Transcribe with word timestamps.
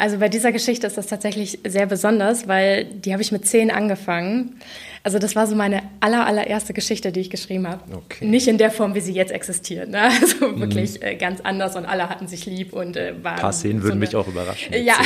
also 0.00 0.16
bei 0.16 0.30
dieser 0.30 0.50
Geschichte 0.50 0.86
ist 0.86 0.96
das 0.96 1.08
tatsächlich 1.08 1.58
sehr 1.62 1.84
besonders, 1.84 2.48
weil 2.48 2.86
die 2.86 3.12
habe 3.12 3.20
ich 3.20 3.32
mit 3.32 3.46
zehn 3.46 3.70
angefangen. 3.70 4.56
Also 5.02 5.18
das 5.18 5.36
war 5.36 5.46
so 5.46 5.54
meine 5.54 5.82
aller, 6.00 6.26
allererste 6.26 6.72
Geschichte, 6.72 7.12
die 7.12 7.20
ich 7.20 7.28
geschrieben 7.28 7.68
habe. 7.68 7.82
Okay. 7.94 8.24
Nicht 8.24 8.48
in 8.48 8.56
der 8.56 8.70
Form, 8.70 8.94
wie 8.94 9.00
sie 9.00 9.12
jetzt 9.12 9.30
existiert. 9.30 9.90
Ne? 9.90 10.00
Also 10.20 10.48
mhm. 10.48 10.60
wirklich 10.60 11.02
äh, 11.02 11.16
ganz 11.16 11.42
anders 11.42 11.76
und 11.76 11.84
alle 11.84 12.08
hatten 12.08 12.28
sich 12.28 12.46
lieb 12.46 12.72
und 12.72 12.96
äh, 12.96 13.12
waren. 13.22 13.34
Ein 13.34 13.40
paar 13.40 13.52
Szenen 13.52 13.80
so 13.80 13.84
würden 13.84 13.92
eine... 13.92 14.00
mich 14.00 14.16
auch 14.16 14.26
überraschen. 14.26 14.72
Ja, 14.82 14.96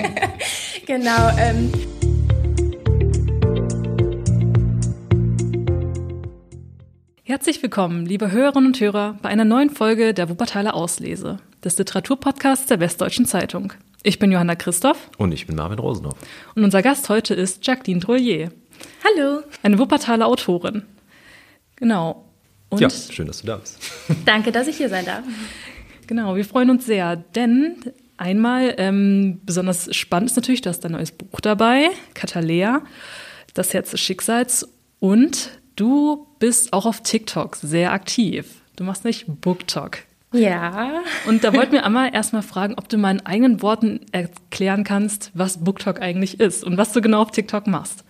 genau. 0.86 1.30
Ähm. 1.38 1.72
Herzlich 7.24 7.62
willkommen, 7.62 8.04
liebe 8.04 8.30
Hörerinnen 8.30 8.66
und 8.66 8.80
Hörer, 8.80 9.16
bei 9.22 9.30
einer 9.30 9.46
neuen 9.46 9.70
Folge 9.70 10.12
der 10.12 10.28
Wuppertaler 10.28 10.74
Auslese, 10.74 11.38
des 11.64 11.78
Literaturpodcasts 11.78 12.66
der 12.66 12.80
Westdeutschen 12.80 13.24
Zeitung. 13.24 13.72
Ich 14.02 14.18
bin 14.18 14.32
Johanna 14.32 14.54
Christoph. 14.54 15.10
Und 15.18 15.32
ich 15.32 15.46
bin 15.46 15.56
Marvin 15.56 15.78
Rosenhoff. 15.78 16.16
Und 16.54 16.64
unser 16.64 16.80
Gast 16.80 17.08
heute 17.10 17.34
ist 17.34 17.66
Jacqueline 17.66 18.00
Drollier. 18.00 18.50
Hallo. 19.04 19.42
Eine 19.62 19.78
Wuppertaler 19.78 20.26
Autorin. 20.26 20.84
Genau. 21.76 22.24
Und 22.70 22.80
ja, 22.80 22.88
schön, 22.88 23.26
dass 23.26 23.42
du 23.42 23.46
da 23.46 23.56
bist. 23.56 23.78
Danke, 24.24 24.52
dass 24.52 24.68
ich 24.68 24.78
hier 24.78 24.88
sein 24.88 25.04
darf. 25.04 25.24
Genau, 26.06 26.34
wir 26.34 26.44
freuen 26.46 26.70
uns 26.70 26.86
sehr, 26.86 27.16
denn 27.16 27.76
einmal 28.16 28.74
ähm, 28.78 29.40
besonders 29.44 29.94
spannend 29.94 30.30
ist 30.30 30.36
natürlich, 30.36 30.62
dass 30.62 30.80
dein 30.80 30.92
neues 30.92 31.12
Buch 31.12 31.40
dabei, 31.40 31.90
Katalea, 32.14 32.82
Das 33.52 33.74
Herz 33.74 33.90
des 33.90 34.00
Schicksals. 34.00 34.66
Und 34.98 35.50
du 35.76 36.26
bist 36.38 36.72
auch 36.72 36.86
auf 36.86 37.02
TikTok 37.02 37.56
sehr 37.56 37.92
aktiv. 37.92 38.62
Du 38.76 38.84
machst 38.84 39.04
nicht 39.04 39.26
BookTok. 39.26 39.98
Ja. 40.32 41.02
Und 41.26 41.42
da 41.42 41.52
wollten 41.52 41.72
wir 41.72 41.84
einmal 41.84 42.14
erstmal 42.14 42.42
fragen, 42.42 42.74
ob 42.76 42.88
du 42.88 42.98
mal 42.98 43.10
in 43.10 43.26
eigenen 43.26 43.62
Worten 43.62 44.00
erklären 44.12 44.84
kannst, 44.84 45.30
was 45.34 45.64
BookTok 45.64 46.00
eigentlich 46.00 46.38
ist 46.38 46.62
und 46.62 46.76
was 46.76 46.92
du 46.92 47.00
genau 47.00 47.22
auf 47.22 47.32
TikTok 47.32 47.66
machst. 47.66 48.04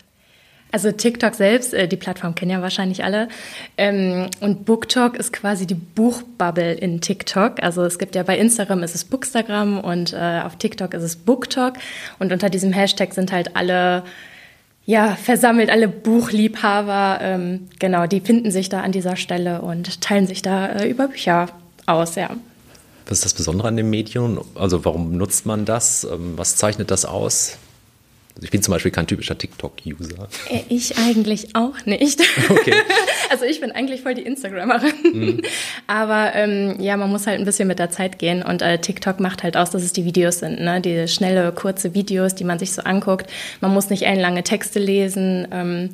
Also 0.72 0.92
TikTok 0.92 1.34
selbst, 1.34 1.74
äh, 1.74 1.88
die 1.88 1.96
Plattform 1.96 2.34
kennen 2.34 2.52
ja 2.52 2.62
wahrscheinlich 2.62 3.02
alle. 3.02 3.28
Ähm, 3.76 4.28
und 4.40 4.64
BookTok 4.66 5.16
ist 5.16 5.32
quasi 5.32 5.66
die 5.66 5.74
Buchbubble 5.74 6.74
in 6.74 7.00
TikTok. 7.00 7.62
Also 7.62 7.82
es 7.84 7.98
gibt 7.98 8.14
ja 8.14 8.22
bei 8.22 8.38
Instagram 8.38 8.82
ist 8.82 8.94
es 8.94 9.04
Bookstagram 9.04 9.80
und 9.80 10.12
äh, 10.12 10.42
auf 10.44 10.56
TikTok 10.56 10.94
ist 10.94 11.02
es 11.02 11.16
BookTok. 11.16 11.74
Und 12.18 12.32
unter 12.32 12.50
diesem 12.50 12.72
Hashtag 12.72 13.14
sind 13.14 13.32
halt 13.32 13.56
alle 13.56 14.04
ja, 14.86 15.14
versammelt, 15.14 15.70
alle 15.70 15.88
Buchliebhaber, 15.88 17.18
ähm, 17.22 17.68
genau, 17.78 18.06
die 18.06 18.20
finden 18.20 18.50
sich 18.50 18.68
da 18.68 18.80
an 18.80 18.92
dieser 18.92 19.16
Stelle 19.16 19.60
und 19.62 20.00
teilen 20.00 20.26
sich 20.26 20.42
da 20.42 20.66
äh, 20.66 20.88
über 20.88 21.08
Bücher 21.08 21.48
aus, 21.92 22.14
ja. 22.14 22.30
Was 23.06 23.18
ist 23.18 23.24
das 23.24 23.34
Besondere 23.34 23.68
an 23.68 23.76
dem 23.76 23.90
Medium? 23.90 24.44
Also 24.54 24.84
warum 24.84 25.16
nutzt 25.16 25.44
man 25.44 25.64
das? 25.64 26.04
Ähm, 26.04 26.34
was 26.36 26.56
zeichnet 26.56 26.90
das 26.90 27.04
aus? 27.04 27.58
Also 28.36 28.44
ich 28.44 28.50
bin 28.52 28.62
zum 28.62 28.72
Beispiel 28.72 28.92
kein 28.92 29.06
typischer 29.06 29.36
TikTok-User. 29.36 30.28
Äh, 30.48 30.60
ich 30.68 30.96
eigentlich 30.96 31.56
auch 31.56 31.84
nicht. 31.86 32.20
Okay. 32.48 32.72
Also 33.30 33.44
ich 33.44 33.60
bin 33.60 33.70
eigentlich 33.70 34.02
voll 34.02 34.14
die 34.14 34.22
Instagrammerin. 34.22 34.92
Mhm. 35.12 35.42
Aber 35.86 36.34
ähm, 36.34 36.76
ja, 36.80 36.96
man 36.96 37.10
muss 37.10 37.26
halt 37.26 37.38
ein 37.38 37.44
bisschen 37.44 37.68
mit 37.68 37.78
der 37.78 37.90
Zeit 37.90 38.18
gehen. 38.18 38.42
Und 38.42 38.60
äh, 38.60 38.78
TikTok 38.78 39.20
macht 39.20 39.42
halt 39.42 39.56
aus, 39.56 39.70
dass 39.70 39.82
es 39.82 39.92
die 39.92 40.04
Videos 40.04 40.40
sind. 40.40 40.60
Ne? 40.60 40.80
Die 40.80 41.06
schnelle, 41.06 41.52
kurze 41.52 41.94
Videos, 41.94 42.34
die 42.34 42.44
man 42.44 42.58
sich 42.58 42.72
so 42.72 42.82
anguckt. 42.82 43.30
Man 43.60 43.72
muss 43.72 43.88
nicht 43.88 44.02
ellenlange 44.02 44.42
Texte 44.42 44.78
lesen. 44.80 45.46
Ähm, 45.52 45.90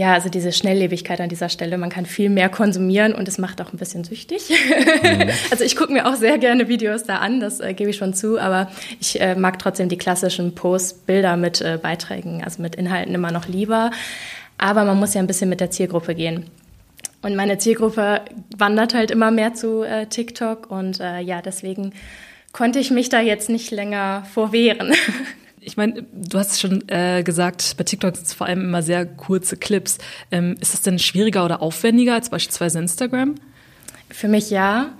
ja, 0.00 0.14
also 0.14 0.30
diese 0.30 0.50
Schnelllebigkeit 0.50 1.20
an 1.20 1.28
dieser 1.28 1.50
Stelle. 1.50 1.76
Man 1.76 1.90
kann 1.90 2.06
viel 2.06 2.30
mehr 2.30 2.48
konsumieren 2.48 3.14
und 3.14 3.28
es 3.28 3.36
macht 3.36 3.60
auch 3.60 3.74
ein 3.74 3.76
bisschen 3.76 4.02
süchtig. 4.02 4.48
Mhm. 4.48 5.28
also 5.50 5.62
ich 5.62 5.76
gucke 5.76 5.92
mir 5.92 6.06
auch 6.06 6.14
sehr 6.14 6.38
gerne 6.38 6.68
Videos 6.68 7.04
da 7.04 7.16
an, 7.16 7.38
das 7.38 7.60
äh, 7.60 7.74
gebe 7.74 7.90
ich 7.90 7.96
schon 7.96 8.14
zu, 8.14 8.40
aber 8.40 8.70
ich 8.98 9.20
äh, 9.20 9.34
mag 9.34 9.58
trotzdem 9.58 9.90
die 9.90 9.98
klassischen 9.98 10.54
Post-Bilder 10.54 11.36
mit 11.36 11.60
äh, 11.60 11.78
Beiträgen, 11.80 12.42
also 12.42 12.62
mit 12.62 12.76
Inhalten 12.76 13.14
immer 13.14 13.30
noch 13.30 13.46
lieber. 13.46 13.90
Aber 14.56 14.86
man 14.86 14.98
muss 14.98 15.12
ja 15.12 15.20
ein 15.20 15.26
bisschen 15.26 15.50
mit 15.50 15.60
der 15.60 15.70
Zielgruppe 15.70 16.14
gehen. 16.14 16.46
Und 17.20 17.36
meine 17.36 17.58
Zielgruppe 17.58 18.22
wandert 18.56 18.94
halt 18.94 19.10
immer 19.10 19.30
mehr 19.30 19.52
zu 19.52 19.82
äh, 19.82 20.06
TikTok 20.06 20.70
und 20.70 20.98
äh, 21.00 21.20
ja, 21.20 21.42
deswegen 21.42 21.92
konnte 22.52 22.78
ich 22.78 22.90
mich 22.90 23.10
da 23.10 23.20
jetzt 23.20 23.50
nicht 23.50 23.70
länger 23.70 24.24
vorwehren. 24.32 24.94
Ich 25.62 25.76
meine, 25.76 26.06
du 26.12 26.38
hast 26.38 26.58
schon 26.60 26.88
äh, 26.88 27.22
gesagt, 27.22 27.74
bei 27.76 27.84
TikTok 27.84 28.16
sind 28.16 28.26
es 28.26 28.32
vor 28.32 28.46
allem 28.46 28.62
immer 28.62 28.82
sehr 28.82 29.04
kurze 29.04 29.56
Clips. 29.56 29.98
Ähm, 30.30 30.56
ist 30.60 30.72
das 30.72 30.82
denn 30.82 30.98
schwieriger 30.98 31.44
oder 31.44 31.60
aufwendiger 31.60 32.14
als 32.14 32.30
beispielsweise 32.30 32.78
Instagram? 32.78 33.34
Für 34.10 34.28
mich 34.28 34.50
ja 34.50 34.90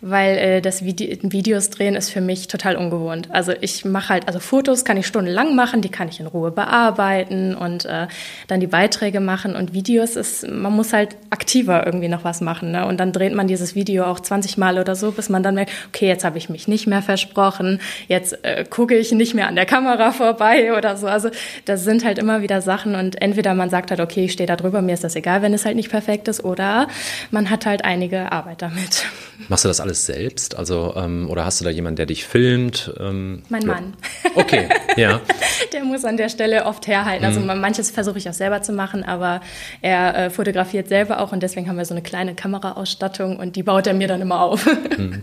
weil 0.00 0.38
äh, 0.38 0.60
das 0.60 0.84
Vide 0.84 1.18
Videos 1.22 1.70
drehen 1.70 1.94
ist 1.94 2.10
für 2.10 2.20
mich 2.20 2.48
total 2.48 2.76
ungewohnt. 2.76 3.28
Also 3.30 3.52
ich 3.60 3.84
mache 3.84 4.10
halt, 4.10 4.28
also 4.28 4.38
Fotos 4.38 4.84
kann 4.84 4.96
ich 4.96 5.06
stundenlang 5.06 5.54
machen, 5.54 5.82
die 5.82 5.90
kann 5.90 6.08
ich 6.08 6.20
in 6.20 6.26
Ruhe 6.26 6.50
bearbeiten 6.50 7.54
und 7.54 7.84
äh, 7.84 8.06
dann 8.48 8.60
die 8.60 8.66
Beiträge 8.66 9.20
machen 9.20 9.54
und 9.54 9.74
Videos 9.74 10.16
ist, 10.16 10.48
man 10.48 10.72
muss 10.72 10.92
halt 10.92 11.16
aktiver 11.28 11.84
irgendwie 11.84 12.08
noch 12.08 12.24
was 12.24 12.40
machen. 12.40 12.70
Ne? 12.70 12.86
Und 12.86 12.98
dann 12.98 13.12
dreht 13.12 13.34
man 13.34 13.46
dieses 13.46 13.74
Video 13.74 14.04
auch 14.04 14.20
20 14.20 14.56
Mal 14.56 14.78
oder 14.78 14.96
so, 14.96 15.12
bis 15.12 15.28
man 15.28 15.42
dann 15.42 15.54
merkt, 15.54 15.72
okay, 15.88 16.08
jetzt 16.08 16.24
habe 16.24 16.38
ich 16.38 16.48
mich 16.48 16.66
nicht 16.66 16.86
mehr 16.86 17.02
versprochen, 17.02 17.80
jetzt 18.08 18.42
äh, 18.44 18.64
gucke 18.68 18.96
ich 18.96 19.12
nicht 19.12 19.34
mehr 19.34 19.48
an 19.48 19.56
der 19.56 19.66
Kamera 19.66 20.12
vorbei 20.12 20.76
oder 20.76 20.96
so. 20.96 21.08
Also 21.08 21.30
das 21.66 21.84
sind 21.84 22.04
halt 22.04 22.18
immer 22.18 22.40
wieder 22.40 22.62
Sachen 22.62 22.94
und 22.94 23.20
entweder 23.20 23.54
man 23.54 23.68
sagt 23.68 23.90
halt, 23.90 24.00
okay, 24.00 24.24
ich 24.24 24.32
stehe 24.32 24.46
da 24.46 24.56
drüber, 24.56 24.80
mir 24.80 24.94
ist 24.94 25.04
das 25.04 25.14
egal, 25.14 25.42
wenn 25.42 25.52
es 25.52 25.66
halt 25.66 25.76
nicht 25.76 25.90
perfekt 25.90 26.28
ist, 26.28 26.42
oder 26.42 26.88
man 27.30 27.50
hat 27.50 27.66
halt 27.66 27.84
einige 27.84 28.32
Arbeit 28.32 28.59
damit. 28.62 29.04
Machst 29.48 29.64
du 29.64 29.68
das 29.68 29.80
alles 29.80 30.06
selbst? 30.06 30.56
Also, 30.56 30.94
ähm, 30.96 31.28
oder 31.30 31.44
hast 31.44 31.60
du 31.60 31.64
da 31.64 31.70
jemanden, 31.70 31.96
der 31.96 32.06
dich 32.06 32.24
filmt? 32.24 32.92
Ähm, 32.98 33.42
mein 33.48 33.66
Mann. 33.66 33.94
Okay, 34.34 34.68
ja. 34.96 35.20
der 35.72 35.84
muss 35.84 36.04
an 36.04 36.16
der 36.16 36.28
Stelle 36.28 36.66
oft 36.66 36.86
herhalten. 36.86 37.24
Also 37.24 37.40
mhm. 37.40 37.60
manches 37.60 37.90
versuche 37.90 38.18
ich 38.18 38.28
auch 38.28 38.34
selber 38.34 38.62
zu 38.62 38.72
machen, 38.72 39.02
aber 39.04 39.40
er 39.82 40.16
äh, 40.16 40.30
fotografiert 40.30 40.88
selber 40.88 41.20
auch 41.20 41.32
und 41.32 41.42
deswegen 41.42 41.68
haben 41.68 41.76
wir 41.76 41.84
so 41.84 41.94
eine 41.94 42.02
kleine 42.02 42.34
Kameraausstattung 42.34 43.36
und 43.38 43.56
die 43.56 43.62
baut 43.62 43.86
er 43.86 43.94
mir 43.94 44.08
dann 44.08 44.20
immer 44.20 44.40
auf. 44.40 44.66
Mhm. 44.96 45.22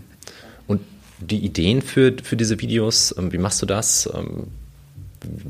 Und 0.66 0.80
die 1.20 1.38
Ideen 1.38 1.82
für, 1.82 2.14
für 2.22 2.36
diese 2.36 2.60
Videos, 2.60 3.14
ähm, 3.18 3.32
wie 3.32 3.38
machst 3.38 3.62
du 3.62 3.66
das? 3.66 4.08
Ähm, 4.14 4.48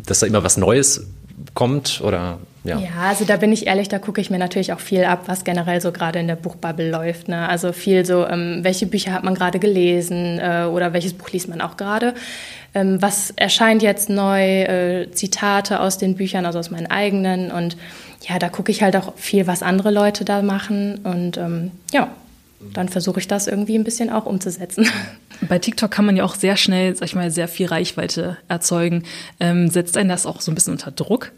dass 0.07 0.21
da 0.21 0.27
immer 0.27 0.43
was 0.45 0.57
Neues 0.57 1.07
kommt 1.55 2.01
oder 2.03 2.39
ja. 2.65 2.79
ja, 2.79 3.09
also 3.09 3.25
da 3.25 3.37
bin 3.37 3.53
ich 3.53 3.67
ehrlich, 3.67 3.89
da 3.89 3.99
gucke 3.99 4.21
ich 4.21 4.31
mir 4.31 4.39
natürlich 4.39 4.73
auch 4.73 4.81
viel 4.81 5.05
ab, 5.05 5.23
was 5.27 5.45
generell 5.45 5.81
so 5.81 5.93
gerade 5.93 6.19
in 6.19 6.27
der 6.27 6.37
Buchbubble 6.37 6.91
läuft. 6.91 7.29
Ne? 7.29 7.49
Also 7.49 7.73
viel 7.73 8.05
so, 8.05 8.27
ähm, 8.27 8.61
welche 8.63 8.87
Bücher 8.87 9.13
hat 9.13 9.25
man 9.25 9.35
gerade 9.35 9.59
gelesen 9.59 10.39
äh, 10.39 10.65
oder 10.71 10.93
welches 10.93 11.15
Buch 11.15 11.31
liest 11.31 11.49
man 11.49 11.61
auch 11.61 11.77
gerade. 11.77 12.15
Ähm, 12.75 13.01
was 13.01 13.31
erscheint 13.31 13.83
jetzt 13.83 14.11
neu, 14.11 14.63
äh, 14.63 15.11
Zitate 15.13 15.81
aus 15.81 15.99
den 15.99 16.17
Büchern, 16.17 16.45
also 16.45 16.59
aus 16.59 16.71
meinen 16.71 16.89
eigenen. 16.89 17.51
Und 17.51 17.77
ja, 18.29 18.39
da 18.39 18.49
gucke 18.49 18.71
ich 18.71 18.83
halt 18.83 18.97
auch 18.97 19.15
viel, 19.17 19.47
was 19.47 19.63
andere 19.63 19.91
Leute 19.91 20.25
da 20.25 20.43
machen. 20.43 21.01
Und 21.05 21.39
ähm, 21.39 21.71
ja, 21.93 22.09
dann 22.75 22.89
versuche 22.89 23.21
ich 23.21 23.29
das 23.29 23.47
irgendwie 23.47 23.77
ein 23.77 23.85
bisschen 23.85 24.11
auch 24.11 24.27
umzusetzen. 24.27 24.87
Bei 25.49 25.59
TikTok 25.59 25.91
kann 25.91 26.05
man 26.05 26.17
ja 26.17 26.25
auch 26.25 26.35
sehr 26.35 26.57
schnell, 26.57 26.97
sag 26.97 27.07
ich 27.07 27.15
mal, 27.15 27.31
sehr 27.31 27.49
viel 27.49 27.67
Reichweite 27.67 28.37
erzeugen. 28.49 29.05
Ähm, 29.41 29.69
setzt 29.69 29.97
einen 29.97 30.09
das 30.09 30.27
auch 30.27 30.41
so 30.41 30.51
ein 30.51 30.55
bisschen 30.55 30.73
unter 30.73 30.91
Druck? 30.91 31.33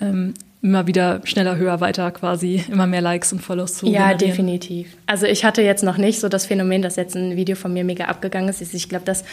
Ähm, 0.00 0.34
immer 0.62 0.86
wieder 0.86 1.20
schneller, 1.24 1.56
höher, 1.56 1.80
weiter 1.80 2.10
quasi, 2.10 2.64
immer 2.70 2.86
mehr 2.86 3.00
Likes 3.02 3.32
und 3.32 3.40
Follows 3.40 3.74
zu 3.74 3.86
Ja, 3.86 4.08
generieren. 4.12 4.18
definitiv. 4.18 4.96
Also 5.06 5.26
ich 5.26 5.44
hatte 5.44 5.62
jetzt 5.62 5.84
noch 5.84 5.98
nicht 5.98 6.20
so 6.20 6.28
das 6.28 6.46
Phänomen, 6.46 6.82
dass 6.82 6.96
jetzt 6.96 7.14
ein 7.14 7.36
Video 7.36 7.56
von 7.56 7.72
mir 7.72 7.84
mega 7.84 8.06
abgegangen 8.06 8.48
ist. 8.48 8.60
Ich 8.74 8.88
glaube, 8.88 9.04
das 9.04 9.24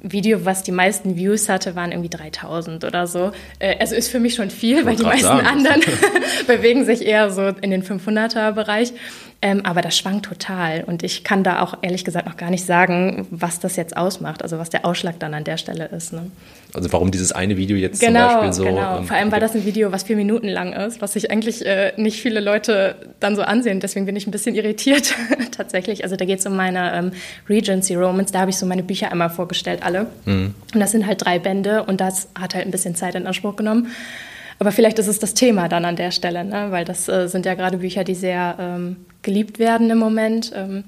Video, 0.00 0.44
was 0.44 0.62
die 0.62 0.70
meisten 0.72 1.16
Views 1.16 1.48
hatte, 1.48 1.74
waren 1.74 1.90
irgendwie 1.90 2.08
3000 2.10 2.84
oder 2.84 3.06
so. 3.06 3.32
Äh, 3.58 3.76
also 3.78 3.94
ist 3.94 4.08
für 4.08 4.20
mich 4.20 4.34
schon 4.34 4.50
viel, 4.50 4.86
weil 4.86 4.96
die 4.96 5.02
meisten 5.02 5.24
sagen. 5.24 5.46
anderen 5.46 5.82
bewegen 6.46 6.84
sich 6.84 7.04
eher 7.04 7.30
so 7.30 7.48
in 7.48 7.70
den 7.70 7.82
500er 7.82 8.52
Bereich. 8.52 8.92
Ähm, 9.40 9.64
aber 9.64 9.82
das 9.82 9.96
schwankt 9.96 10.26
total. 10.26 10.82
Und 10.84 11.04
ich 11.04 11.22
kann 11.22 11.44
da 11.44 11.62
auch 11.62 11.78
ehrlich 11.82 12.04
gesagt 12.04 12.26
noch 12.26 12.36
gar 12.36 12.50
nicht 12.50 12.66
sagen, 12.66 13.28
was 13.30 13.60
das 13.60 13.76
jetzt 13.76 13.96
ausmacht, 13.96 14.42
also 14.42 14.58
was 14.58 14.68
der 14.68 14.84
Ausschlag 14.84 15.20
dann 15.20 15.32
an 15.32 15.44
der 15.44 15.58
Stelle 15.58 15.86
ist. 15.86 16.12
Ne? 16.12 16.28
Also 16.74 16.92
warum 16.92 17.12
dieses 17.12 17.30
eine 17.30 17.56
Video 17.56 17.76
jetzt 17.76 18.00
genau, 18.00 18.28
zum 18.28 18.36
Beispiel 18.36 18.52
so. 18.52 18.64
Genau, 18.64 18.98
ähm, 18.98 19.04
vor 19.04 19.16
allem 19.16 19.30
war 19.30 19.38
das 19.38 19.54
ein 19.54 19.64
Video, 19.64 19.92
was 19.92 20.02
vier 20.02 20.16
Minuten 20.16 20.48
lang 20.48 20.72
ist, 20.72 21.00
was 21.00 21.12
sich 21.12 21.30
eigentlich 21.30 21.64
äh, 21.64 21.92
nicht 21.96 22.20
viele 22.20 22.40
Leute 22.40 22.96
dann 23.20 23.36
so 23.36 23.42
ansehen. 23.42 23.78
Deswegen 23.78 24.06
bin 24.06 24.16
ich 24.16 24.26
ein 24.26 24.32
bisschen 24.32 24.56
irritiert 24.56 25.14
tatsächlich. 25.56 26.02
Also 26.02 26.16
da 26.16 26.24
geht 26.24 26.40
es 26.40 26.46
um 26.46 26.56
meine 26.56 26.92
ähm, 26.94 27.12
Regency 27.48 27.94
Romans. 27.94 28.32
Da 28.32 28.40
habe 28.40 28.50
ich 28.50 28.58
so 28.58 28.66
meine 28.66 28.82
Bücher 28.82 29.12
einmal 29.12 29.30
vorgestellt, 29.30 29.84
alle. 29.84 30.08
Mhm. 30.24 30.56
Und 30.74 30.80
das 30.80 30.90
sind 30.90 31.06
halt 31.06 31.24
drei 31.24 31.38
Bände 31.38 31.84
und 31.84 32.00
das 32.00 32.26
hat 32.36 32.56
halt 32.56 32.66
ein 32.66 32.72
bisschen 32.72 32.96
Zeit 32.96 33.14
in 33.14 33.24
Anspruch 33.24 33.54
genommen. 33.54 33.86
Aber 34.58 34.72
vielleicht 34.72 34.98
ist 34.98 35.06
es 35.06 35.18
das 35.18 35.34
Thema 35.34 35.68
dann 35.68 35.84
an 35.84 35.96
der 35.96 36.10
Stelle, 36.10 36.44
ne? 36.44 36.70
weil 36.70 36.84
das 36.84 37.08
äh, 37.08 37.28
sind 37.28 37.46
ja 37.46 37.54
gerade 37.54 37.78
Bücher, 37.78 38.04
die 38.04 38.14
sehr 38.14 38.56
ähm, 38.58 38.96
geliebt 39.22 39.58
werden 39.58 39.88
im 39.90 39.98
Moment. 39.98 40.52
Ähm, 40.54 40.84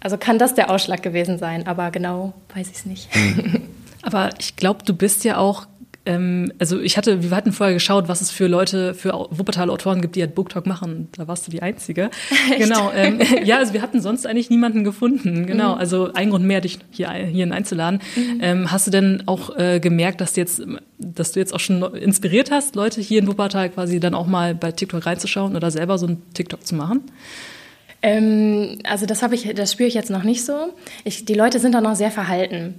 also 0.00 0.16
kann 0.16 0.38
das 0.38 0.54
der 0.54 0.70
Ausschlag 0.70 1.02
gewesen 1.02 1.38
sein, 1.38 1.66
aber 1.66 1.90
genau 1.90 2.32
weiß 2.54 2.68
ich 2.68 2.76
es 2.76 2.86
nicht. 2.86 3.14
Hm. 3.14 3.62
Aber 4.04 4.30
ich 4.40 4.56
glaube, 4.56 4.84
du 4.84 4.94
bist 4.94 5.22
ja 5.22 5.36
auch 5.36 5.68
ähm, 6.04 6.52
also 6.58 6.80
ich 6.80 6.96
hatte, 6.96 7.22
wir 7.22 7.30
hatten 7.30 7.52
vorher 7.52 7.74
geschaut, 7.74 8.08
was 8.08 8.20
es 8.20 8.30
für 8.30 8.48
Leute, 8.48 8.94
für 8.94 9.12
Wuppertaler 9.30 9.72
Autoren 9.72 10.00
gibt, 10.00 10.16
die 10.16 10.20
halt 10.20 10.34
Booktalk 10.34 10.66
machen. 10.66 11.08
Da 11.16 11.28
warst 11.28 11.46
du 11.46 11.50
die 11.52 11.62
Einzige. 11.62 12.10
Echt? 12.50 12.58
Genau. 12.58 12.90
Ähm, 12.94 13.20
ja, 13.44 13.58
also 13.58 13.72
wir 13.72 13.82
hatten 13.82 14.00
sonst 14.00 14.26
eigentlich 14.26 14.50
niemanden 14.50 14.82
gefunden. 14.82 15.46
Genau. 15.46 15.74
Mhm. 15.74 15.80
Also 15.80 16.12
ein 16.12 16.30
Grund 16.30 16.44
mehr, 16.44 16.60
dich 16.60 16.78
hier, 16.90 17.10
hierhin 17.12 17.52
einzuladen. 17.52 18.00
Mhm. 18.16 18.38
Ähm, 18.40 18.72
hast 18.72 18.88
du 18.88 18.90
denn 18.90 19.22
auch 19.26 19.56
äh, 19.56 19.78
gemerkt, 19.78 20.20
dass 20.20 20.32
du 20.32 20.40
jetzt, 20.40 20.62
dass 20.98 21.32
du 21.32 21.40
jetzt 21.40 21.54
auch 21.54 21.60
schon 21.60 21.82
inspiriert 21.94 22.50
hast, 22.50 22.74
Leute 22.74 23.00
hier 23.00 23.20
in 23.20 23.28
Wuppertal 23.28 23.70
quasi 23.70 24.00
dann 24.00 24.14
auch 24.14 24.26
mal 24.26 24.54
bei 24.56 24.72
TikTok 24.72 25.06
reinzuschauen 25.06 25.54
oder 25.54 25.70
selber 25.70 25.98
so 25.98 26.06
ein 26.08 26.22
TikTok 26.34 26.66
zu 26.66 26.74
machen? 26.74 27.02
Ähm, 28.02 28.78
also 28.82 29.06
das 29.06 29.22
habe 29.22 29.36
ich, 29.36 29.54
das 29.54 29.72
spüre 29.72 29.86
ich 29.86 29.94
jetzt 29.94 30.10
noch 30.10 30.24
nicht 30.24 30.44
so. 30.44 30.74
Ich, 31.04 31.24
die 31.24 31.34
Leute 31.34 31.60
sind 31.60 31.72
da 31.72 31.80
noch 31.80 31.94
sehr 31.94 32.10
verhalten. 32.10 32.74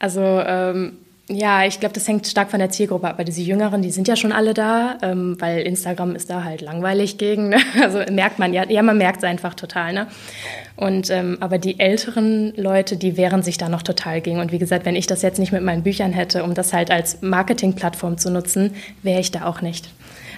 Also 0.00 0.20
ähm, 0.20 0.98
ja, 1.28 1.64
ich 1.64 1.80
glaube, 1.80 1.94
das 1.94 2.06
hängt 2.06 2.26
stark 2.26 2.50
von 2.50 2.58
der 2.58 2.68
Zielgruppe 2.68 3.08
ab. 3.08 3.18
Weil 3.18 3.24
diese 3.24 3.40
Jüngeren, 3.40 3.80
die 3.80 3.90
sind 3.90 4.08
ja 4.08 4.16
schon 4.16 4.30
alle 4.30 4.52
da, 4.52 4.98
ähm, 5.00 5.36
weil 5.40 5.60
Instagram 5.60 6.14
ist 6.14 6.28
da 6.28 6.44
halt 6.44 6.60
langweilig 6.60 7.16
gegen. 7.16 7.48
Ne? 7.48 7.58
Also 7.82 8.00
merkt 8.12 8.38
man 8.38 8.52
ja, 8.52 8.68
ja, 8.68 8.82
man 8.82 8.98
merkt 8.98 9.18
es 9.18 9.24
einfach 9.24 9.54
total. 9.54 9.94
Ne? 9.94 10.06
Und 10.76 11.10
ähm, 11.10 11.38
aber 11.40 11.58
die 11.58 11.80
älteren 11.80 12.52
Leute, 12.56 12.96
die 12.96 13.16
wehren 13.16 13.42
sich 13.42 13.56
da 13.56 13.70
noch 13.70 13.82
total 13.82 14.20
gegen. 14.20 14.38
Und 14.38 14.52
wie 14.52 14.58
gesagt, 14.58 14.84
wenn 14.84 14.96
ich 14.96 15.06
das 15.06 15.22
jetzt 15.22 15.38
nicht 15.38 15.52
mit 15.52 15.62
meinen 15.62 15.82
Büchern 15.82 16.12
hätte, 16.12 16.44
um 16.44 16.52
das 16.52 16.74
halt 16.74 16.90
als 16.90 17.22
Marketingplattform 17.22 18.18
zu 18.18 18.30
nutzen, 18.30 18.74
wäre 19.02 19.20
ich 19.20 19.30
da 19.30 19.46
auch 19.46 19.62
nicht. 19.62 19.88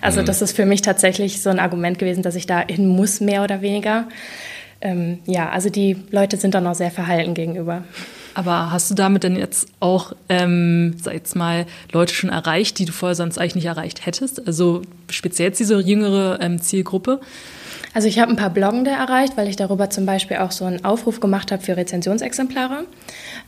Also 0.03 0.21
mhm. 0.21 0.27
das 0.27 0.41
ist 0.41 0.55
für 0.55 0.67
mich 0.67 0.83
tatsächlich 0.83 1.43
so 1.43 1.51
ein 1.51 1.59
Argument 1.59 1.99
gewesen, 1.99 2.23
dass 2.23 2.37
ich 2.37 2.47
da 2.47 2.65
hin 2.65 2.87
muss, 2.87 3.21
mehr 3.21 3.43
oder 3.43 3.61
weniger. 3.61 4.07
Ähm, 4.81 5.19
ja, 5.27 5.49
also 5.49 5.69
die 5.69 5.97
Leute 6.11 6.37
sind 6.37 6.55
da 6.55 6.61
noch 6.61 6.75
sehr 6.75 6.91
verhalten 6.91 7.35
gegenüber. 7.35 7.83
Aber 8.37 8.71
hast 8.71 8.91
du 8.91 8.95
damit 8.95 9.25
denn 9.25 9.35
jetzt 9.35 9.67
auch, 9.81 10.13
ähm, 10.29 10.95
sag 11.01 11.15
jetzt 11.15 11.35
mal, 11.37 11.65
Leute 11.91 12.13
schon 12.13 12.29
erreicht, 12.29 12.79
die 12.79 12.85
du 12.85 12.93
vorher 12.93 13.15
sonst 13.15 13.39
eigentlich 13.39 13.55
nicht 13.55 13.65
erreicht 13.65 14.05
hättest? 14.05 14.47
Also 14.47 14.83
speziell 15.09 15.49
jetzt 15.49 15.59
diese 15.59 15.81
jüngere 15.81 16.39
ähm, 16.43 16.61
Zielgruppe? 16.61 17.21
Also 17.95 18.09
ich 18.09 18.19
habe 18.19 18.31
ein 18.31 18.37
paar 18.37 18.51
Bloggende 18.51 18.91
erreicht, 18.91 19.39
weil 19.39 19.49
ich 19.49 19.57
darüber 19.57 19.89
zum 19.89 20.05
Beispiel 20.05 20.37
auch 20.37 20.51
so 20.51 20.67
einen 20.67 20.85
Aufruf 20.85 21.19
gemacht 21.19 21.51
habe 21.51 21.63
für 21.63 21.79
Rezensionsexemplare. 21.79 22.85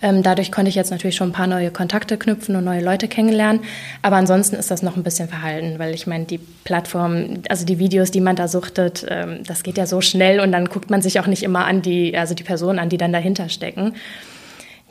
Ähm, 0.01 0.23
dadurch 0.23 0.51
konnte 0.51 0.71
ich 0.71 0.75
jetzt 0.75 0.91
natürlich 0.91 1.17
schon 1.17 1.29
ein 1.29 1.35
paar 1.35 1.47
neue 1.47 1.71
Kontakte 1.71 2.17
knüpfen 2.17 2.57
und 2.57 2.65
neue 2.65 2.83
Leute 2.83 3.09
kennenlernen. 3.09 3.61
Aber 4.01 4.17
ansonsten 4.17 4.57
ist 4.57 4.71
das 4.71 4.83
noch 4.83 4.97
ein 4.97 5.03
bisschen 5.03 5.29
verhalten, 5.29 5.79
weil 5.79 5.93
ich 5.93 6.07
meine, 6.07 6.25
die 6.25 6.39
Plattform, 6.65 7.43
also 7.51 7.67
die 7.67 7.79
Videos, 7.79 8.11
die 8.11 8.23
man 8.23 8.37
da 8.37 8.49
suchtet, 8.49 9.05
ähm, 9.07 9.41
das 9.47 9.63
geht 9.63 9.77
ja 9.77 9.85
so 9.85 10.01
schnell 10.01 10.41
und 10.41 10.51
dann 10.51 10.65
guckt 10.65 10.89
man 10.89 11.03
sich 11.03 11.21
auch 11.21 11.27
nicht 11.27 11.43
immer 11.43 11.67
an 11.67 11.83
die, 11.83 12.17
also 12.17 12.33
die 12.33 12.43
Personen 12.43 12.79
an, 12.79 12.89
die 12.89 12.97
dann 12.97 13.13
dahinter 13.13 13.51
stecken. 13.51 13.93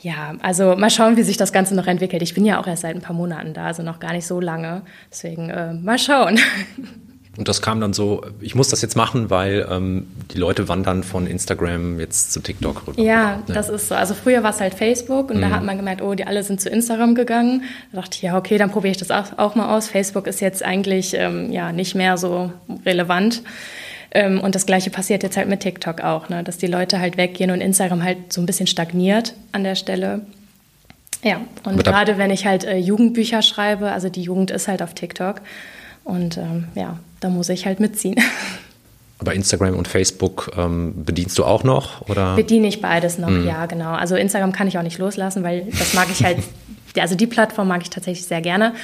Ja, 0.00 0.34
also 0.42 0.76
mal 0.76 0.90
schauen, 0.90 1.16
wie 1.16 1.22
sich 1.22 1.36
das 1.36 1.52
Ganze 1.52 1.74
noch 1.74 1.86
entwickelt. 1.86 2.22
Ich 2.22 2.34
bin 2.34 2.44
ja 2.44 2.60
auch 2.60 2.66
erst 2.66 2.82
seit 2.82 2.94
ein 2.94 3.02
paar 3.02 3.16
Monaten 3.16 3.52
da, 3.52 3.66
also 3.66 3.82
noch 3.82 3.98
gar 3.98 4.12
nicht 4.12 4.26
so 4.26 4.40
lange. 4.40 4.82
Deswegen 5.10 5.50
äh, 5.50 5.72
mal 5.72 5.98
schauen. 5.98 6.38
Und 7.38 7.46
das 7.46 7.62
kam 7.62 7.80
dann 7.80 7.92
so, 7.92 8.22
ich 8.40 8.56
muss 8.56 8.68
das 8.68 8.82
jetzt 8.82 8.96
machen, 8.96 9.30
weil 9.30 9.64
ähm, 9.70 10.08
die 10.32 10.38
Leute 10.38 10.66
wandern 10.66 11.04
von 11.04 11.28
Instagram 11.28 12.00
jetzt 12.00 12.32
zu 12.32 12.40
TikTok 12.40 12.88
rüber. 12.88 13.00
Ja, 13.00 13.12
ja. 13.12 13.42
das 13.46 13.68
ist 13.68 13.86
so. 13.86 13.94
Also 13.94 14.14
früher 14.14 14.42
war 14.42 14.50
es 14.50 14.60
halt 14.60 14.74
Facebook 14.74 15.30
und 15.30 15.36
mhm. 15.36 15.42
da 15.42 15.50
hat 15.50 15.62
man 15.62 15.76
gemerkt, 15.76 16.02
oh, 16.02 16.14
die 16.14 16.26
alle 16.26 16.42
sind 16.42 16.60
zu 16.60 16.68
Instagram 16.68 17.14
gegangen. 17.14 17.62
Da 17.92 18.00
dachte 18.00 18.16
ich, 18.16 18.22
ja, 18.22 18.36
okay, 18.36 18.58
dann 18.58 18.72
probiere 18.72 18.90
ich 18.90 18.96
das 18.96 19.12
auch, 19.12 19.38
auch, 19.38 19.54
mal 19.54 19.76
aus. 19.76 19.86
Facebook 19.86 20.26
ist 20.26 20.40
jetzt 20.40 20.64
eigentlich 20.64 21.14
ähm, 21.14 21.52
ja 21.52 21.70
nicht 21.70 21.94
mehr 21.94 22.18
so 22.18 22.50
relevant. 22.84 23.42
Ähm, 24.10 24.40
und 24.40 24.54
das 24.54 24.66
Gleiche 24.66 24.90
passiert 24.90 25.22
jetzt 25.22 25.36
halt 25.36 25.48
mit 25.48 25.60
TikTok 25.60 26.00
auch, 26.02 26.28
ne? 26.28 26.42
dass 26.42 26.58
die 26.58 26.66
Leute 26.66 26.98
halt 26.98 27.16
weggehen 27.16 27.50
und 27.50 27.60
Instagram 27.60 28.02
halt 28.02 28.32
so 28.32 28.40
ein 28.40 28.46
bisschen 28.46 28.66
stagniert 28.66 29.34
an 29.52 29.64
der 29.64 29.74
Stelle. 29.74 30.22
Ja, 31.22 31.40
und 31.64 31.84
gerade 31.84 32.16
wenn 32.16 32.30
ich 32.30 32.46
halt 32.46 32.64
äh, 32.64 32.76
Jugendbücher 32.76 33.42
schreibe, 33.42 33.90
also 33.90 34.08
die 34.08 34.22
Jugend 34.22 34.50
ist 34.50 34.68
halt 34.68 34.82
auf 34.82 34.94
TikTok. 34.94 35.40
Und 36.04 36.38
ähm, 36.38 36.68
ja, 36.74 36.98
da 37.20 37.28
muss 37.28 37.48
ich 37.48 37.66
halt 37.66 37.80
mitziehen. 37.80 38.16
Aber 39.18 39.34
Instagram 39.34 39.74
und 39.76 39.88
Facebook 39.88 40.52
ähm, 40.56 41.04
bedienst 41.04 41.36
du 41.38 41.44
auch 41.44 41.64
noch? 41.64 42.08
Oder? 42.08 42.36
Bediene 42.36 42.68
ich 42.68 42.80
beides 42.80 43.18
noch, 43.18 43.28
mhm. 43.28 43.48
ja, 43.48 43.66
genau. 43.66 43.92
Also 43.92 44.14
Instagram 44.14 44.52
kann 44.52 44.68
ich 44.68 44.78
auch 44.78 44.82
nicht 44.82 44.98
loslassen, 44.98 45.42
weil 45.42 45.66
das 45.76 45.92
mag 45.94 46.06
ich 46.08 46.22
halt, 46.22 46.38
also 46.98 47.16
die 47.16 47.26
Plattform 47.26 47.66
mag 47.66 47.82
ich 47.82 47.90
tatsächlich 47.90 48.26
sehr 48.26 48.40
gerne. 48.40 48.74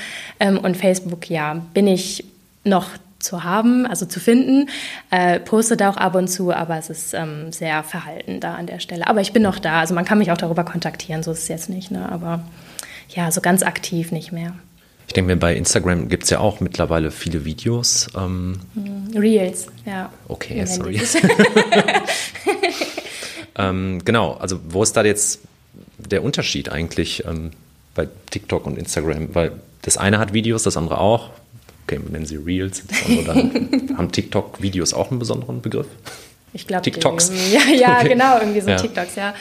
Ähm, 0.41 0.59
und 0.59 0.77
Facebook, 0.77 1.31
ja, 1.31 1.63
bin 1.73 1.87
ich 1.87 2.25
noch 2.65 2.89
zu 3.25 3.43
haben, 3.43 3.87
also 3.87 4.07
zu 4.07 4.21
finden. 4.21 4.69
Äh, 5.11 5.41
poste 5.41 5.77
da 5.77 5.91
auch 5.91 5.97
ab 5.97 6.15
und 6.15 6.29
zu, 6.29 6.53
aber 6.53 6.79
es 6.79 6.91
ist 6.91 7.15
ähm, 7.15 7.51
sehr 7.51 7.83
verhalten 7.83 8.41
da 8.41 8.55
an 8.55 8.67
der 8.67 8.79
Stelle. 8.79 9.09
Aber 9.09 9.21
ich 9.21 9.33
bin 9.33 9.43
noch 9.43 9.59
da, 9.59 9.81
also 9.81 9.95
man 9.95 10.05
kann 10.05 10.19
mich 10.19 10.31
auch 10.31 10.37
darüber 10.37 10.65
kontaktieren, 10.65 11.23
so 11.23 11.33
ist 11.33 11.41
es 11.41 11.49
jetzt 11.49 11.69
nicht, 11.69 11.91
ne? 11.91 12.11
aber 12.11 12.45
ja, 13.09 13.31
so 13.31 13.41
ganz 13.41 13.63
aktiv 13.63 14.13
nicht 14.13 14.33
mehr. 14.33 14.55
Ich 15.07 15.13
denke 15.13 15.35
mir, 15.35 15.39
bei 15.39 15.55
Instagram 15.55 16.09
gibt 16.09 16.25
es 16.25 16.31
ja 16.31 16.39
auch 16.39 16.61
mittlerweile 16.61 17.11
viele 17.11 17.45
Videos. 17.45 18.09
Ähm 18.17 18.61
hm, 18.75 19.17
Reels, 19.17 19.67
ja. 19.85 20.11
Okay, 20.29 20.65
sorry. 20.65 20.97
ähm, 23.59 24.01
genau, 24.05 24.35
also 24.35 24.59
wo 24.69 24.83
ist 24.83 24.97
da 24.97 25.05
jetzt 25.05 25.41
der 25.99 26.25
Unterschied 26.25 26.71
eigentlich 26.71 27.25
ähm, 27.27 27.51
bei 27.95 28.09
TikTok 28.31 28.67
und 28.67 28.79
Instagram? 28.79 29.35
Weil 29.35 29.53
das 29.83 29.99
eine 29.99 30.19
hat 30.19 30.33
Videos, 30.33 30.63
das 30.63 30.77
andere 30.77 30.99
auch 30.99 31.31
okay, 31.85 32.01
nennen 32.11 32.27
sie 32.27 32.37
Reels, 32.37 32.83
dann 33.27 33.95
haben 33.97 34.13
TikTok-Videos 34.13 34.95
auch 34.95 35.11
einen 35.11 35.19
besonderen 35.19 35.61
Begriff? 35.61 35.87
Ich 36.53 36.67
glaube, 36.67 36.83
TikToks. 36.83 37.33
Ja, 37.53 37.75
ja 37.75 38.03
genau, 38.09 38.39
irgendwie 38.39 38.61
so 38.61 38.71
ja. 38.71 38.77
TikToks, 38.77 39.17
ja. 39.17 39.35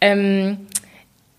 Ähm, 0.00 0.58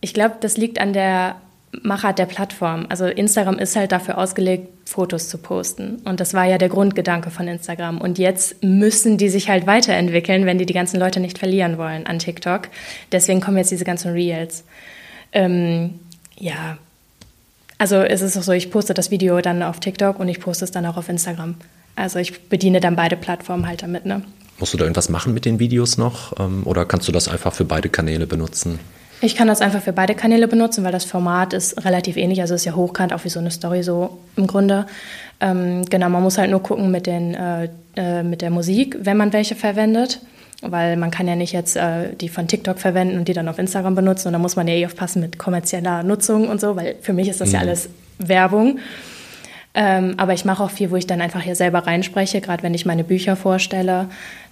ich 0.01 0.13
glaube, 0.13 0.35
das 0.39 0.55
liegt 0.57 0.79
an 0.79 0.93
der 0.93 1.37
Machart 1.81 2.19
der 2.19 2.25
Plattform. 2.25 2.85
Also 2.89 3.05
Instagram 3.05 3.57
ist 3.57 3.75
halt 3.75 3.91
dafür 3.91 4.17
ausgelegt, 4.17 4.69
Fotos 4.87 5.29
zu 5.29 5.39
posten. 5.39 5.97
Und 6.05 6.19
das 6.19 6.33
war 6.33 6.45
ja 6.45 6.57
der 6.57 6.69
Grundgedanke 6.69 7.31
von 7.31 7.47
Instagram. 7.47 7.99
Und 7.99 8.17
jetzt 8.19 8.63
müssen 8.63 9.17
die 9.17 9.29
sich 9.29 9.49
halt 9.49 9.65
weiterentwickeln, 9.65 10.45
wenn 10.45 10.57
die 10.57 10.65
die 10.65 10.73
ganzen 10.73 10.99
Leute 10.99 11.19
nicht 11.19 11.37
verlieren 11.37 11.77
wollen 11.77 12.05
an 12.05 12.19
TikTok. 12.19 12.69
Deswegen 13.11 13.41
kommen 13.41 13.57
jetzt 13.57 13.71
diese 13.71 13.83
ganzen 13.83 14.11
Reels. 14.11 14.63
Ähm, 15.31 15.99
ja, 16.37 16.77
also 17.77 17.97
es 17.97 18.21
ist 18.21 18.37
auch 18.37 18.43
so, 18.43 18.51
ich 18.51 18.71
poste 18.71 18.93
das 18.93 19.11
Video 19.11 19.39
dann 19.41 19.63
auf 19.63 19.79
TikTok 19.79 20.19
und 20.19 20.27
ich 20.27 20.39
poste 20.39 20.65
es 20.65 20.71
dann 20.71 20.85
auch 20.85 20.97
auf 20.97 21.09
Instagram. 21.09 21.55
Also 21.95 22.19
ich 22.19 22.49
bediene 22.49 22.79
dann 22.79 22.95
beide 22.95 23.15
Plattformen 23.15 23.67
halt 23.67 23.83
damit. 23.83 24.05
Ne? 24.05 24.21
Musst 24.59 24.73
du 24.73 24.77
da 24.77 24.85
irgendwas 24.85 25.09
machen 25.09 25.33
mit 25.33 25.45
den 25.45 25.59
Videos 25.59 25.97
noch 25.97 26.39
ähm, 26.39 26.63
oder 26.65 26.85
kannst 26.85 27.07
du 27.07 27.11
das 27.11 27.27
einfach 27.27 27.53
für 27.53 27.65
beide 27.65 27.89
Kanäle 27.89 28.27
benutzen? 28.27 28.79
Ich 29.21 29.35
kann 29.35 29.47
das 29.47 29.61
einfach 29.61 29.81
für 29.81 29.93
beide 29.93 30.13
Kanäle 30.13 30.47
benutzen, 30.47 30.83
weil 30.83 30.91
das 30.91 31.05
Format 31.05 31.53
ist 31.53 31.85
relativ 31.85 32.17
ähnlich. 32.17 32.41
Also 32.41 32.53
es 32.53 32.61
ist 32.61 32.65
ja 32.65 32.75
hochkant, 32.75 33.13
auch 33.13 33.23
wie 33.23 33.29
so 33.29 33.39
eine 33.39 33.49
Story 33.49 33.81
so 33.81 34.19
im 34.35 34.45
Grunde. 34.45 34.85
Ähm, 35.39 35.85
genau, 35.85 36.09
man 36.09 36.21
muss 36.21 36.37
halt 36.37 36.51
nur 36.51 36.61
gucken 36.61 36.91
mit, 36.91 37.07
den, 37.07 37.33
äh, 37.33 37.69
äh, 37.95 38.23
mit 38.23 38.41
der 38.41 38.49
Musik, 38.49 38.97
wenn 39.01 39.17
man 39.17 39.33
welche 39.33 39.55
verwendet 39.55 40.19
weil 40.61 40.97
man 40.97 41.11
kann 41.11 41.27
ja 41.27 41.35
nicht 41.35 41.53
jetzt 41.53 41.75
äh, 41.75 42.15
die 42.15 42.29
von 42.29 42.47
TikTok 42.47 42.79
verwenden 42.79 43.17
und 43.17 43.27
die 43.27 43.33
dann 43.33 43.47
auf 43.47 43.59
Instagram 43.59 43.95
benutzen 43.95 44.27
und 44.27 44.33
da 44.33 44.39
muss 44.39 44.55
man 44.55 44.67
ja 44.67 44.73
eh 44.75 44.85
aufpassen 44.85 45.21
mit 45.21 45.37
kommerzieller 45.37 46.03
Nutzung 46.03 46.47
und 46.47 46.61
so, 46.61 46.75
weil 46.75 46.95
für 47.01 47.13
mich 47.13 47.27
ist 47.27 47.41
das 47.41 47.49
mhm. 47.49 47.53
ja 47.55 47.59
alles 47.61 47.89
Werbung. 48.17 48.79
Ähm, 49.73 50.13
aber 50.17 50.33
ich 50.33 50.45
mache 50.45 50.63
auch 50.63 50.71
viel, 50.71 50.89
wo 50.89 50.95
ich 50.95 51.05
dann 51.05 51.19
einfach 51.19 51.41
hier 51.41 51.55
selber 51.55 51.79
reinspreche, 51.85 52.39
gerade 52.39 52.63
wenn 52.63 52.73
ich 52.73 52.85
meine 52.85 53.03
Bücher 53.03 53.35
vorstelle, 53.35 54.07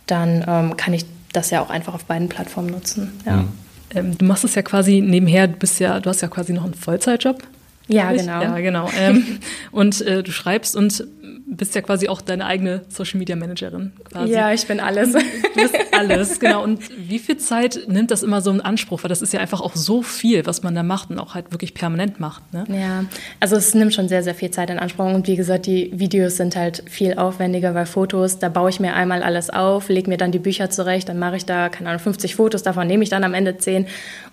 dann 0.06 0.44
ähm, 0.46 0.77
kann 0.77 0.94
ich 0.94 1.06
das 1.32 1.50
ja 1.50 1.62
auch 1.62 1.70
einfach 1.70 1.94
auf 1.94 2.06
beiden 2.06 2.27
Plattformen 2.27 2.70
nutzen. 2.70 3.13
Ja. 3.25 3.38
Mhm. 3.38 3.50
Ähm, 3.96 4.18
du 4.18 4.25
machst 4.25 4.44
es 4.44 4.56
ja 4.56 4.62
quasi 4.62 5.01
nebenher, 5.01 5.48
du 5.48 5.54
bist 5.54 5.80
ja, 5.80 6.00
du 6.00 6.10
hast 6.10 6.22
ja 6.22 6.27
quasi 6.27 6.51
noch 6.51 6.66
einen 6.66 6.74
Vollzeitjob. 6.74 7.42
Ja, 7.88 8.12
genau. 8.12 8.42
Ja, 8.42 8.60
genau. 8.60 8.89
Ähm, 8.98 9.39
und 9.72 10.01
äh, 10.01 10.24
du 10.24 10.32
schreibst 10.32 10.75
und 10.75 11.06
bist 11.46 11.76
ja 11.76 11.82
quasi 11.82 12.08
auch 12.08 12.22
deine 12.22 12.46
eigene 12.46 12.82
Social 12.90 13.20
Media 13.20 13.36
Managerin. 13.36 13.94
Quasi. 14.06 14.34
Ja, 14.34 14.52
ich 14.54 14.66
bin 14.66 14.80
alles. 14.80 15.14
Du 15.14 15.20
bist 15.56 15.76
alles, 15.92 16.40
genau. 16.40 16.64
Und 16.64 16.82
wie 16.98 17.20
viel 17.20 17.38
Zeit 17.38 17.82
nimmt 17.88 18.12
das 18.12 18.24
immer 18.24 18.42
so 18.42 18.52
in 18.52 18.62
Anspruch? 18.62 19.04
Weil 19.04 19.10
das 19.10 19.22
ist 19.22 19.34
ja 19.34 19.40
einfach 19.40 19.62
auch 19.62 19.76
so 19.76 20.02
viel, 20.02 20.46
was 20.46 20.64
man 20.64 20.74
da 20.76 20.84
macht 20.84 21.10
und 21.10 21.20
auch 21.20 21.36
halt 21.36 21.52
wirklich 21.52 21.74
permanent 21.74 22.20
macht. 22.20 22.54
Ne? 22.54 22.66
Ja, 22.70 23.06
also 23.40 23.56
es 23.56 23.74
nimmt 23.74 23.94
schon 23.94 24.08
sehr, 24.08 24.24
sehr 24.24 24.36
viel 24.36 24.52
Zeit 24.52 24.70
in 24.70 24.80
Anspruch. 24.80 25.06
Und 25.06 25.28
wie 25.28 25.36
gesagt, 25.36 25.66
die 25.66 25.92
Videos 25.94 26.38
sind 26.38 26.56
halt 26.56 26.84
viel 26.90 27.16
aufwendiger, 27.16 27.76
weil 27.76 27.86
Fotos, 27.86 28.40
da 28.40 28.50
baue 28.50 28.70
ich 28.70 28.80
mir 28.80 28.94
einmal 28.94 29.24
alles 29.24 29.50
auf, 29.50 29.90
lege 29.90 30.10
mir 30.10 30.18
dann 30.18 30.32
die 30.32 30.40
Bücher 30.40 30.70
zurecht, 30.70 31.10
dann 31.10 31.20
mache 31.20 31.38
ich 31.38 31.46
da, 31.46 31.70
keine 31.70 31.90
Ahnung, 31.90 32.02
50 32.02 32.36
Fotos, 32.36 32.64
davon 32.64 32.88
nehme 32.88 33.04
ich 33.04 33.10
dann 33.10 33.24
am 33.24 33.34
Ende 33.34 33.58
10 33.58 33.86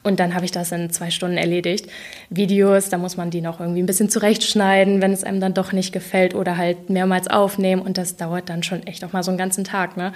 und 0.02 0.20
dann 0.20 0.34
habe 0.34 0.44
ich 0.44 0.50
das 0.50 0.72
in 0.72 0.90
zwei 0.90 1.10
Stunden 1.10 1.36
erledigt. 1.36 1.86
Videos, 2.30 2.88
da 2.88 2.98
muss 2.98 3.16
man 3.16 3.30
die 3.30 3.40
noch 3.40 3.60
irgendwie 3.60 3.82
ein 3.82 3.86
bisschen 3.86 4.08
zurechtschneiden, 4.08 5.02
wenn 5.02 5.12
es 5.12 5.24
einem 5.24 5.40
dann 5.40 5.54
doch 5.54 5.72
nicht 5.72 5.92
gefällt 5.92 6.34
oder 6.34 6.56
halt 6.56 6.88
mehrmals 6.88 7.09
aufnehmen 7.30 7.82
und 7.82 7.98
das 7.98 8.16
dauert 8.16 8.48
dann 8.48 8.62
schon 8.62 8.86
echt 8.86 9.04
auch 9.04 9.12
mal 9.12 9.22
so 9.22 9.30
einen 9.30 9.38
ganzen 9.38 9.64
Tag. 9.64 9.96
Ne? 9.96 10.12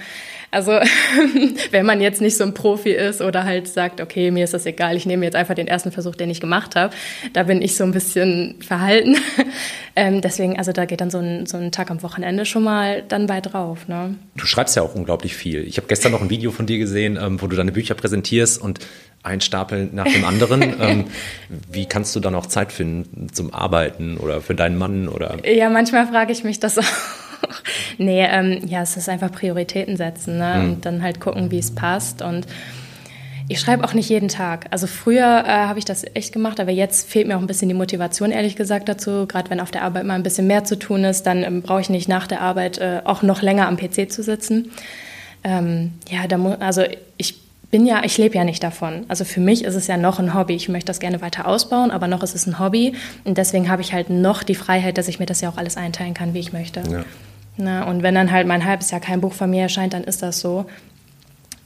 Also 0.50 0.72
wenn 1.70 1.86
man 1.86 2.00
jetzt 2.00 2.20
nicht 2.20 2.36
so 2.36 2.44
ein 2.44 2.54
Profi 2.54 2.90
ist 2.90 3.20
oder 3.20 3.44
halt 3.44 3.68
sagt, 3.68 4.00
okay, 4.00 4.30
mir 4.30 4.44
ist 4.44 4.54
das 4.54 4.66
egal, 4.66 4.96
ich 4.96 5.06
nehme 5.06 5.24
jetzt 5.24 5.36
einfach 5.36 5.54
den 5.54 5.68
ersten 5.68 5.92
Versuch, 5.92 6.14
den 6.14 6.30
ich 6.30 6.40
gemacht 6.40 6.76
habe, 6.76 6.94
da 7.32 7.44
bin 7.44 7.62
ich 7.62 7.76
so 7.76 7.84
ein 7.84 7.92
bisschen 7.92 8.56
verhalten. 8.60 9.16
Ähm, 9.96 10.20
deswegen, 10.20 10.58
also 10.58 10.72
da 10.72 10.86
geht 10.86 11.00
dann 11.00 11.10
so 11.10 11.18
ein, 11.18 11.46
so 11.46 11.56
ein 11.56 11.70
Tag 11.70 11.88
am 11.88 12.02
Wochenende 12.02 12.44
schon 12.44 12.64
mal 12.64 13.04
dann 13.06 13.28
bei 13.28 13.40
drauf. 13.40 13.86
Ne? 13.86 14.16
Du 14.34 14.44
schreibst 14.44 14.74
ja 14.74 14.82
auch 14.82 14.96
unglaublich 14.96 15.36
viel. 15.36 15.64
Ich 15.68 15.76
habe 15.76 15.86
gestern 15.86 16.10
noch 16.10 16.20
ein 16.20 16.30
Video 16.30 16.50
von 16.50 16.66
dir 16.66 16.78
gesehen, 16.78 17.16
ähm, 17.20 17.40
wo 17.40 17.46
du 17.46 17.54
deine 17.54 17.70
Bücher 17.70 17.94
präsentierst 17.94 18.60
und 18.60 18.80
ein 19.24 19.40
Stapel 19.40 19.88
nach 19.92 20.04
dem 20.04 20.24
anderen. 20.24 20.62
ähm, 20.80 21.04
wie 21.70 21.86
kannst 21.86 22.14
du 22.14 22.20
dann 22.20 22.34
auch 22.34 22.46
Zeit 22.46 22.72
finden 22.72 23.32
zum 23.32 23.52
Arbeiten 23.52 24.18
oder 24.18 24.40
für 24.40 24.54
deinen 24.54 24.76
Mann? 24.78 25.08
Oder? 25.08 25.36
Ja, 25.48 25.70
manchmal 25.70 26.06
frage 26.06 26.32
ich 26.32 26.44
mich 26.44 26.60
das 26.60 26.78
auch. 26.78 26.84
nee, 27.98 28.24
ähm, 28.24 28.60
ja, 28.66 28.82
es 28.82 28.96
ist 28.96 29.08
einfach 29.08 29.32
Prioritäten 29.32 29.96
setzen 29.96 30.38
ne? 30.38 30.54
Mhm. 30.56 30.64
und 30.64 30.86
dann 30.86 31.02
halt 31.02 31.20
gucken, 31.20 31.50
wie 31.50 31.58
es 31.58 31.74
passt. 31.74 32.22
Und 32.22 32.46
ich 33.48 33.60
schreibe 33.60 33.84
auch 33.84 33.94
nicht 33.94 34.08
jeden 34.08 34.28
Tag. 34.28 34.66
Also 34.70 34.86
früher 34.86 35.44
äh, 35.46 35.48
habe 35.48 35.78
ich 35.78 35.84
das 35.84 36.04
echt 36.14 36.32
gemacht, 36.32 36.60
aber 36.60 36.70
jetzt 36.70 37.10
fehlt 37.10 37.26
mir 37.26 37.36
auch 37.36 37.40
ein 37.40 37.46
bisschen 37.46 37.68
die 37.68 37.74
Motivation, 37.74 38.30
ehrlich 38.30 38.56
gesagt, 38.56 38.88
dazu. 38.88 39.26
Gerade 39.26 39.50
wenn 39.50 39.60
auf 39.60 39.70
der 39.70 39.82
Arbeit 39.82 40.04
mal 40.04 40.14
ein 40.14 40.22
bisschen 40.22 40.46
mehr 40.46 40.64
zu 40.64 40.78
tun 40.78 41.04
ist, 41.04 41.24
dann 41.24 41.42
ähm, 41.42 41.62
brauche 41.62 41.80
ich 41.80 41.90
nicht 41.90 42.08
nach 42.08 42.26
der 42.26 42.42
Arbeit 42.42 42.78
äh, 42.78 43.00
auch 43.04 43.22
noch 43.22 43.40
länger 43.40 43.68
am 43.68 43.76
PC 43.76 44.10
zu 44.10 44.22
sitzen. 44.22 44.70
Ähm, 45.44 45.92
ja, 46.10 46.26
da 46.26 46.38
muss, 46.38 46.58
also 46.60 46.84
ich 47.18 47.43
bin 47.74 47.86
ja, 47.86 48.04
ich 48.04 48.18
lebe 48.18 48.36
ja 48.36 48.44
nicht 48.44 48.62
davon. 48.62 49.04
Also 49.08 49.24
für 49.24 49.40
mich 49.40 49.64
ist 49.64 49.74
es 49.74 49.88
ja 49.88 49.96
noch 49.96 50.20
ein 50.20 50.32
Hobby. 50.32 50.54
Ich 50.54 50.68
möchte 50.68 50.86
das 50.86 51.00
gerne 51.00 51.20
weiter 51.22 51.48
ausbauen, 51.48 51.90
aber 51.90 52.06
noch 52.06 52.22
ist 52.22 52.32
es 52.32 52.46
ein 52.46 52.60
Hobby. 52.60 52.92
Und 53.24 53.36
deswegen 53.36 53.68
habe 53.68 53.82
ich 53.82 53.92
halt 53.92 54.10
noch 54.10 54.44
die 54.44 54.54
Freiheit, 54.54 54.96
dass 54.96 55.08
ich 55.08 55.18
mir 55.18 55.26
das 55.26 55.40
ja 55.40 55.48
auch 55.48 55.56
alles 55.56 55.76
einteilen 55.76 56.14
kann, 56.14 56.34
wie 56.34 56.38
ich 56.38 56.52
möchte. 56.52 56.84
Ja. 56.88 57.04
Na, 57.56 57.82
und 57.90 58.04
wenn 58.04 58.14
dann 58.14 58.30
halt 58.30 58.46
mein 58.46 58.64
halbes 58.64 58.92
Jahr 58.92 59.00
kein 59.00 59.20
Buch 59.20 59.32
von 59.32 59.50
mir 59.50 59.62
erscheint, 59.62 59.92
dann 59.92 60.04
ist 60.04 60.22
das 60.22 60.38
so 60.38 60.66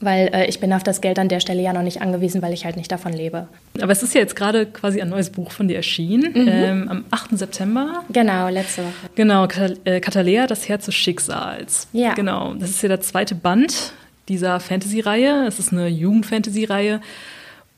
weil 0.01 0.29
äh, 0.33 0.45
ich 0.45 0.61
bin 0.61 0.71
auf 0.71 0.81
das 0.81 1.01
Geld 1.01 1.19
an 1.19 1.27
der 1.27 1.41
Stelle 1.41 1.61
ja 1.61 1.73
noch 1.73 1.81
nicht 1.81 2.01
angewiesen, 2.01 2.41
weil 2.41 2.53
ich 2.53 2.63
halt 2.63 2.77
nicht 2.77 2.89
davon 2.89 3.11
lebe. 3.11 3.49
Aber 3.81 3.91
es 3.91 4.01
ist 4.01 4.13
ja 4.13 4.21
jetzt 4.21 4.33
gerade 4.33 4.65
quasi 4.65 5.01
ein 5.01 5.09
neues 5.09 5.29
Buch 5.29 5.51
von 5.51 5.67
dir 5.67 5.75
erschienen, 5.75 6.31
mhm. 6.31 6.47
ähm, 6.47 6.87
am 6.87 7.05
8. 7.11 7.37
September. 7.37 8.05
Genau, 8.09 8.47
letzte 8.47 8.83
Woche. 8.83 9.09
Genau, 9.15 9.45
äh, 9.83 9.99
Katalea, 9.99 10.47
das 10.47 10.69
Herz 10.69 10.85
des 10.85 10.95
Schicksals. 10.95 11.89
Ja. 11.91 12.13
Genau, 12.13 12.53
das 12.53 12.69
ist 12.69 12.81
ja 12.81 12.87
der 12.87 13.01
zweite 13.01 13.35
Band 13.35 13.91
dieser 14.29 14.59
Fantasy-Reihe. 14.59 15.45
Es 15.47 15.59
ist 15.59 15.73
eine 15.73 15.87
Jugend-Fantasy-Reihe. 15.87 17.01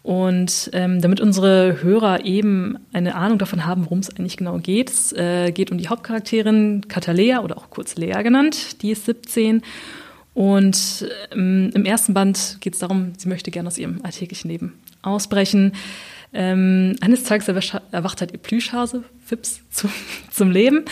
Und 0.03 0.71
ähm, 0.73 0.99
damit 0.99 1.21
unsere 1.21 1.83
Hörer 1.83 2.25
eben 2.25 2.79
eine 2.91 3.15
Ahnung 3.15 3.37
davon 3.37 3.65
haben, 3.65 3.85
worum 3.85 3.99
es 3.99 4.09
eigentlich 4.09 4.37
genau 4.37 4.57
geht, 4.57 4.89
es 4.89 5.13
äh, 5.13 5.51
geht 5.51 5.71
um 5.71 5.77
die 5.77 5.89
Hauptcharakterin 5.89 6.87
Katalea 6.87 7.41
oder 7.41 7.57
auch 7.57 7.69
kurz 7.69 7.95
Lea 7.97 8.23
genannt, 8.23 8.81
die 8.81 8.91
ist 8.91 9.05
17 9.05 9.61
und 10.33 11.07
ähm, 11.31 11.69
im 11.73 11.85
ersten 11.85 12.13
Band 12.15 12.57
geht 12.61 12.73
es 12.73 12.79
darum, 12.79 13.13
sie 13.17 13.27
möchte 13.27 13.51
gerne 13.51 13.67
aus 13.67 13.77
ihrem 13.77 13.99
alltäglichen 14.03 14.49
Leben 14.49 14.73
ausbrechen. 15.03 15.73
Ähm, 16.33 16.95
eines 17.01 17.23
Tages 17.23 17.47
erwacht 17.47 18.21
halt 18.21 18.31
ihr 18.31 18.37
Plüschhase, 18.37 19.03
Fips, 19.25 19.61
zu, 19.69 19.89
zum 20.31 20.51
Leben 20.51 20.85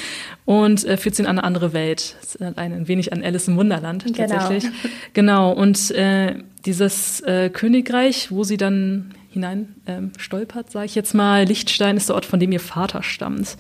und 0.46 0.84
äh, 0.86 0.98
führt 0.98 1.16
sie 1.16 1.24
in 1.24 1.28
eine 1.28 1.44
andere 1.44 1.74
Welt. 1.74 2.16
Das 2.20 2.36
ist 2.36 2.42
ein, 2.42 2.58
ein 2.58 2.88
wenig 2.88 3.14
an 3.14 3.24
Alice 3.24 3.48
im 3.48 3.56
Wunderland 3.56 4.04
genau. 4.04 4.18
tatsächlich. 4.18 4.64
Genau. 4.64 4.94
genau. 5.14 5.52
Und 5.54 5.92
äh, 5.92 6.36
dieses 6.66 7.22
äh, 7.22 7.50
Königreich, 7.50 8.32
wo 8.32 8.44
sie 8.44 8.58
dann 8.58 9.14
hinein 9.32 9.76
ähm, 9.86 10.12
stolpert, 10.18 10.72
sage 10.72 10.88
ich 10.88 10.96
jetzt 10.96 11.14
mal, 11.14 11.46
Lichtstein 11.46 11.96
ist 11.98 12.10
der 12.10 12.16
Ort, 12.16 12.26
von 12.26 12.40
dem 12.40 12.52
ihr 12.52 12.60
Vater 12.60 13.04
stammt. 13.04 13.58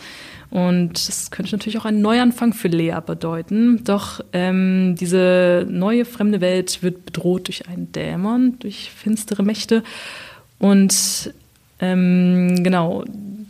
Und 0.50 1.08
das 1.08 1.30
könnte 1.30 1.52
natürlich 1.52 1.78
auch 1.78 1.86
einen 1.86 2.02
Neuanfang 2.02 2.54
für 2.54 2.70
Lea 2.70 2.98
bedeuten. 3.06 3.84
Doch 3.84 4.20
ähm, 4.34 4.96
diese 5.00 5.68
neue 5.70 6.06
fremde 6.06 6.42
Welt 6.42 6.82
wird 6.82 7.06
bedroht 7.06 7.48
durch 7.48 7.68
einen 7.68 7.92
Dämon, 7.92 8.58
durch 8.60 8.90
finstere 8.90 9.44
Mächte. 9.44 9.84
Und 10.58 11.34
ähm, 11.80 12.64
genau, 12.64 13.04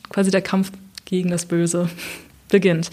quasi 0.09 0.31
der 0.31 0.41
Kampf 0.41 0.71
gegen 1.05 1.29
das 1.29 1.45
Böse 1.45 1.89
beginnt. 2.49 2.89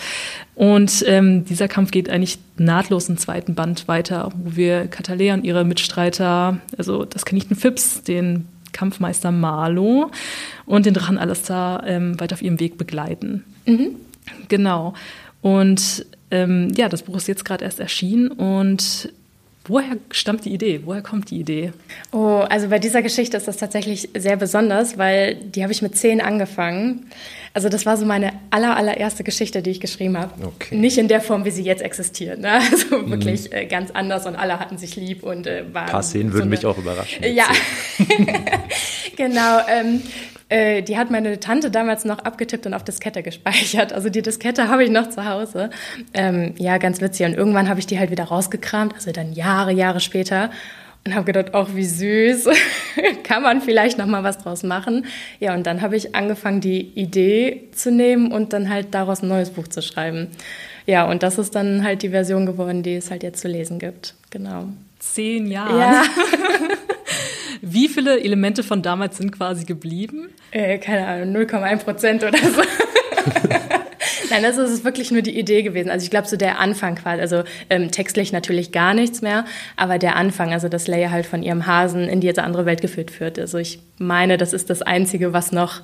Und 0.54 1.04
ähm, 1.06 1.44
dieser 1.44 1.68
Kampf 1.68 1.90
geht 1.90 2.08
eigentlich 2.08 2.38
nahtlos 2.56 3.08
im 3.08 3.18
zweiten 3.18 3.54
Band 3.54 3.88
weiter, 3.88 4.32
wo 4.36 4.56
wir 4.56 4.86
Katalea 4.86 5.34
und 5.34 5.44
ihre 5.44 5.64
Mitstreiter, 5.64 6.60
also 6.76 7.04
das 7.04 7.24
Kaninchen 7.24 7.56
Fips, 7.56 8.02
den 8.02 8.46
Kampfmeister 8.72 9.32
Marlo 9.32 10.10
und 10.66 10.84
den 10.84 10.92
Drachen 10.92 11.16
Alistair 11.16 11.82
ähm, 11.86 12.20
weiter 12.20 12.34
auf 12.34 12.42
ihrem 12.42 12.60
Weg 12.60 12.76
begleiten. 12.76 13.44
Mhm. 13.64 13.96
Genau. 14.48 14.92
Und 15.40 16.04
ähm, 16.30 16.72
ja, 16.76 16.88
das 16.88 17.02
Buch 17.02 17.16
ist 17.16 17.28
jetzt 17.28 17.44
gerade 17.44 17.64
erst 17.64 17.80
erschienen 17.80 18.28
und 18.28 19.12
Woher 19.68 19.96
stammt 20.10 20.44
die 20.44 20.52
Idee? 20.52 20.82
Woher 20.84 21.02
kommt 21.02 21.30
die 21.30 21.40
Idee? 21.40 21.72
Oh, 22.12 22.44
also 22.48 22.68
bei 22.68 22.78
dieser 22.78 23.02
Geschichte 23.02 23.36
ist 23.36 23.48
das 23.48 23.56
tatsächlich 23.56 24.08
sehr 24.16 24.36
besonders, 24.36 24.96
weil 24.96 25.34
die 25.34 25.62
habe 25.62 25.72
ich 25.72 25.82
mit 25.82 25.96
zehn 25.96 26.20
angefangen. 26.20 27.06
Also 27.52 27.68
das 27.68 27.86
war 27.86 27.96
so 27.96 28.04
meine 28.04 28.32
aller, 28.50 28.76
allererste 28.76 29.24
Geschichte, 29.24 29.62
die 29.62 29.70
ich 29.70 29.80
geschrieben 29.80 30.18
habe. 30.18 30.32
Okay. 30.44 30.76
Nicht 30.76 30.98
in 30.98 31.08
der 31.08 31.22
Form, 31.22 31.44
wie 31.46 31.50
sie 31.50 31.62
jetzt 31.62 31.82
existiert. 31.82 32.38
Ne? 32.38 32.60
Also 32.70 32.98
mhm. 32.98 33.10
wirklich 33.10 33.52
äh, 33.52 33.64
ganz 33.66 33.90
anders 33.90 34.26
und 34.26 34.36
alle 34.36 34.60
hatten 34.60 34.76
sich 34.76 34.96
lieb 34.96 35.22
und 35.22 35.46
äh, 35.46 35.64
waren. 35.72 35.86
Ein 35.86 35.90
paar 35.90 36.02
Szenen 36.02 36.28
so 36.28 36.34
würden 36.34 36.42
eine, 36.42 36.50
mich 36.50 36.66
auch 36.66 36.76
überraschen. 36.76 37.24
Ja, 37.34 37.46
genau. 39.16 39.60
Ähm, 39.68 40.02
äh, 40.48 40.82
die 40.82 40.96
hat 40.96 41.10
meine 41.10 41.40
Tante 41.40 41.70
damals 41.70 42.04
noch 42.04 42.20
abgetippt 42.20 42.66
und 42.66 42.74
auf 42.74 42.84
Diskette 42.84 43.22
gespeichert. 43.22 43.92
Also 43.92 44.08
die 44.10 44.22
Diskette 44.22 44.68
habe 44.68 44.84
ich 44.84 44.90
noch 44.90 45.10
zu 45.10 45.24
Hause. 45.24 45.70
Ähm, 46.14 46.54
ja, 46.56 46.78
ganz 46.78 47.00
witzig. 47.00 47.26
Und 47.26 47.34
irgendwann 47.34 47.68
habe 47.68 47.80
ich 47.80 47.86
die 47.86 47.98
halt 47.98 48.10
wieder 48.10 48.24
rausgekramt, 48.24 48.94
also 48.94 49.10
dann 49.12 49.32
Jahre, 49.32 49.72
Jahre 49.72 50.00
später. 50.00 50.50
Und 51.04 51.14
habe 51.14 51.24
gedacht, 51.24 51.54
auch 51.54 51.68
wie 51.74 51.84
süß, 51.84 52.48
kann 53.22 53.42
man 53.42 53.60
vielleicht 53.60 53.96
noch 53.96 54.06
mal 54.06 54.24
was 54.24 54.38
draus 54.38 54.64
machen. 54.64 55.06
Ja, 55.38 55.54
und 55.54 55.64
dann 55.64 55.80
habe 55.80 55.96
ich 55.96 56.16
angefangen, 56.16 56.60
die 56.60 56.80
Idee 56.80 57.68
zu 57.72 57.92
nehmen 57.92 58.32
und 58.32 58.52
dann 58.52 58.68
halt 58.68 58.92
daraus 58.92 59.22
ein 59.22 59.28
neues 59.28 59.50
Buch 59.50 59.68
zu 59.68 59.82
schreiben. 59.82 60.28
Ja, 60.84 61.08
und 61.08 61.22
das 61.22 61.38
ist 61.38 61.54
dann 61.54 61.84
halt 61.84 62.02
die 62.02 62.08
Version 62.08 62.44
geworden, 62.44 62.82
die 62.82 62.94
es 62.94 63.10
halt 63.10 63.22
jetzt 63.22 63.40
zu 63.40 63.46
lesen 63.46 63.78
gibt. 63.78 64.14
Genau. 64.30 64.66
Zehn 64.98 65.46
Jahre. 65.46 65.78
Ja. 65.78 66.02
Wie 67.68 67.88
viele 67.88 68.20
Elemente 68.20 68.62
von 68.62 68.80
damals 68.80 69.16
sind 69.16 69.32
quasi 69.32 69.64
geblieben? 69.64 70.28
Äh, 70.52 70.78
keine 70.78 71.04
Ahnung, 71.04 71.34
0,1 71.34 71.78
Prozent 71.78 72.22
oder 72.22 72.38
so. 72.38 72.62
Nein, 74.30 74.42
das 74.44 74.56
ist 74.56 74.84
wirklich 74.84 75.10
nur 75.10 75.22
die 75.22 75.36
Idee 75.36 75.62
gewesen. 75.62 75.90
Also 75.90 76.04
ich 76.04 76.10
glaube, 76.10 76.28
so 76.28 76.36
der 76.36 76.60
Anfang 76.60 76.94
quasi, 76.94 77.20
also 77.20 77.42
ähm, 77.68 77.90
textlich 77.90 78.32
natürlich 78.32 78.70
gar 78.70 78.94
nichts 78.94 79.20
mehr, 79.20 79.46
aber 79.76 79.98
der 79.98 80.14
Anfang, 80.14 80.52
also 80.52 80.68
dass 80.68 80.86
Leia 80.86 81.10
halt 81.10 81.26
von 81.26 81.42
ihrem 81.42 81.66
Hasen 81.66 82.08
in 82.08 82.20
diese 82.20 82.44
andere 82.44 82.66
Welt 82.66 82.80
geführt 82.80 83.18
wird. 83.18 83.36
Also 83.38 83.58
ich 83.58 83.80
meine, 83.98 84.36
das 84.36 84.52
ist 84.52 84.70
das 84.70 84.82
Einzige, 84.82 85.32
was 85.32 85.50
noch 85.50 85.82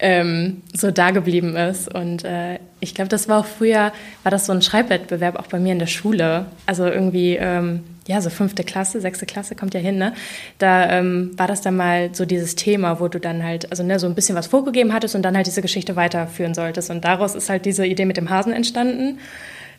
ähm, 0.00 0.62
so 0.72 0.90
da 0.90 1.12
geblieben 1.12 1.54
ist. 1.54 1.92
Und 1.94 2.24
äh, 2.24 2.58
ich 2.80 2.94
glaube, 2.94 3.08
das 3.08 3.28
war 3.28 3.38
auch 3.38 3.46
früher, 3.46 3.92
war 4.24 4.30
das 4.30 4.46
so 4.46 4.52
ein 4.52 4.62
Schreibwettbewerb 4.62 5.36
auch 5.36 5.46
bei 5.46 5.60
mir 5.60 5.72
in 5.72 5.78
der 5.78 5.86
Schule. 5.86 6.46
Also 6.66 6.86
irgendwie, 6.86 7.36
ähm, 7.36 7.84
ja, 8.08 8.20
so 8.20 8.30
fünfte 8.30 8.64
Klasse, 8.64 9.00
sechste 9.00 9.26
Klasse 9.26 9.54
kommt 9.54 9.74
ja 9.74 9.80
hin, 9.80 9.98
ne? 9.98 10.14
Da 10.58 10.90
ähm, 10.90 11.32
war 11.36 11.46
das 11.46 11.60
dann 11.60 11.76
mal 11.76 12.10
so 12.14 12.24
dieses 12.24 12.54
Thema, 12.54 13.00
wo 13.00 13.08
du 13.08 13.20
dann 13.20 13.42
halt, 13.42 13.70
also 13.70 13.82
ne, 13.82 13.98
so 13.98 14.06
ein 14.06 14.14
bisschen 14.14 14.36
was 14.36 14.46
vorgegeben 14.46 14.92
hattest 14.92 15.14
und 15.14 15.22
dann 15.22 15.36
halt 15.36 15.46
diese 15.46 15.62
Geschichte 15.62 15.96
weiterführen 15.96 16.54
solltest. 16.54 16.90
Und 16.90 17.04
daraus 17.04 17.34
ist 17.34 17.48
halt 17.48 17.66
diese 17.66 17.86
Idee 17.86 18.04
mit 18.04 18.16
dem 18.16 18.30
Hasen 18.30 18.52
entstanden. 18.52 19.18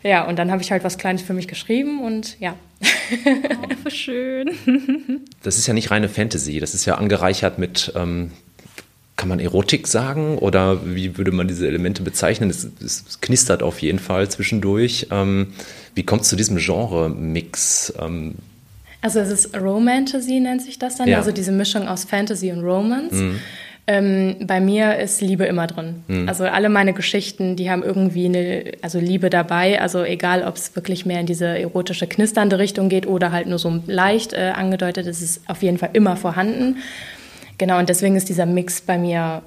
Ja, 0.04 0.24
und 0.24 0.40
dann 0.40 0.52
habe 0.52 0.62
ich 0.62 0.72
halt 0.72 0.84
was 0.84 0.98
Kleines 0.98 1.22
für 1.22 1.34
mich 1.34 1.48
geschrieben 1.48 2.02
und 2.02 2.40
ja. 2.40 2.56
Oh, 3.86 3.90
schön. 3.90 4.50
das 5.44 5.58
ist 5.58 5.68
ja 5.68 5.74
nicht 5.74 5.92
reine 5.92 6.10
Fantasy, 6.10 6.60
das 6.60 6.74
ist 6.74 6.86
ja 6.86 6.96
angereichert 6.96 7.60
mit 7.60 7.92
ähm, 7.96 8.32
kann 9.22 9.30
man 9.30 9.40
Erotik 9.40 9.86
sagen 9.86 10.40
oder 10.40 10.80
wie 10.84 11.16
würde 11.16 11.32
man 11.32 11.48
diese 11.48 11.68
Elemente 11.68 12.02
bezeichnen? 12.02 12.50
Es, 12.50 12.68
es 12.84 13.22
knistert 13.22 13.62
auf 13.62 13.80
jeden 13.80 14.00
Fall 14.00 14.28
zwischendurch. 14.30 15.10
Ähm, 15.12 15.54
wie 15.94 16.02
kommt 16.02 16.24
es 16.24 16.30
zu 16.30 16.36
diesem 16.36 16.58
Genre-Mix? 16.58 17.94
Ähm, 18.02 18.34
also 19.04 19.20
es 19.20 19.30
ist 19.30 19.56
Romantasy 19.56 20.40
nennt 20.40 20.64
sich 20.64 20.80
das 20.80 20.96
dann, 20.96 21.08
ja. 21.08 21.20
also 21.20 21.32
diese 21.32 21.52
Mischung 21.52 21.88
aus 21.88 22.04
Fantasy 22.04 22.52
und 22.52 22.64
Romance. 22.64 23.16
Mhm. 23.16 23.40
Ähm, 23.86 24.36
bei 24.42 24.60
mir 24.60 24.98
ist 24.98 25.22
Liebe 25.22 25.46
immer 25.46 25.68
drin. 25.68 26.04
Mhm. 26.08 26.28
Also 26.28 26.46
alle 26.46 26.70
meine 26.70 26.94
Geschichten, 26.94 27.56
die 27.56 27.70
haben 27.70 27.84
irgendwie 27.84 28.26
eine, 28.26 28.72
also 28.82 28.98
Liebe 28.98 29.30
dabei. 29.30 29.80
Also 29.80 30.04
egal, 30.04 30.44
ob 30.48 30.56
es 30.56 30.76
wirklich 30.76 31.06
mehr 31.06 31.20
in 31.20 31.28
diese 31.28 31.46
erotische, 31.46 32.08
knisternde 32.08 32.58
Richtung 32.58 32.90
geht 32.90 33.06
oder 33.06 33.32
halt 33.32 33.46
nur 33.46 33.60
so 33.60 33.84
leicht 33.86 34.34
äh, 34.34 34.54
angedeutet, 34.56 35.06
ist 35.06 35.22
es 35.22 35.42
auf 35.46 35.62
jeden 35.62 35.78
Fall 35.78 35.92
immer 35.94 36.16
vorhanden. 36.18 36.78
Genau, 37.62 37.78
und 37.78 37.90
deswegen 37.90 38.16
ist 38.16 38.28
dieser 38.28 38.48
Mix 38.48 38.82
bei 38.82 38.98
mir 38.98 39.44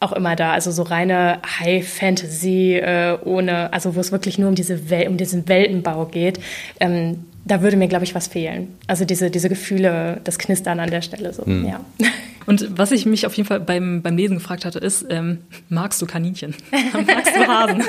auch 0.00 0.10
immer 0.10 0.34
da. 0.34 0.50
Also 0.50 0.72
so 0.72 0.82
reine 0.82 1.40
High 1.60 1.88
Fantasy 1.88 2.74
äh, 2.74 3.16
ohne, 3.24 3.72
also 3.72 3.94
wo 3.94 4.00
es 4.00 4.10
wirklich 4.10 4.36
nur 4.36 4.48
um 4.48 4.56
diese 4.56 4.90
Wel 4.90 5.06
um 5.06 5.16
diesen 5.16 5.46
Weltenbau 5.46 6.06
geht. 6.06 6.40
Ähm, 6.80 7.24
da 7.44 7.62
würde 7.62 7.76
mir, 7.76 7.86
glaube 7.86 8.04
ich, 8.04 8.16
was 8.16 8.26
fehlen. 8.26 8.74
Also 8.88 9.04
diese, 9.04 9.30
diese 9.30 9.48
Gefühle, 9.48 10.20
das 10.24 10.40
Knistern 10.40 10.80
an 10.80 10.90
der 10.90 11.02
Stelle 11.02 11.32
so, 11.32 11.46
hm. 11.46 11.68
ja. 11.68 11.80
Und 12.46 12.76
was 12.76 12.90
ich 12.90 13.06
mich 13.06 13.26
auf 13.26 13.34
jeden 13.34 13.46
Fall 13.46 13.60
beim, 13.60 14.02
beim 14.02 14.16
Lesen 14.16 14.38
gefragt 14.38 14.64
hatte, 14.64 14.80
ist, 14.80 15.06
ähm, 15.08 15.38
magst 15.68 16.02
du 16.02 16.06
Kaninchen? 16.06 16.52
magst 17.06 17.36
du 17.36 17.46
Hasen? 17.46 17.84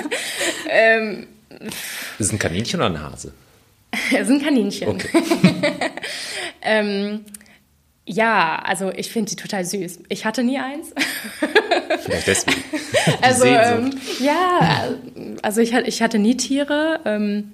ähm, 0.69 1.25
ist 2.19 2.27
es 2.27 2.31
ein 2.31 2.37
Kaninchen 2.37 2.79
oder 2.79 2.91
ein 2.91 3.01
Hase? 3.01 3.33
es 4.13 4.29
ist 4.29 4.29
ein 4.29 4.39
Kaninchen. 4.39 4.87
Okay. 4.87 5.09
ähm, 6.61 7.21
ja, 8.07 8.61
also 8.63 8.91
ich 8.95 9.11
finde 9.11 9.29
sie 9.29 9.35
total 9.35 9.65
süß. 9.65 9.99
Ich 10.07 10.25
hatte 10.25 10.41
nie 10.41 10.57
eins. 10.57 10.93
Vielleicht 11.99 12.27
deswegen. 12.27 12.63
also 13.21 13.45
ähm, 13.45 13.91
ja, 14.19 14.95
Also 15.41 15.59
ich, 15.59 15.73
ich 15.73 16.01
hatte 16.01 16.17
nie 16.17 16.37
Tiere, 16.37 17.01
ähm, 17.03 17.51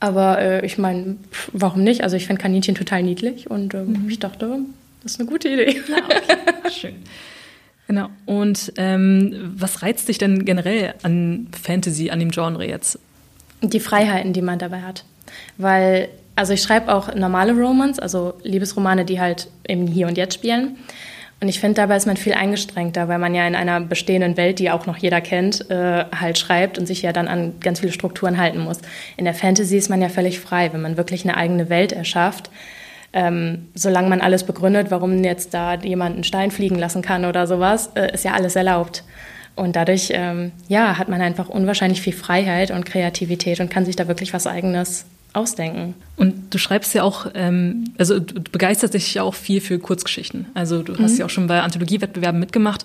aber 0.00 0.40
äh, 0.40 0.66
ich 0.66 0.76
meine, 0.76 1.16
warum 1.52 1.84
nicht? 1.84 2.02
Also 2.02 2.16
ich 2.16 2.26
finde 2.26 2.42
Kaninchen 2.42 2.74
total 2.74 3.04
niedlich 3.04 3.48
und 3.48 3.74
äh, 3.74 3.82
mhm. 3.82 4.08
ich 4.10 4.18
dachte, 4.18 4.58
das 5.04 5.12
ist 5.12 5.20
eine 5.20 5.28
gute 5.28 5.48
Idee. 5.48 5.80
Ja, 5.88 5.98
okay. 6.04 6.70
Schön. 6.70 6.94
Genau. 7.86 8.08
Und 8.24 8.72
ähm, 8.78 9.52
was 9.56 9.82
reizt 9.82 10.08
dich 10.08 10.18
denn 10.18 10.44
generell 10.44 10.94
an 11.04 11.46
Fantasy, 11.52 12.10
an 12.10 12.18
dem 12.18 12.32
Genre 12.32 12.66
jetzt? 12.66 12.98
Die 13.62 13.78
Freiheiten, 13.78 14.32
die 14.32 14.42
man 14.42 14.58
dabei 14.58 14.82
hat. 14.82 15.04
Weil, 15.58 16.08
also 16.36 16.52
ich 16.52 16.62
schreibe 16.62 16.94
auch 16.94 17.14
normale 17.14 17.52
Romans, 17.54 17.98
also 17.98 18.34
Liebesromane, 18.42 19.04
die 19.04 19.20
halt 19.20 19.48
im 19.66 19.86
Hier 19.86 20.06
und 20.06 20.18
Jetzt 20.18 20.34
spielen. 20.34 20.76
Und 21.40 21.48
ich 21.48 21.60
finde, 21.60 21.74
dabei 21.74 21.96
ist 21.96 22.06
man 22.06 22.16
viel 22.16 22.32
eingestrengter, 22.32 23.08
weil 23.08 23.18
man 23.18 23.34
ja 23.34 23.46
in 23.46 23.54
einer 23.54 23.80
bestehenden 23.80 24.36
Welt, 24.36 24.58
die 24.58 24.70
auch 24.70 24.86
noch 24.86 24.96
jeder 24.96 25.20
kennt, 25.20 25.70
äh, 25.70 26.04
halt 26.18 26.38
schreibt 26.38 26.78
und 26.78 26.86
sich 26.86 27.02
ja 27.02 27.12
dann 27.12 27.28
an 27.28 27.54
ganz 27.60 27.80
viele 27.80 27.92
Strukturen 27.92 28.38
halten 28.38 28.60
muss. 28.60 28.78
In 29.16 29.26
der 29.26 29.34
Fantasy 29.34 29.76
ist 29.76 29.90
man 29.90 30.00
ja 30.00 30.08
völlig 30.08 30.40
frei, 30.40 30.72
wenn 30.72 30.80
man 30.80 30.96
wirklich 30.96 31.24
eine 31.24 31.36
eigene 31.36 31.68
Welt 31.68 31.92
erschafft. 31.92 32.50
Ähm, 33.12 33.68
solange 33.74 34.08
man 34.08 34.20
alles 34.20 34.44
begründet, 34.44 34.90
warum 34.90 35.24
jetzt 35.24 35.52
da 35.52 35.74
jemand 35.74 36.14
einen 36.14 36.24
Stein 36.24 36.50
fliegen 36.50 36.76
lassen 36.76 37.02
kann 37.02 37.24
oder 37.24 37.46
sowas, 37.46 37.90
äh, 37.94 38.12
ist 38.12 38.24
ja 38.24 38.32
alles 38.32 38.56
erlaubt. 38.56 39.04
Und 39.54 39.76
dadurch, 39.76 40.10
ähm, 40.12 40.52
ja, 40.68 40.98
hat 40.98 41.08
man 41.08 41.20
einfach 41.20 41.48
unwahrscheinlich 41.48 42.02
viel 42.02 42.12
Freiheit 42.12 42.70
und 42.70 42.84
Kreativität 42.84 43.60
und 43.60 43.70
kann 43.70 43.86
sich 43.86 43.96
da 43.96 44.08
wirklich 44.08 44.34
was 44.34 44.46
Eigenes 44.46 45.06
ausdenken. 45.36 45.94
Und 46.16 46.54
du 46.54 46.58
schreibst 46.58 46.94
ja 46.94 47.02
auch, 47.02 47.26
ähm, 47.34 47.92
also 47.98 48.18
du 48.18 48.40
begeisterst 48.40 48.94
dich 48.94 49.14
ja 49.14 49.22
auch 49.22 49.34
viel 49.34 49.60
für 49.60 49.78
Kurzgeschichten. 49.78 50.46
Also 50.54 50.82
du 50.82 50.98
hast 50.98 51.12
mhm. 51.12 51.18
ja 51.18 51.24
auch 51.26 51.30
schon 51.30 51.46
bei 51.46 51.60
Anthologiewettbewerben 51.60 52.40
mitgemacht. 52.40 52.84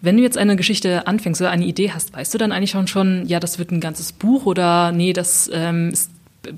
Wenn 0.00 0.16
du 0.16 0.22
jetzt 0.22 0.38
eine 0.38 0.56
Geschichte 0.56 1.06
anfängst 1.06 1.40
oder 1.40 1.50
eine 1.50 1.64
Idee 1.66 1.92
hast, 1.92 2.12
weißt 2.14 2.32
du 2.32 2.38
dann 2.38 2.52
eigentlich 2.52 2.70
schon 2.70 2.86
schon, 2.86 3.26
ja, 3.26 3.38
das 3.38 3.58
wird 3.58 3.70
ein 3.70 3.80
ganzes 3.80 4.12
Buch 4.12 4.46
oder 4.46 4.92
nee, 4.92 5.12
das 5.12 5.50
ähm, 5.52 5.90
ist, 5.90 6.10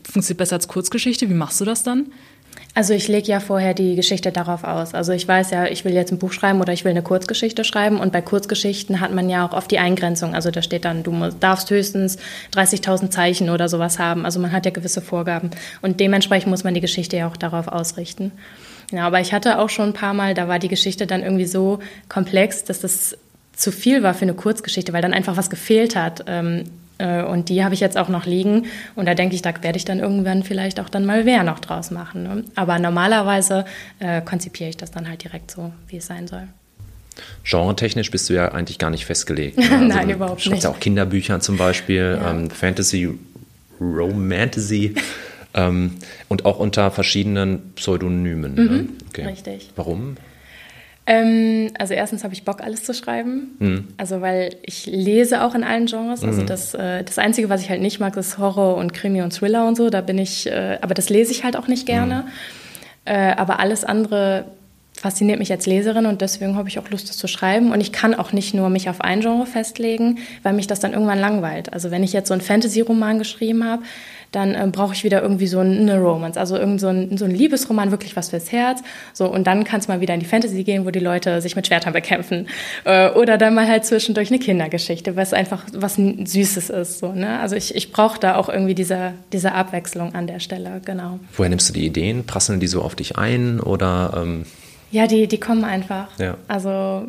funktioniert 0.04 0.38
besser 0.38 0.56
als 0.56 0.68
Kurzgeschichte. 0.68 1.28
Wie 1.28 1.34
machst 1.34 1.61
du 1.61 1.64
das 1.64 1.82
dann? 1.82 2.06
Also 2.75 2.95
ich 2.95 3.07
lege 3.07 3.29
ja 3.29 3.41
vorher 3.41 3.75
die 3.75 3.97
Geschichte 3.97 4.33
darauf 4.33 4.64
aus. 4.64 4.95
Also 4.95 5.12
ich 5.12 5.29
weiß 5.29 5.50
ja, 5.50 5.67
ich 5.67 5.85
will 5.85 5.93
jetzt 5.93 6.11
ein 6.11 6.19
Buch 6.19 6.33
schreiben 6.33 6.59
oder 6.61 6.73
ich 6.73 6.85
will 6.85 6.91
eine 6.91 7.02
Kurzgeschichte 7.02 7.64
schreiben. 7.64 8.00
Und 8.00 8.12
bei 8.12 8.23
Kurzgeschichten 8.23 9.00
hat 9.00 9.12
man 9.12 9.29
ja 9.29 9.47
auch 9.47 9.52
oft 9.52 9.71
die 9.71 9.79
Eingrenzung. 9.79 10.35
Also 10.35 10.50
da 10.50 10.62
steht 10.62 10.87
dann, 10.87 11.02
du 11.02 11.12
darfst 11.38 11.69
höchstens 11.71 12.17
30.000 12.55 13.11
Zeichen 13.11 13.50
oder 13.50 13.69
sowas 13.69 13.99
haben. 13.99 14.25
Also 14.25 14.41
man 14.41 14.52
hat 14.52 14.64
ja 14.64 14.71
gewisse 14.71 15.02
Vorgaben. 15.02 15.50
Und 15.83 16.00
dementsprechend 16.00 16.50
muss 16.50 16.64
man 16.64 16.73
die 16.73 16.81
Geschichte 16.81 17.19
ja 17.19 17.29
auch 17.29 17.37
darauf 17.37 17.69
ausrichten. 17.69 18.33
Ja, 18.91 19.07
aber 19.07 19.21
ich 19.21 19.35
hatte 19.35 19.59
auch 19.59 19.69
schon 19.69 19.91
ein 19.91 19.95
paar 19.95 20.14
Mal, 20.14 20.33
da 20.33 20.49
war 20.49 20.59
die 20.59 20.69
Geschichte 20.69 21.07
dann 21.07 21.23
irgendwie 21.23 21.47
so 21.47 21.79
komplex, 22.09 22.64
dass 22.64 22.81
das 22.81 23.19
zu 23.55 23.71
viel 23.71 24.02
war 24.02 24.14
für 24.14 24.23
eine 24.23 24.35
Kurzgeschichte, 24.35 24.95
weil 24.95 25.02
dann 25.02 25.12
einfach 25.12 25.37
was 25.37 25.50
gefehlt 25.50 25.95
hat. 25.95 26.25
Ähm, 26.26 26.64
äh, 26.64 26.64
und 27.04 27.49
die 27.49 27.64
habe 27.64 27.75
ich 27.75 27.80
jetzt 27.80 27.97
auch 27.97 28.09
noch 28.09 28.26
liegen. 28.26 28.66
Und 28.94 29.06
da 29.06 29.14
denke 29.14 29.35
ich, 29.35 29.42
da 29.42 29.52
werde 29.62 29.76
ich 29.76 29.85
dann 29.85 29.99
irgendwann 29.99 30.42
vielleicht 30.42 30.80
auch 30.80 30.88
dann 30.88 31.04
mal 31.04 31.26
wer 31.26 31.42
noch 31.42 31.59
draus 31.59 31.90
machen. 31.90 32.23
Ne? 32.23 32.44
Aber 32.54 32.78
normalerweise 32.78 33.64
äh, 33.99 34.21
konzipiere 34.23 34.71
ich 34.71 34.76
das 34.76 34.90
dann 34.90 35.09
halt 35.09 35.25
direkt 35.25 35.50
so, 35.50 35.73
wie 35.88 35.97
es 35.97 36.06
sein 36.06 36.26
soll. 36.28 36.49
Genre-technisch 37.44 38.11
bist 38.11 38.30
du 38.30 38.35
ja 38.35 38.52
eigentlich 38.52 38.78
gar 38.78 38.90
nicht 38.90 39.04
festgelegt. 39.04 39.59
Ne? 39.59 39.64
Also 39.71 39.85
Nein, 39.85 40.11
überhaupt 40.11 40.47
nicht. 40.47 40.62
Du 40.62 40.68
ja 40.68 40.75
auch 40.75 40.80
Kinderbücher 40.80 41.40
zum 41.40 41.56
Beispiel, 41.56 42.18
ja. 42.21 42.30
ähm, 42.30 42.50
Fantasy, 42.50 43.11
Romantasy 43.80 44.94
ähm, 45.54 45.97
und 46.28 46.44
auch 46.44 46.59
unter 46.59 46.90
verschiedenen 46.90 47.73
Pseudonymen. 47.75 48.54
Ne? 48.54 48.61
Mhm, 48.61 48.76
ne? 48.76 48.88
okay. 49.09 49.26
Richtig. 49.26 49.71
Warum? 49.76 50.16
Ähm, 51.04 51.71
also 51.78 51.94
erstens 51.94 52.23
habe 52.23 52.32
ich 52.32 52.44
Bock, 52.44 52.61
alles 52.62 52.85
zu 52.85 52.94
schreiben. 52.94 53.56
Mhm. 53.59 53.88
Also 53.97 54.21
weil 54.21 54.54
ich 54.62 54.87
lese 54.87 55.42
auch 55.42 55.54
in 55.54 55.64
allen 55.64 55.87
Genres. 55.87 56.23
Also 56.23 56.42
mhm. 56.42 56.47
das, 56.47 56.75
äh, 56.75 57.02
das 57.02 57.18
Einzige, 57.18 57.49
was 57.49 57.62
ich 57.62 57.71
halt 57.71 57.80
nicht 57.80 57.99
mag, 57.99 58.16
ist 58.16 58.38
Horror 58.38 58.76
und 58.76 58.94
Krimi 58.94 59.23
und 59.23 59.32
Thriller 59.35 59.66
und 59.66 59.76
so. 59.76 59.90
Da 59.90 60.00
bin 60.00 60.18
ich, 60.18 60.47
äh, 60.47 60.78
aber 60.80 60.94
das 60.94 61.09
lese 61.11 61.32
ich 61.32 61.44
halt 61.44 61.56
auch 61.56 61.66
nicht 61.66 61.87
gerne. 61.87 62.25
Mhm. 62.25 62.28
Äh, 63.04 63.32
aber 63.37 63.59
alles 63.59 63.85
andere 63.85 64.44
fasziniert 64.94 65.40
mich 65.40 65.50
als 65.50 65.66
Leserin 65.66 66.06
und 66.06 66.21
deswegen 66.21 66.54
habe 66.54 66.68
ich 66.68 66.78
auch 66.78 66.88
Lust, 66.90 67.09
das 67.09 67.16
zu 67.16 67.26
schreiben. 67.26 67.73
Und 67.73 67.80
ich 67.80 67.92
kann 67.92 68.14
auch 68.14 68.32
nicht 68.32 68.54
nur 68.54 68.68
mich 68.68 68.88
auf 68.88 69.00
ein 69.00 69.21
Genre 69.21 69.47
festlegen, 69.47 70.18
weil 70.44 70.52
mich 70.52 70.68
das 70.68 70.78
dann 70.78 70.92
irgendwann 70.92 71.18
langweilt. 71.18 71.73
Also 71.73 71.90
wenn 71.90 72.04
ich 72.04 72.12
jetzt 72.12 72.28
so 72.28 72.35
einen 72.35 72.40
Fantasy-Roman 72.40 73.18
geschrieben 73.18 73.64
habe, 73.64 73.82
dann 74.32 74.54
äh, 74.54 74.66
brauche 74.72 74.94
ich 74.94 75.04
wieder 75.04 75.22
irgendwie 75.22 75.46
so 75.46 75.60
eine 75.60 76.00
Romance, 76.00 76.38
also 76.38 76.56
irgend 76.56 76.80
so 76.80 76.88
ein, 76.88 77.16
so 77.16 77.24
ein 77.24 77.30
Liebesroman, 77.30 77.90
wirklich 77.90 78.16
was 78.16 78.30
fürs 78.30 78.50
Herz. 78.50 78.82
So, 79.12 79.26
und 79.30 79.46
dann 79.46 79.64
kann 79.64 79.80
es 79.80 79.88
mal 79.88 80.00
wieder 80.00 80.14
in 80.14 80.20
die 80.20 80.26
Fantasy 80.26 80.64
gehen, 80.64 80.84
wo 80.84 80.90
die 80.90 80.98
Leute 80.98 81.40
sich 81.40 81.54
mit 81.54 81.66
Schwertern 81.66 81.92
bekämpfen. 81.92 82.48
Äh, 82.84 83.10
oder 83.10 83.38
dann 83.38 83.54
mal 83.54 83.68
halt 83.68 83.84
zwischendurch 83.84 84.30
eine 84.30 84.38
Kindergeschichte, 84.38 85.16
was 85.16 85.32
einfach 85.32 85.64
was 85.72 85.96
Süßes 85.96 86.70
ist. 86.70 86.98
So, 86.98 87.12
ne? 87.12 87.38
Also 87.40 87.54
ich, 87.54 87.74
ich 87.74 87.92
brauche 87.92 88.18
da 88.18 88.36
auch 88.36 88.48
irgendwie 88.48 88.74
diese, 88.74 89.12
diese 89.32 89.52
Abwechslung 89.52 90.14
an 90.14 90.26
der 90.26 90.40
Stelle, 90.40 90.80
genau. 90.84 91.21
Woher 91.36 91.50
nimmst 91.50 91.68
du 91.68 91.75
die 91.75 91.86
Ideen? 91.86 92.25
Prasseln 92.25 92.58
die 92.60 92.66
so 92.66 92.82
auf 92.82 92.95
dich 92.95 93.18
ein 93.18 93.60
oder 93.60 94.14
ähm 94.16 94.47
ja, 94.93 95.07
die, 95.07 95.26
die 95.26 95.41
kommen 95.41 95.65
einfach. 95.65 96.09
Ja. 96.19 96.37
Also, 96.49 97.09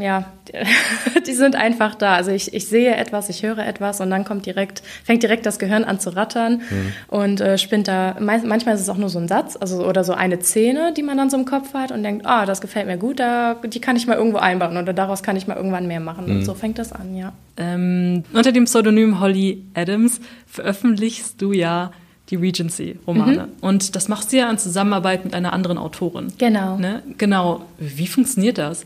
ja, 0.00 0.26
die 1.26 1.32
sind 1.32 1.56
einfach 1.56 1.96
da. 1.96 2.14
Also 2.14 2.30
ich, 2.30 2.54
ich 2.54 2.68
sehe 2.68 2.94
etwas, 2.94 3.28
ich 3.28 3.42
höre 3.42 3.58
etwas 3.58 4.00
und 4.00 4.10
dann 4.10 4.24
kommt 4.24 4.46
direkt, 4.46 4.80
fängt 5.04 5.24
direkt 5.24 5.44
das 5.44 5.58
Gehirn 5.58 5.82
an 5.82 5.98
zu 5.98 6.14
rattern 6.14 6.62
mhm. 6.70 6.92
und 7.08 7.40
äh, 7.40 7.58
spinnt 7.58 7.88
da. 7.88 8.14
Manchmal 8.20 8.76
ist 8.76 8.80
es 8.80 8.88
auch 8.88 8.96
nur 8.96 9.08
so 9.08 9.18
ein 9.18 9.26
Satz, 9.26 9.58
also 9.60 9.84
oder 9.84 10.04
so 10.04 10.12
eine 10.12 10.40
Szene, 10.40 10.94
die 10.96 11.02
man 11.02 11.16
dann 11.16 11.28
so 11.28 11.36
im 11.36 11.46
Kopf 11.46 11.74
hat 11.74 11.90
und 11.90 12.04
denkt, 12.04 12.24
ah, 12.26 12.44
oh, 12.44 12.46
das 12.46 12.60
gefällt 12.60 12.86
mir 12.86 12.96
gut, 12.96 13.18
da, 13.18 13.54
die 13.54 13.80
kann 13.80 13.96
ich 13.96 14.06
mal 14.06 14.16
irgendwo 14.16 14.38
einbauen 14.38 14.76
oder 14.76 14.92
daraus 14.92 15.24
kann 15.24 15.34
ich 15.34 15.48
mal 15.48 15.56
irgendwann 15.56 15.88
mehr 15.88 16.00
machen. 16.00 16.26
Mhm. 16.26 16.36
Und 16.36 16.44
so 16.44 16.54
fängt 16.54 16.78
das 16.78 16.92
an, 16.92 17.16
ja. 17.16 17.32
Ähm, 17.56 18.22
unter 18.32 18.52
dem 18.52 18.66
Pseudonym 18.66 19.18
Holly 19.18 19.64
Adams 19.74 20.20
veröffentlichst 20.46 21.42
du 21.42 21.52
ja 21.52 21.90
die 22.30 22.36
Regency-Romane. 22.36 23.46
Mhm. 23.46 23.52
Und 23.60 23.94
das 23.94 24.08
machst 24.08 24.32
du 24.32 24.36
ja 24.36 24.50
in 24.50 24.58
Zusammenarbeit 24.58 25.24
mit 25.24 25.34
einer 25.34 25.52
anderen 25.52 25.78
Autorin. 25.78 26.32
Genau. 26.38 26.76
Ne? 26.76 27.02
Genau. 27.18 27.64
Wie 27.78 28.06
funktioniert 28.06 28.58
das? 28.58 28.84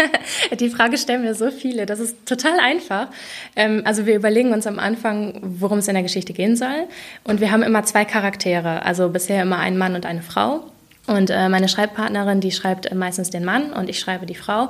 die 0.60 0.68
Frage 0.68 0.98
stellen 0.98 1.22
mir 1.22 1.34
so 1.34 1.50
viele. 1.50 1.86
Das 1.86 1.98
ist 1.98 2.26
total 2.26 2.58
einfach. 2.60 3.08
Ähm, 3.56 3.82
also 3.84 4.04
wir 4.04 4.14
überlegen 4.14 4.52
uns 4.52 4.66
am 4.66 4.78
Anfang, 4.78 5.40
worum 5.42 5.78
es 5.78 5.88
in 5.88 5.94
der 5.94 6.02
Geschichte 6.02 6.34
gehen 6.34 6.56
soll. 6.56 6.86
Und 7.24 7.40
wir 7.40 7.50
haben 7.50 7.62
immer 7.62 7.84
zwei 7.84 8.04
Charaktere. 8.04 8.84
Also 8.84 9.08
bisher 9.08 9.42
immer 9.42 9.58
einen 9.58 9.78
Mann 9.78 9.94
und 9.94 10.04
eine 10.04 10.22
Frau. 10.22 10.64
Und 11.06 11.30
äh, 11.30 11.48
meine 11.48 11.68
Schreibpartnerin, 11.68 12.40
die 12.40 12.52
schreibt 12.52 12.94
meistens 12.94 13.30
den 13.30 13.44
Mann 13.44 13.72
und 13.72 13.88
ich 13.88 13.98
schreibe 13.98 14.26
die 14.26 14.34
Frau. 14.34 14.68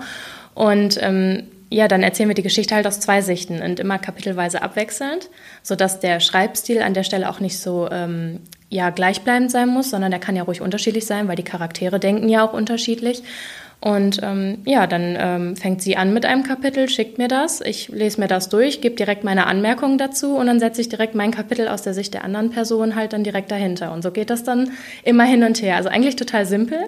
Und 0.55 0.99
ähm, 1.01 1.45
ja, 1.75 1.89
dann 1.89 2.05
erzählen 2.05 2.29
wir 2.29 2.35
die 2.35 2.43
Geschichte 2.43 2.77
halt 2.77 2.87
aus 2.87 3.01
zwei 3.01 3.21
Sichten 3.21 3.61
und 3.61 3.81
immer 3.81 3.99
kapitelweise 3.99 4.63
abwechselnd, 4.63 5.29
sodass 5.63 5.99
der 5.99 6.21
Schreibstil 6.21 6.81
an 6.81 6.95
der 6.95 7.03
Stelle 7.03 7.29
auch 7.29 7.41
nicht 7.41 7.59
so 7.59 7.89
ähm, 7.91 8.41
ja, 8.69 8.91
gleichbleibend 8.91 9.51
sein 9.51 9.69
muss, 9.69 9.91
sondern 9.91 10.13
der 10.13 10.21
kann 10.21 10.37
ja 10.37 10.45
ruhig 10.45 10.61
unterschiedlich 10.61 11.05
sein, 11.05 11.27
weil 11.27 11.35
die 11.35 11.43
Charaktere 11.43 11.99
denken 11.99 12.29
ja 12.29 12.47
auch 12.47 12.53
unterschiedlich. 12.53 13.25
Und 13.85 14.21
ähm, 14.23 14.63
ja, 14.65 14.87
dann 14.87 15.15
ähm, 15.21 15.57
fängt 15.57 15.83
sie 15.83 15.99
an 15.99 16.15
mit 16.15 16.25
einem 16.25 16.43
Kapitel, 16.43 16.89
schickt 16.89 17.19
mir 17.19 17.29
das, 17.29 17.61
ich 17.61 17.89
lese 17.89 18.19
mir 18.19 18.29
das 18.29 18.49
durch, 18.49 18.81
gebe 18.81 18.97
direkt 18.97 19.25
meine 19.25 19.47
Anmerkungen 19.47 19.99
dazu 19.99 20.39
und 20.39 20.47
dann 20.47 20.59
setze 20.59 20.81
ich 20.81 20.89
direkt 20.89 21.15
mein 21.15 21.33
Kapitel 21.33 21.69
aus 21.69 21.83
der 21.83 21.93
Sicht 21.93 22.15
der 22.15 22.25
anderen 22.25 22.49
Person 22.49 22.95
halt 22.95 23.13
dann 23.13 23.25
direkt 23.25 23.51
dahinter. 23.51 23.93
Und 23.93 24.01
so 24.01 24.11
geht 24.11 24.31
das 24.31 24.43
dann 24.43 24.71
immer 25.03 25.25
hin 25.25 25.45
und 25.45 25.61
her. 25.61 25.77
Also 25.77 25.91
eigentlich 25.91 26.17
total 26.17 26.47
simpel. 26.47 26.79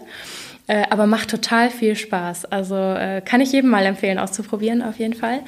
Äh, 0.68 0.84
aber 0.88 1.06
macht 1.06 1.28
total 1.30 1.68
viel 1.68 1.96
Spaß. 1.96 2.46
Also 2.46 2.74
äh, 2.74 3.20
kann 3.22 3.42
ich 3.42 3.52
jedem 3.52 3.68
mal 3.68 3.84
empfehlen, 3.84 4.18
auszuprobieren 4.18 4.80
auf 4.80 4.98
jeden 4.98 5.14
Fall. 5.14 5.40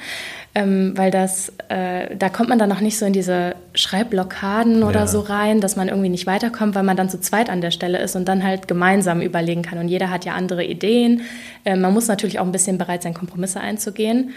Ähm, 0.55 0.93
weil 0.95 1.11
das, 1.11 1.53
äh, 1.69 2.15
da 2.15 2.29
kommt 2.29 2.49
man 2.49 2.57
dann 2.57 2.69
noch 2.69 2.81
nicht 2.81 2.97
so 2.97 3.05
in 3.05 3.13
diese 3.13 3.55
Schreibblockaden 3.75 4.81
oder 4.81 5.01
ja. 5.01 5.07
so 5.07 5.19
rein, 5.19 5.61
dass 5.61 5.75
man 5.75 5.89
irgendwie 5.89 6.09
nicht 6.09 6.25
weiterkommt, 6.25 6.73
weil 6.73 6.83
man 6.83 6.97
dann 6.97 7.07
zu 7.07 7.19
zweit 7.19 7.51
an 7.51 7.61
der 7.61 7.69
Stelle 7.69 7.99
ist 7.99 8.15
und 8.15 8.27
dann 8.27 8.43
halt 8.43 8.67
gemeinsam 8.67 9.21
überlegen 9.21 9.61
kann. 9.61 9.77
Und 9.77 9.89
jeder 9.89 10.09
hat 10.09 10.25
ja 10.25 10.33
andere 10.33 10.65
Ideen. 10.65 11.21
Äh, 11.65 11.75
man 11.75 11.93
muss 11.93 12.07
natürlich 12.07 12.39
auch 12.39 12.45
ein 12.45 12.51
bisschen 12.51 12.79
bereit 12.79 13.03
sein, 13.03 13.13
Kompromisse 13.13 13.59
einzugehen 13.59 14.31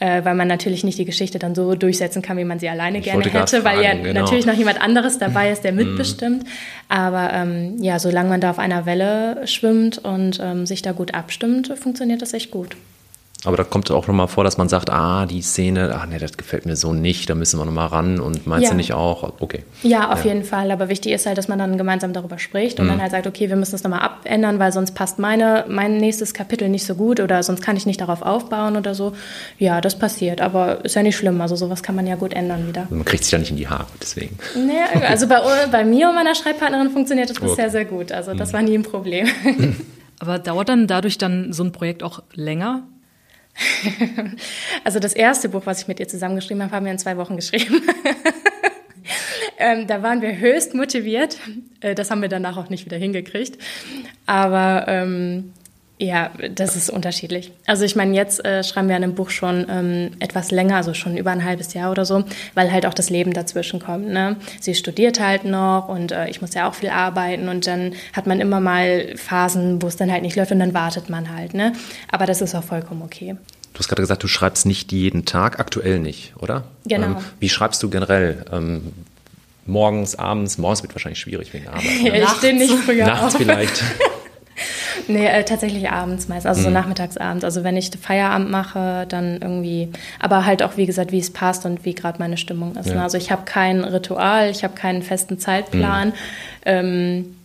äh, 0.00 0.24
weil 0.24 0.34
man 0.34 0.48
natürlich 0.48 0.84
nicht 0.84 0.98
die 0.98 1.04
Geschichte 1.04 1.38
dann 1.38 1.54
so 1.54 1.74
durchsetzen 1.74 2.20
kann, 2.20 2.36
wie 2.36 2.44
man 2.44 2.58
sie 2.58 2.68
alleine 2.68 2.98
ich 2.98 3.04
gerne 3.04 3.24
hätte, 3.24 3.62
fragen, 3.62 3.64
weil 3.64 3.84
ja 3.84 3.94
genau. 3.94 4.20
natürlich 4.20 4.46
noch 4.46 4.54
jemand 4.54 4.80
anderes 4.80 5.18
dabei 5.18 5.50
ist, 5.50 5.62
der 5.62 5.72
mhm. 5.72 5.78
mitbestimmt. 5.78 6.44
Aber 6.88 7.32
ähm, 7.32 7.76
ja, 7.80 7.98
solange 7.98 8.28
man 8.28 8.40
da 8.40 8.50
auf 8.50 8.58
einer 8.58 8.86
Welle 8.86 9.46
schwimmt 9.46 9.98
und 9.98 10.40
ähm, 10.42 10.66
sich 10.66 10.82
da 10.82 10.92
gut 10.92 11.14
abstimmt, 11.14 11.72
funktioniert 11.78 12.22
das 12.22 12.32
echt 12.32 12.50
gut. 12.50 12.76
Aber 13.44 13.56
da 13.56 13.64
kommt 13.64 13.90
auch 13.90 14.06
nochmal 14.06 14.28
vor, 14.28 14.42
dass 14.44 14.56
man 14.56 14.68
sagt, 14.68 14.90
ah, 14.90 15.26
die 15.26 15.42
Szene, 15.42 15.94
ach 15.94 16.06
nee, 16.06 16.18
das 16.18 16.36
gefällt 16.36 16.64
mir 16.66 16.76
so 16.76 16.92
nicht, 16.92 17.28
da 17.28 17.34
müssen 17.34 17.58
wir 17.58 17.64
nochmal 17.64 17.88
ran 17.88 18.20
und 18.20 18.46
meinst 18.46 18.64
ja. 18.64 18.70
du 18.70 18.76
nicht 18.76 18.94
auch? 18.94 19.34
Okay. 19.40 19.64
Ja, 19.82 20.12
auf 20.12 20.24
ja. 20.24 20.32
jeden 20.32 20.44
Fall. 20.44 20.70
Aber 20.70 20.88
wichtig 20.88 21.12
ist 21.12 21.26
halt, 21.26 21.36
dass 21.36 21.48
man 21.48 21.58
dann 21.58 21.76
gemeinsam 21.76 22.12
darüber 22.12 22.38
spricht 22.38 22.80
und 22.80 22.86
mhm. 22.86 22.90
dann 22.90 23.02
halt 23.02 23.10
sagt, 23.10 23.26
okay, 23.26 23.48
wir 23.48 23.56
müssen 23.56 23.72
das 23.72 23.82
nochmal 23.82 24.00
abändern, 24.00 24.58
weil 24.58 24.72
sonst 24.72 24.92
passt 24.92 25.18
meine, 25.18 25.64
mein 25.68 25.98
nächstes 25.98 26.32
Kapitel 26.32 26.68
nicht 26.68 26.86
so 26.86 26.94
gut 26.94 27.20
oder 27.20 27.42
sonst 27.42 27.62
kann 27.62 27.76
ich 27.76 27.86
nicht 27.86 28.00
darauf 28.00 28.22
aufbauen 28.22 28.76
oder 28.76 28.94
so. 28.94 29.12
Ja, 29.58 29.80
das 29.80 29.98
passiert, 29.98 30.40
aber 30.40 30.84
ist 30.84 30.94
ja 30.94 31.02
nicht 31.02 31.16
schlimm. 31.16 31.40
Also 31.40 31.56
sowas 31.56 31.82
kann 31.82 31.94
man 31.94 32.06
ja 32.06 32.16
gut 32.16 32.32
ändern 32.32 32.66
wieder. 32.66 32.86
Man 32.90 33.04
kriegt 33.04 33.24
sich 33.24 33.32
ja 33.32 33.38
nicht 33.38 33.50
in 33.50 33.56
die 33.56 33.68
Haare, 33.68 33.86
deswegen. 34.00 34.38
Nee, 34.54 35.04
also 35.06 35.26
bei, 35.26 35.40
bei 35.70 35.84
mir 35.84 36.08
und 36.08 36.14
meiner 36.14 36.34
Schreibpartnerin 36.34 36.90
funktioniert 36.90 37.28
das 37.28 37.38
bisher 37.38 37.64
okay. 37.64 37.70
sehr 37.70 37.84
gut. 37.84 38.12
Also 38.12 38.34
das 38.34 38.50
mhm. 38.50 38.52
war 38.54 38.62
nie 38.62 38.78
ein 38.78 38.82
Problem. 38.82 39.26
Aber 40.20 40.38
dauert 40.38 40.68
dann 40.68 40.86
dadurch 40.86 41.18
dann 41.18 41.52
so 41.52 41.64
ein 41.64 41.72
Projekt 41.72 42.02
auch 42.02 42.22
länger? 42.32 42.84
also 44.84 44.98
das 44.98 45.12
erste 45.12 45.48
Buch, 45.48 45.62
was 45.64 45.82
ich 45.82 45.88
mit 45.88 46.00
ihr 46.00 46.08
zusammengeschrieben 46.08 46.62
habe, 46.62 46.74
haben 46.74 46.84
wir 46.84 46.92
in 46.92 46.98
zwei 46.98 47.16
Wochen 47.16 47.36
geschrieben. 47.36 47.82
ähm, 49.58 49.86
da 49.86 50.02
waren 50.02 50.22
wir 50.22 50.38
höchst 50.38 50.74
motiviert. 50.74 51.38
Äh, 51.80 51.94
das 51.94 52.10
haben 52.10 52.22
wir 52.22 52.28
danach 52.28 52.56
auch 52.56 52.70
nicht 52.70 52.84
wieder 52.84 52.96
hingekriegt. 52.96 53.62
Aber 54.26 54.86
ähm, 54.88 55.52
ja, 55.98 56.30
das 56.52 56.74
ist 56.74 56.90
unterschiedlich. 56.90 57.52
Also 57.66 57.84
ich 57.84 57.94
meine, 57.94 58.16
jetzt 58.16 58.44
äh, 58.44 58.64
schreiben 58.64 58.88
wir 58.88 58.96
an 58.96 59.04
einem 59.04 59.14
Buch 59.14 59.30
schon 59.30 59.66
ähm, 59.68 60.10
etwas 60.18 60.50
länger, 60.50 60.76
also 60.76 60.92
schon 60.92 61.16
über 61.16 61.30
ein 61.30 61.44
halbes 61.44 61.72
Jahr 61.72 61.92
oder 61.92 62.04
so, 62.04 62.24
weil 62.54 62.72
halt 62.72 62.84
auch 62.84 62.94
das 62.94 63.10
Leben 63.10 63.32
dazwischen 63.32 63.78
kommt. 63.78 64.08
Ne? 64.08 64.36
Sie 64.60 64.74
studiert 64.74 65.20
halt 65.20 65.44
noch 65.44 65.88
und 65.88 66.10
äh, 66.10 66.28
ich 66.28 66.40
muss 66.40 66.52
ja 66.54 66.68
auch 66.68 66.74
viel 66.74 66.88
arbeiten 66.88 67.48
und 67.48 67.68
dann 67.68 67.94
hat 68.12 68.26
man 68.26 68.40
immer 68.40 68.58
mal 68.58 69.14
Phasen, 69.16 69.82
wo 69.82 69.86
es 69.86 69.94
dann 69.96 70.10
halt 70.10 70.22
nicht 70.22 70.34
läuft 70.34 70.50
und 70.50 70.58
dann 70.58 70.74
wartet 70.74 71.10
man 71.10 71.34
halt. 71.34 71.54
Ne? 71.54 71.72
Aber 72.10 72.26
das 72.26 72.40
ist 72.40 72.56
auch 72.56 72.64
vollkommen 72.64 73.02
okay. 73.02 73.36
Du 73.72 73.78
hast 73.78 73.88
gerade 73.88 74.02
gesagt, 74.02 74.22
du 74.22 74.28
schreibst 74.28 74.66
nicht 74.66 74.90
jeden 74.90 75.24
Tag, 75.24 75.60
aktuell 75.60 76.00
nicht, 76.00 76.34
oder? 76.40 76.64
Genau. 76.86 77.06
Ähm, 77.06 77.16
wie 77.38 77.48
schreibst 77.48 77.82
du 77.84 77.90
generell? 77.90 78.44
Ähm, 78.52 78.92
morgens, 79.64 80.16
abends, 80.16 80.58
morgens 80.58 80.82
wird 80.82 80.92
wahrscheinlich 80.94 81.20
schwierig 81.20 81.52
wegen 81.52 81.64
der 81.64 81.74
Arbeit. 81.74 82.02
Ne? 82.02 82.20
ich 82.22 82.28
stehe 82.30 82.54
nicht 82.54 82.74
früher 82.74 83.06
Nachts 83.06 83.34
auf. 83.34 83.40
vielleicht. 83.40 83.82
Nee, 85.08 85.26
äh, 85.26 85.44
tatsächlich 85.44 85.90
abends 85.90 86.28
meist, 86.28 86.46
also 86.46 86.60
mhm. 86.60 86.64
so 86.64 86.70
nachmittagsabends. 86.70 87.44
Also 87.44 87.64
wenn 87.64 87.76
ich 87.76 87.90
Feierabend 88.00 88.50
mache, 88.50 89.06
dann 89.08 89.40
irgendwie, 89.40 89.90
aber 90.20 90.46
halt 90.46 90.62
auch 90.62 90.76
wie 90.76 90.86
gesagt, 90.86 91.12
wie 91.12 91.18
es 91.18 91.32
passt 91.32 91.66
und 91.66 91.84
wie 91.84 91.94
gerade 91.94 92.18
meine 92.18 92.36
Stimmung 92.36 92.76
ist. 92.76 92.88
Ja. 92.88 92.94
Ne? 92.94 93.02
Also 93.02 93.18
ich 93.18 93.30
habe 93.30 93.42
kein 93.44 93.84
Ritual, 93.84 94.50
ich 94.50 94.64
habe 94.64 94.74
keinen 94.74 95.02
festen 95.02 95.38
Zeitplan. 95.38 96.08
Mhm. 96.08 96.14
Ähm, 96.64 97.36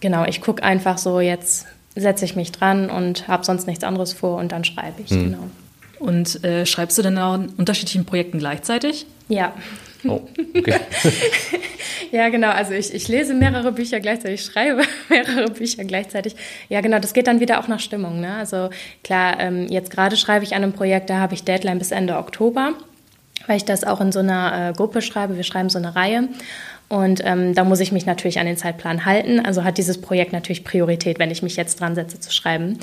genau, 0.00 0.24
ich 0.26 0.40
gucke 0.40 0.62
einfach 0.62 0.98
so, 0.98 1.20
jetzt 1.20 1.66
setze 1.94 2.24
ich 2.24 2.36
mich 2.36 2.52
dran 2.52 2.90
und 2.90 3.26
habe 3.26 3.44
sonst 3.44 3.66
nichts 3.66 3.82
anderes 3.82 4.12
vor 4.12 4.38
und 4.38 4.52
dann 4.52 4.64
schreibe 4.64 5.02
ich, 5.02 5.10
mhm. 5.10 5.24
genau. 5.24 5.50
Und 5.98 6.44
äh, 6.44 6.66
schreibst 6.66 6.98
du 6.98 7.02
denn 7.02 7.16
auch 7.18 7.34
in 7.36 7.48
unterschiedlichen 7.56 8.04
Projekten 8.04 8.38
gleichzeitig? 8.38 9.06
Ja. 9.28 9.54
Oh, 10.08 10.22
okay. 10.56 10.80
ja, 12.12 12.28
genau. 12.28 12.50
Also 12.50 12.72
ich, 12.72 12.94
ich 12.94 13.08
lese 13.08 13.34
mehrere 13.34 13.72
Bücher 13.72 14.00
gleichzeitig, 14.00 14.40
ich 14.40 14.46
schreibe 14.46 14.82
mehrere 15.08 15.50
Bücher 15.50 15.84
gleichzeitig. 15.84 16.36
Ja, 16.68 16.80
genau. 16.80 16.98
Das 16.98 17.14
geht 17.14 17.26
dann 17.26 17.40
wieder 17.40 17.60
auch 17.60 17.68
nach 17.68 17.80
Stimmung. 17.80 18.20
Ne? 18.20 18.34
Also 18.34 18.70
klar, 19.04 19.38
ähm, 19.40 19.66
jetzt 19.68 19.90
gerade 19.90 20.16
schreibe 20.16 20.44
ich 20.44 20.54
an 20.54 20.62
einem 20.62 20.72
Projekt, 20.72 21.10
da 21.10 21.18
habe 21.18 21.34
ich 21.34 21.44
Deadline 21.44 21.78
bis 21.78 21.90
Ende 21.90 22.16
Oktober, 22.16 22.74
weil 23.46 23.56
ich 23.56 23.64
das 23.64 23.84
auch 23.84 24.00
in 24.00 24.12
so 24.12 24.20
einer 24.20 24.70
äh, 24.70 24.72
Gruppe 24.72 25.02
schreibe. 25.02 25.36
Wir 25.36 25.44
schreiben 25.44 25.70
so 25.70 25.78
eine 25.78 25.94
Reihe. 25.94 26.28
Und 26.88 27.20
ähm, 27.24 27.54
da 27.54 27.64
muss 27.64 27.80
ich 27.80 27.90
mich 27.90 28.06
natürlich 28.06 28.38
an 28.38 28.46
den 28.46 28.56
Zeitplan 28.56 29.04
halten. 29.04 29.40
Also 29.40 29.64
hat 29.64 29.76
dieses 29.76 30.00
Projekt 30.00 30.32
natürlich 30.32 30.62
Priorität, 30.62 31.18
wenn 31.18 31.32
ich 31.32 31.42
mich 31.42 31.56
jetzt 31.56 31.80
dran 31.80 31.96
setze 31.96 32.20
zu 32.20 32.32
schreiben. 32.32 32.78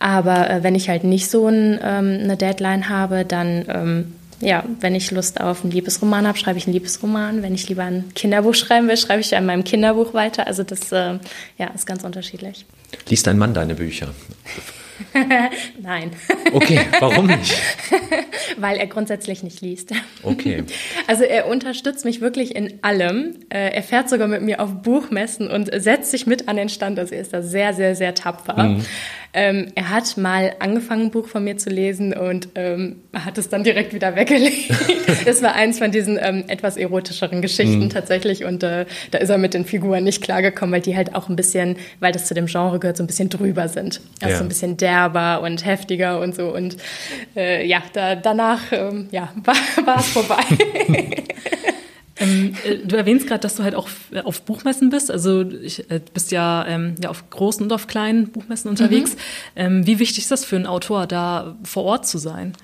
Aber 0.00 0.50
äh, 0.50 0.62
wenn 0.64 0.74
ich 0.74 0.88
halt 0.88 1.04
nicht 1.04 1.30
so 1.30 1.46
ein, 1.46 1.78
ähm, 1.82 2.18
eine 2.22 2.36
Deadline 2.36 2.88
habe, 2.88 3.24
dann 3.24 3.64
ähm, 3.68 4.12
ja, 4.40 4.64
wenn 4.80 4.94
ich 4.94 5.10
Lust 5.10 5.40
auf 5.40 5.62
einen 5.62 5.72
Liebesroman 5.72 6.26
habe, 6.26 6.38
schreibe 6.38 6.58
ich 6.58 6.66
einen 6.66 6.74
Liebesroman. 6.74 7.42
Wenn 7.42 7.54
ich 7.54 7.68
lieber 7.68 7.84
ein 7.84 8.12
Kinderbuch 8.14 8.54
schreiben 8.54 8.88
will, 8.88 8.96
schreibe 8.96 9.20
ich 9.20 9.34
an 9.36 9.46
meinem 9.46 9.64
Kinderbuch 9.64 10.14
weiter. 10.14 10.46
Also 10.46 10.62
das 10.62 10.92
äh, 10.92 11.18
ja, 11.58 11.68
ist 11.74 11.86
ganz 11.86 12.04
unterschiedlich. 12.04 12.66
Liest 13.08 13.26
dein 13.26 13.38
Mann 13.38 13.54
deine 13.54 13.74
Bücher? 13.74 14.08
Nein. 15.82 16.12
Okay, 16.52 16.80
warum 17.00 17.26
nicht? 17.38 17.54
Weil 18.56 18.76
er 18.76 18.86
grundsätzlich 18.86 19.42
nicht 19.42 19.60
liest. 19.60 19.92
Okay. 20.22 20.64
Also 21.06 21.24
er 21.24 21.48
unterstützt 21.48 22.06
mich 22.06 22.22
wirklich 22.22 22.56
in 22.56 22.78
allem. 22.82 23.40
Äh, 23.50 23.74
er 23.74 23.82
fährt 23.82 24.08
sogar 24.08 24.26
mit 24.26 24.40
mir 24.40 24.60
auf 24.60 24.82
Buchmessen 24.82 25.50
und 25.50 25.70
setzt 25.74 26.10
sich 26.10 26.26
mit 26.26 26.48
an 26.48 26.56
den 26.56 26.70
Stand. 26.70 26.98
Also 26.98 27.14
er 27.14 27.20
ist 27.20 27.34
da 27.34 27.42
sehr, 27.42 27.74
sehr, 27.74 27.94
sehr 27.94 28.14
tapfer. 28.14 28.62
Mhm. 28.62 28.84
Ähm, 29.34 29.72
er 29.74 29.90
hat 29.90 30.16
mal 30.16 30.54
angefangen, 30.60 31.06
ein 31.06 31.10
Buch 31.10 31.26
von 31.26 31.42
mir 31.42 31.56
zu 31.56 31.68
lesen 31.68 32.12
und 32.12 32.48
ähm, 32.54 33.02
hat 33.12 33.36
es 33.36 33.48
dann 33.48 33.64
direkt 33.64 33.92
wieder 33.92 34.14
weggelegt. 34.14 34.70
das 35.24 35.42
war 35.42 35.54
eins 35.54 35.78
von 35.78 35.90
diesen 35.90 36.18
ähm, 36.22 36.44
etwas 36.46 36.76
erotischeren 36.76 37.42
Geschichten 37.42 37.84
mhm. 37.84 37.90
tatsächlich 37.90 38.44
und 38.44 38.62
äh, 38.62 38.86
da 39.10 39.18
ist 39.18 39.30
er 39.30 39.38
mit 39.38 39.52
den 39.54 39.64
Figuren 39.64 40.04
nicht 40.04 40.22
klargekommen, 40.22 40.72
weil 40.72 40.82
die 40.82 40.96
halt 40.96 41.16
auch 41.16 41.28
ein 41.28 41.34
bisschen, 41.34 41.76
weil 41.98 42.12
das 42.12 42.26
zu 42.26 42.34
dem 42.34 42.46
Genre 42.46 42.78
gehört, 42.78 42.96
so 42.96 43.02
ein 43.02 43.08
bisschen 43.08 43.28
drüber 43.28 43.68
sind. 43.68 44.00
Also 44.20 44.32
ja. 44.32 44.38
so 44.38 44.44
ein 44.44 44.48
bisschen 44.48 44.76
derber 44.76 45.42
und 45.42 45.64
heftiger 45.66 46.20
und 46.20 46.36
so 46.36 46.54
und 46.54 46.76
äh, 47.36 47.66
ja, 47.66 47.82
da, 47.92 48.14
danach 48.14 48.60
ähm, 48.70 49.08
ja, 49.10 49.32
war 49.84 49.98
es 49.98 50.06
vorbei. 50.06 50.44
Ähm, 52.16 52.54
äh, 52.64 52.76
du 52.78 52.96
erwähnst 52.96 53.26
gerade, 53.26 53.40
dass 53.40 53.56
du 53.56 53.62
halt 53.62 53.74
auch 53.74 53.88
auf 54.24 54.42
Buchmessen 54.42 54.90
bist. 54.90 55.10
Also 55.10 55.42
ich, 55.42 55.90
äh, 55.90 56.00
bist 56.12 56.30
ja, 56.30 56.64
ähm, 56.66 56.94
ja 57.02 57.10
auf 57.10 57.28
großen 57.30 57.64
und 57.64 57.72
auf 57.72 57.86
kleinen 57.86 58.28
Buchmessen 58.28 58.68
unterwegs. 58.68 59.14
Mhm. 59.14 59.18
Ähm, 59.56 59.86
wie 59.86 59.98
wichtig 59.98 60.18
ist 60.18 60.30
das 60.30 60.44
für 60.44 60.56
einen 60.56 60.66
Autor, 60.66 61.06
da 61.06 61.56
vor 61.64 61.84
Ort 61.84 62.06
zu 62.06 62.18
sein? 62.18 62.54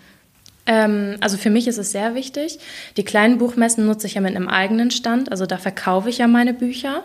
Ähm, 0.66 1.16
also 1.20 1.36
für 1.36 1.50
mich 1.50 1.66
ist 1.66 1.78
es 1.78 1.90
sehr 1.90 2.14
wichtig. 2.14 2.58
Die 2.96 3.04
kleinen 3.04 3.38
Buchmessen 3.38 3.86
nutze 3.86 4.06
ich 4.06 4.14
ja 4.14 4.20
mit 4.20 4.36
einem 4.36 4.48
eigenen 4.48 4.90
Stand. 4.90 5.30
Also 5.32 5.46
da 5.46 5.58
verkaufe 5.58 6.08
ich 6.08 6.18
ja 6.18 6.28
meine 6.28 6.54
Bücher. 6.54 7.02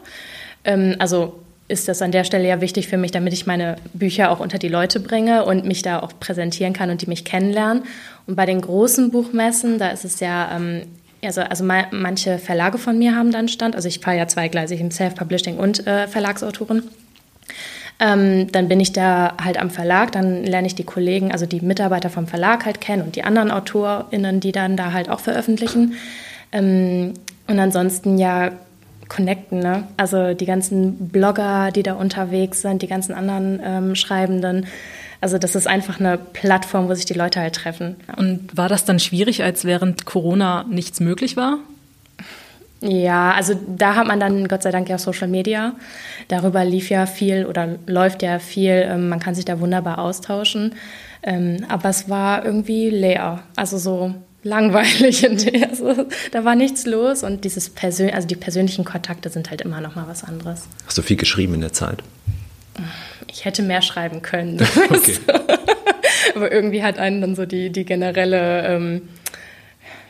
Ähm, 0.63 0.95
also 0.99 1.39
ist 1.67 1.87
das 1.87 2.03
an 2.03 2.11
der 2.11 2.25
Stelle 2.25 2.47
ja 2.47 2.61
wichtig 2.61 2.87
für 2.87 2.97
mich, 2.97 3.09
damit 3.09 3.33
ich 3.33 3.47
meine 3.47 3.77
Bücher 3.93 4.29
auch 4.29 4.39
unter 4.39 4.59
die 4.59 4.67
Leute 4.67 4.99
bringe 4.99 5.45
und 5.45 5.65
mich 5.65 5.81
da 5.81 5.99
auch 5.99 6.11
präsentieren 6.19 6.73
kann 6.73 6.91
und 6.91 7.01
die 7.01 7.07
mich 7.07 7.25
kennenlernen. 7.25 7.83
Und 8.27 8.35
bei 8.35 8.45
den 8.45 8.61
großen 8.61 9.09
Buchmessen, 9.09 9.79
da 9.79 9.89
ist 9.89 10.05
es 10.05 10.19
ja 10.19 10.55
ähm, 10.55 10.83
also, 11.25 11.41
also 11.41 11.63
manche 11.63 12.37
Verlage 12.37 12.77
von 12.77 12.97
mir 12.97 13.15
haben 13.15 13.31
dann 13.31 13.47
Stand. 13.47 13.75
Also 13.75 13.87
ich 13.87 13.99
fahre 13.99 14.17
ja 14.17 14.27
zweigleisig 14.27 14.79
im 14.79 14.91
Self-Publishing 14.91 15.57
und 15.57 15.85
äh, 15.87 16.07
Verlagsautoren. 16.07 16.83
Ähm, 17.99 18.51
dann 18.51 18.67
bin 18.67 18.79
ich 18.79 18.91
da 18.91 19.35
halt 19.41 19.57
am 19.57 19.69
Verlag, 19.69 20.11
dann 20.11 20.43
lerne 20.43 20.67
ich 20.67 20.75
die 20.75 20.83
Kollegen, 20.83 21.31
also 21.31 21.45
die 21.45 21.61
Mitarbeiter 21.61 22.09
vom 22.09 22.27
Verlag 22.27 22.65
halt 22.65 22.81
kennen 22.81 23.03
und 23.03 23.15
die 23.15 23.23
anderen 23.23 23.51
AutorInnen, 23.51 24.41
die 24.41 24.51
dann 24.51 24.75
da 24.75 24.91
halt 24.91 25.09
auch 25.09 25.21
veröffentlichen. 25.21 25.93
Ähm, 26.51 27.13
und 27.47 27.59
ansonsten 27.59 28.17
ja 28.17 28.51
connecten, 29.07 29.59
ne? 29.59 29.87
Also 29.97 30.33
die 30.33 30.45
ganzen 30.45 31.09
Blogger, 31.09 31.71
die 31.71 31.83
da 31.83 31.93
unterwegs 31.93 32.61
sind, 32.61 32.81
die 32.81 32.87
ganzen 32.87 33.13
anderen 33.13 33.61
ähm, 33.63 33.95
Schreibenden. 33.95 34.65
Also 35.25 35.39
das 35.39 35.55
ist 35.55 35.65
einfach 35.65 35.99
eine 35.99 36.19
Plattform, 36.19 36.87
wo 36.87 36.93
sich 36.93 37.05
die 37.05 37.15
Leute 37.15 37.39
halt 37.39 37.55
treffen. 37.55 37.95
Und 38.15 38.55
war 38.55 38.69
das 38.69 38.85
dann 38.85 38.99
schwierig, 38.99 39.41
als 39.41 39.65
während 39.65 40.05
Corona 40.05 40.67
nichts 40.69 40.99
möglich 40.99 41.35
war? 41.35 41.57
Ja, 42.79 43.31
also 43.31 43.59
da 43.75 43.95
hat 43.95 44.05
man 44.05 44.19
dann 44.19 44.47
Gott 44.47 44.61
sei 44.61 44.69
Dank 44.69 44.87
ja 44.87 44.99
Social 44.99 45.27
Media. 45.27 45.73
Darüber 46.27 46.63
lief 46.63 46.91
ja 46.91 47.07
viel 47.07 47.47
oder 47.47 47.79
läuft 47.87 48.21
ja 48.21 48.37
viel. 48.37 48.85
Ähm, 48.87 49.09
man 49.09 49.19
kann 49.19 49.33
sich 49.33 49.45
da 49.45 49.59
wunderbar 49.59 49.97
austauschen. 49.97 50.75
Ähm, 51.23 51.65
aber 51.69 51.89
es 51.89 52.07
war 52.07 52.45
irgendwie 52.45 52.91
leer. 52.91 53.41
Also 53.55 53.79
so 53.79 54.13
langweilig 54.43 55.23
in 55.27 55.37
der. 55.37 55.71
Also, 55.71 56.05
da 56.33 56.45
war 56.45 56.53
nichts 56.53 56.85
los 56.85 57.23
und 57.23 57.45
dieses 57.45 57.71
Persön 57.71 58.13
also 58.13 58.27
die 58.27 58.35
persönlichen 58.35 58.85
Kontakte 58.85 59.31
sind 59.31 59.49
halt 59.49 59.61
immer 59.61 59.81
noch 59.81 59.95
mal 59.95 60.07
was 60.07 60.23
anderes. 60.23 60.67
Hast 60.85 60.99
du 60.99 61.01
viel 61.01 61.17
geschrieben 61.17 61.55
in 61.55 61.61
der 61.61 61.73
Zeit? 61.73 62.03
Ich 63.27 63.45
hätte 63.45 63.63
mehr 63.63 63.81
schreiben 63.81 64.21
können. 64.21 64.57
Okay. 64.89 65.17
Aber 66.35 66.51
irgendwie 66.51 66.83
hat 66.83 66.97
einen 66.97 67.21
dann 67.21 67.35
so 67.35 67.45
die, 67.45 67.69
die 67.69 67.85
generelle, 67.85 68.65
ähm, 68.67 69.01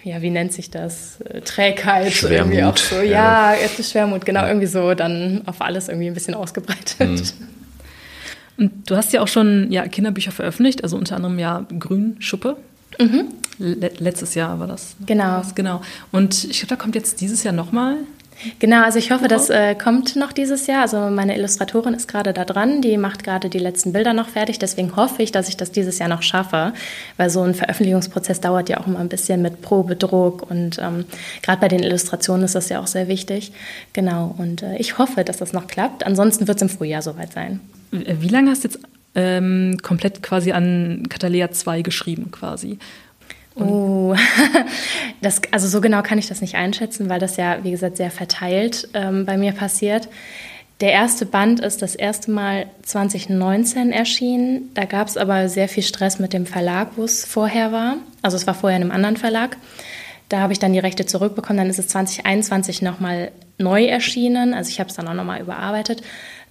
ja, 0.04 0.22
wie 0.22 0.30
nennt 0.30 0.54
sich 0.54 0.72
das? 0.72 1.20
Trägheit. 1.44 2.14
Schwermut. 2.14 2.54
Irgendwie 2.54 2.64
auch 2.64 2.78
so. 2.78 2.96
Ja, 3.02 3.54
ja 3.54 3.54
ist 3.54 3.92
Schwermut, 3.92 4.26
genau, 4.26 4.46
irgendwie 4.46 4.68
so 4.68 4.94
dann 4.94 5.44
auf 5.46 5.62
alles 5.62 5.88
irgendwie 5.88 6.08
ein 6.08 6.14
bisschen 6.14 6.34
ausgebreitet. 6.34 7.00
Mhm. 7.00 7.22
Und 8.58 8.90
du 8.90 8.96
hast 8.96 9.14
ja 9.14 9.22
auch 9.22 9.28
schon 9.28 9.72
ja, 9.72 9.88
Kinderbücher 9.88 10.32
veröffentlicht, 10.32 10.84
also 10.84 10.96
unter 10.98 11.16
anderem 11.16 11.38
ja 11.40 11.66
Grünschuppe. 11.78 12.58
Mhm. 12.98 13.26
letztes 13.58 14.36
Jahr 14.36 14.60
war 14.60 14.68
das. 14.68 14.96
Genau. 15.06 15.42
genau. 15.54 15.82
Und 16.12 16.46
ich 16.46 16.60
glaube, 16.60 16.70
da 16.70 16.76
kommt 16.78 16.96
jetzt 16.96 17.20
dieses 17.20 17.44
Jahr 17.44 17.54
nochmal 17.54 17.98
Genau, 18.60 18.84
also 18.84 19.00
ich 19.00 19.12
hoffe, 19.12 19.28
das 19.28 19.50
äh, 19.50 19.76
kommt 19.76 20.16
noch 20.16 20.32
dieses 20.32 20.68
Jahr. 20.68 20.82
Also 20.82 21.10
meine 21.10 21.38
Illustratorin 21.38 21.94
ist 21.94 22.08
gerade 22.08 22.34
da 22.34 22.46
dran, 22.46 22.82
die 22.82 22.98
macht 22.98 23.24
gerade 23.24 23.50
die 23.50 23.60
letzten 23.60 23.94
Bilder 23.94 24.14
noch 24.14 24.30
fertig. 24.30 24.60
Deswegen 24.60 24.96
hoffe 24.96 25.24
ich, 25.24 25.32
dass 25.32 25.50
ich 25.50 25.58
das 25.58 25.72
dieses 25.72 26.00
Jahr 26.00 26.10
noch 26.10 26.22
schaffe, 26.22 26.74
weil 27.18 27.30
so 27.30 27.42
ein 27.42 27.56
Veröffentlichungsprozess 27.56 28.42
dauert 28.42 28.70
ja 28.70 28.80
auch 28.80 28.88
immer 28.88 29.00
ein 29.00 29.10
bisschen 29.10 29.42
mit 29.42 29.62
Probedruck 29.62 30.50
und 30.50 30.80
ähm, 30.80 31.06
gerade 31.42 31.62
bei 31.62 31.68
den 31.68 31.82
Illustrationen 31.82 32.44
ist 32.44 32.56
das 32.56 32.70
ja 32.70 32.80
auch 32.80 32.88
sehr 32.88 33.08
wichtig. 33.08 33.52
Genau, 33.94 34.36
und 34.38 34.64
äh, 34.64 34.78
ich 34.78 34.98
hoffe, 34.98 35.24
dass 35.24 35.38
das 35.38 35.54
noch 35.54 35.68
klappt. 35.68 36.06
Ansonsten 36.06 36.48
wird 36.48 36.58
es 36.58 36.62
im 36.62 36.70
Frühjahr 36.70 37.02
soweit 37.02 37.34
sein. 37.34 37.60
Wie 37.92 38.30
lange 38.30 38.52
hast 38.52 38.64
du 38.64 38.68
jetzt 38.68 38.80
ähm, 39.16 39.78
komplett 39.82 40.22
quasi 40.22 40.52
an 40.52 41.04
Catalea 41.10 41.52
2 41.52 41.82
geschrieben 41.82 42.32
quasi? 42.32 42.80
Oh, 43.56 44.16
das, 45.22 45.42
also 45.52 45.68
so 45.68 45.82
genau 45.82 46.02
kann 46.02 46.18
ich 46.18 46.28
das 46.28 46.42
nicht 46.42 46.56
einschätzen, 46.56 47.10
weil 47.10 47.20
das 47.20 47.38
ja, 47.38 47.64
wie 47.64 47.72
gesagt, 47.72 47.98
sehr 47.98 48.12
verteilt 48.12 48.90
ähm, 48.94 49.26
bei 49.26 49.38
mir 49.38 49.54
passiert. 49.54 50.10
Der 50.82 50.92
erste 50.92 51.26
Band 51.26 51.62
ist 51.62 51.82
das 51.82 51.96
erste 51.96 52.32
Mal 52.32 52.66
2019 52.84 53.94
erschienen. 53.94 54.72
Da 54.74 54.84
gab 54.84 55.08
es 55.08 55.16
aber 55.16 55.48
sehr 55.48 55.70
viel 55.70 55.84
Stress 55.84 56.20
mit 56.20 56.34
dem 56.34 56.46
Verlag, 56.46 56.92
wo 56.98 57.04
es 57.06 57.24
vorher 57.24 57.72
war. 57.72 57.96
Also 58.22 58.36
es 58.36 58.46
war 58.46 58.54
vorher 58.54 58.76
in 58.76 58.84
einem 58.84 58.92
anderen 58.92 59.16
Verlag. 59.16 59.56
Da 60.28 60.40
habe 60.40 60.52
ich 60.52 60.60
dann 60.60 60.74
die 60.74 60.80
Rechte 60.80 61.06
zurückbekommen. 61.06 61.60
Dann 61.60 61.70
ist 61.70 61.80
es 61.80 61.88
2021 61.88 62.82
nochmal 62.82 63.32
neu 63.58 63.86
erschienen. 63.86 64.54
Also 64.54 64.70
ich 64.70 64.82
habe 64.82 64.90
es 64.90 64.98
dann 64.98 65.08
auch 65.08 65.14
nochmal 65.14 65.40
überarbeitet. 65.40 66.02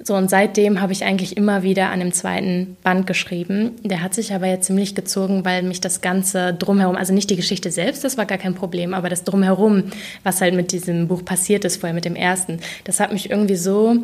So, 0.07 0.15
und 0.15 0.29
seitdem 0.29 0.83
habe 0.83 0.93
ich 0.93 1.03
eigentlich 1.03 1.35
immer 1.39 1.63
wieder 1.63 1.89
an 1.89 1.99
dem 1.99 2.13
zweiten 2.13 2.77
Band 2.83 3.07
geschrieben. 3.07 3.73
Der 3.83 4.03
hat 4.03 4.13
sich 4.13 4.35
aber 4.35 4.47
jetzt 4.47 4.67
ziemlich 4.67 4.95
gezogen, 4.95 5.47
weil 5.47 5.63
mich 5.63 5.81
das 5.81 6.03
Ganze 6.03 6.53
drumherum, 6.53 6.95
also 6.95 7.15
nicht 7.15 7.31
die 7.31 7.37
Geschichte 7.37 7.71
selbst, 7.71 8.05
das 8.05 8.19
war 8.19 8.27
gar 8.27 8.37
kein 8.37 8.55
Problem, 8.55 8.93
aber 8.93 9.09
das 9.09 9.25
drumherum, 9.25 9.85
was 10.23 10.43
halt 10.43 10.55
mit 10.55 10.73
diesem 10.73 11.09
Buch 11.09 11.25
passiert 11.25 11.65
ist, 11.65 11.79
vorher 11.79 11.95
mit 11.95 12.05
dem 12.05 12.17
ersten, 12.17 12.61
das 12.85 13.01
hat 13.01 13.15
mich 13.15 13.31
irgendwie 13.31 13.57
so 13.57 13.97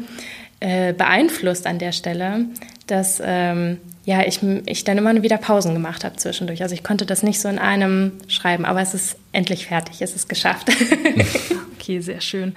äh, 0.60 0.94
beeinflusst 0.94 1.66
an 1.66 1.78
der 1.78 1.92
Stelle, 1.92 2.46
dass 2.86 3.20
ähm, 3.22 3.76
ja, 4.06 4.26
ich, 4.26 4.40
ich 4.64 4.84
dann 4.84 4.96
immer 4.96 5.22
wieder 5.22 5.36
Pausen 5.36 5.74
gemacht 5.74 6.04
habe 6.04 6.16
zwischendurch. 6.16 6.62
Also 6.62 6.74
ich 6.74 6.82
konnte 6.82 7.04
das 7.04 7.22
nicht 7.22 7.40
so 7.40 7.48
in 7.48 7.58
einem 7.58 8.12
schreiben, 8.26 8.64
aber 8.64 8.80
es 8.80 8.94
ist 8.94 9.16
endlich 9.32 9.66
fertig, 9.66 10.00
es 10.00 10.16
ist 10.16 10.30
geschafft. 10.30 10.68
okay, 11.78 12.00
sehr 12.00 12.22
schön. 12.22 12.54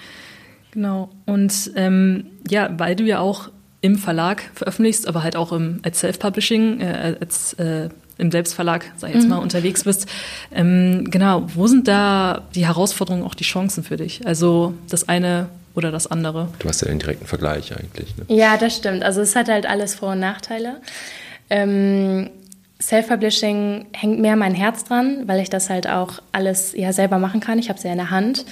Genau. 0.74 1.10
Und 1.26 1.72
ähm, 1.76 2.26
ja, 2.50 2.70
weil 2.78 2.96
du 2.96 3.04
ja 3.04 3.20
auch 3.20 3.50
im 3.82 3.98
Verlag 3.98 4.42
veröffentlichst, 4.56 5.08
aber 5.08 5.24
halt 5.24 5.36
auch 5.36 5.52
im, 5.52 5.80
als 5.84 6.00
Self-Publishing, 6.00 6.80
äh, 6.80 7.16
als 7.20 7.54
äh, 7.54 7.90
im 8.18 8.32
Selbstverlag, 8.32 8.86
sag 8.96 9.10
ich 9.10 9.16
jetzt 9.16 9.26
mhm. 9.26 9.32
mal, 9.32 9.38
unterwegs 9.38 9.84
bist. 9.84 10.08
Ähm, 10.52 11.10
genau, 11.12 11.48
wo 11.54 11.68
sind 11.68 11.88
da 11.88 12.44
die 12.56 12.66
Herausforderungen, 12.66 13.24
auch 13.24 13.36
die 13.36 13.44
Chancen 13.44 13.84
für 13.84 13.98
dich? 13.98 14.26
Also 14.26 14.74
das 14.90 15.10
eine 15.10 15.50
oder 15.76 15.92
das 15.92 16.08
andere? 16.08 16.48
Du 16.60 16.68
hast 16.68 16.82
ja 16.82 16.88
den 16.88 17.00
direkten 17.00 17.26
Vergleich 17.26 17.76
eigentlich. 17.76 18.16
Ne? 18.18 18.26
Ja, 18.30 18.58
das 18.58 18.76
stimmt. 18.76 19.04
Also 19.04 19.22
es 19.22 19.36
hat 19.36 19.50
halt 19.50 19.68
alles 19.68 19.96
Vor- 19.96 20.14
und 20.14 20.20
Nachteile. 20.20 20.82
Ähm, 21.50 22.30
Self-Publishing 22.82 23.88
hängt 23.94 24.20
mehr 24.20 24.36
mein 24.36 24.56
Herz 24.56 24.86
dran, 24.86 25.24
weil 25.28 25.40
ich 25.40 25.50
das 25.50 25.70
halt 25.70 25.88
auch 25.88 26.22
alles 26.32 26.74
ja 26.74 26.94
selber 26.94 27.20
machen 27.20 27.42
kann. 27.42 27.60
Ich 27.60 27.70
habe 27.70 27.78
es 27.78 27.84
ja 27.84 27.92
in 27.92 27.98
der 27.98 28.10
Hand 28.10 28.46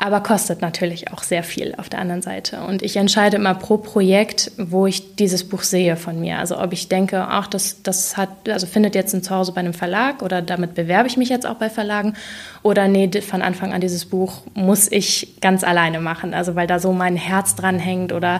aber 0.00 0.20
kostet 0.20 0.62
natürlich 0.62 1.12
auch 1.12 1.24
sehr 1.24 1.42
viel 1.42 1.74
auf 1.76 1.88
der 1.88 1.98
anderen 1.98 2.22
Seite. 2.22 2.60
Und 2.60 2.82
ich 2.82 2.96
entscheide 2.96 3.36
immer 3.36 3.54
pro 3.54 3.78
Projekt, 3.78 4.52
wo 4.56 4.86
ich 4.86 5.16
dieses 5.16 5.42
Buch 5.42 5.64
sehe 5.64 5.96
von 5.96 6.20
mir. 6.20 6.38
Also 6.38 6.56
ob 6.60 6.72
ich 6.72 6.88
denke, 6.88 7.26
ach, 7.28 7.48
das, 7.48 7.82
das 7.82 8.16
hat, 8.16 8.48
also 8.48 8.68
findet 8.68 8.94
jetzt 8.94 9.12
ein 9.12 9.24
Zuhause 9.24 9.50
bei 9.50 9.58
einem 9.58 9.74
Verlag 9.74 10.22
oder 10.22 10.40
damit 10.40 10.74
bewerbe 10.74 11.08
ich 11.08 11.16
mich 11.16 11.28
jetzt 11.28 11.46
auch 11.46 11.56
bei 11.56 11.68
Verlagen 11.68 12.14
oder 12.62 12.86
nee, 12.86 13.10
von 13.20 13.42
Anfang 13.42 13.72
an 13.72 13.80
dieses 13.80 14.04
Buch 14.04 14.42
muss 14.54 14.90
ich 14.90 15.40
ganz 15.40 15.64
alleine 15.64 15.98
machen. 16.00 16.32
Also 16.32 16.54
weil 16.54 16.68
da 16.68 16.78
so 16.78 16.92
mein 16.92 17.16
Herz 17.16 17.56
dran 17.56 17.80
hängt 17.80 18.12
oder 18.12 18.38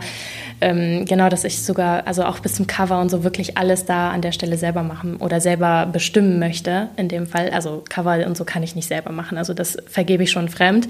ähm, 0.61 1.07
genau, 1.07 1.29
dass 1.29 1.43
ich 1.43 1.61
sogar, 1.63 2.07
also 2.07 2.25
auch 2.25 2.39
bis 2.39 2.55
zum 2.55 2.69
Cover 2.69 3.01
und 3.01 3.11
so 3.11 3.25
wirklich 3.25 3.59
alles 3.59 3.85
da 3.85 4.11
an 4.11 4.23
der 4.23 4.33
Stelle 4.33 4.59
selber 4.59 4.85
machen 4.85 5.17
oder 5.17 5.41
selber 5.41 5.87
bestimmen 5.93 6.39
möchte 6.39 6.89
in 6.97 7.09
dem 7.09 7.27
Fall. 7.27 7.51
Also 7.51 7.83
Cover 7.89 8.25
und 8.27 8.37
so 8.37 8.45
kann 8.45 8.63
ich 8.63 8.77
nicht 8.77 8.87
selber 8.87 9.11
machen. 9.11 9.39
Also 9.39 9.55
das 9.55 9.77
vergebe 9.89 10.23
ich 10.23 10.31
schon 10.31 10.49
fremd. 10.49 10.87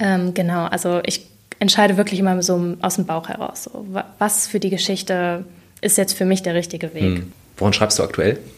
Ähm, 0.00 0.34
genau, 0.34 0.64
also 0.64 1.00
ich 1.04 1.26
entscheide 1.58 1.96
wirklich 1.96 2.18
immer 2.18 2.42
so 2.42 2.76
aus 2.80 2.96
dem 2.96 3.06
Bauch 3.06 3.28
heraus. 3.28 3.64
So, 3.64 3.86
was 4.18 4.46
für 4.48 4.58
die 4.58 4.70
Geschichte 4.70 5.44
ist 5.80 5.98
jetzt 5.98 6.14
für 6.14 6.24
mich 6.24 6.42
der 6.42 6.54
richtige 6.54 6.94
Weg. 6.94 7.18
Hm. 7.18 7.32
Woran 7.56 7.72
schreibst 7.72 7.98
du 7.98 8.02
aktuell? 8.02 8.38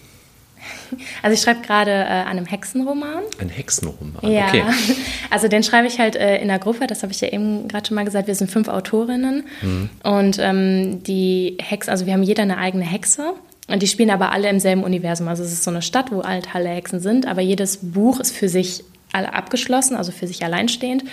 Also 1.23 1.35
ich 1.35 1.41
schreibe 1.41 1.63
gerade 1.63 1.91
äh, 1.91 2.05
an 2.05 2.37
einem 2.37 2.47
Hexenroman. 2.47 3.25
Ein 3.41 3.49
Hexenroman, 3.49 4.31
ja. 4.31 4.47
okay. 4.47 4.63
Also 5.31 5.49
den 5.49 5.63
schreibe 5.63 5.89
ich 5.89 5.99
halt 5.99 6.15
äh, 6.15 6.37
in 6.41 6.49
der 6.49 6.59
Gruppe, 6.59 6.87
das 6.87 7.03
habe 7.03 7.13
ich 7.13 7.21
ja 7.21 7.29
eben 7.29 7.67
gerade 7.67 7.89
schon 7.89 7.95
mal 7.95 8.05
gesagt. 8.05 8.29
Wir 8.29 8.35
sind 8.35 8.51
fünf 8.51 8.69
Autorinnen 8.69 9.45
mhm. 9.63 9.91
und 10.03 10.39
ähm, 10.39 11.03
die 11.03 11.57
Hex, 11.61 11.89
also 11.89 12.07
wir 12.07 12.13
haben 12.13 12.23
jeder 12.23 12.43
eine 12.43 12.59
eigene 12.59 12.85
Hexe. 12.85 13.33
Und 13.69 13.83
die 13.83 13.87
spielen 13.87 14.11
aber 14.11 14.33
alle 14.33 14.51
im 14.51 14.61
selben 14.61 14.85
Universum. 14.85 15.29
Also 15.29 15.43
es 15.43 15.53
ist 15.53 15.65
so 15.65 15.71
eine 15.71 15.83
Stadt, 15.83 16.13
wo 16.13 16.23
halt 16.25 16.55
alle 16.55 16.69
Hexen 16.69 17.01
sind, 17.01 17.27
aber 17.27 17.41
jedes 17.41 17.79
Buch 17.81 18.21
ist 18.21 18.37
für 18.37 18.49
sich 18.49 18.85
alle 19.13 19.35
abgeschlossen, 19.35 19.97
also 19.97 20.13
für 20.13 20.27
sich 20.27 20.45
alleinstehend. 20.45 21.05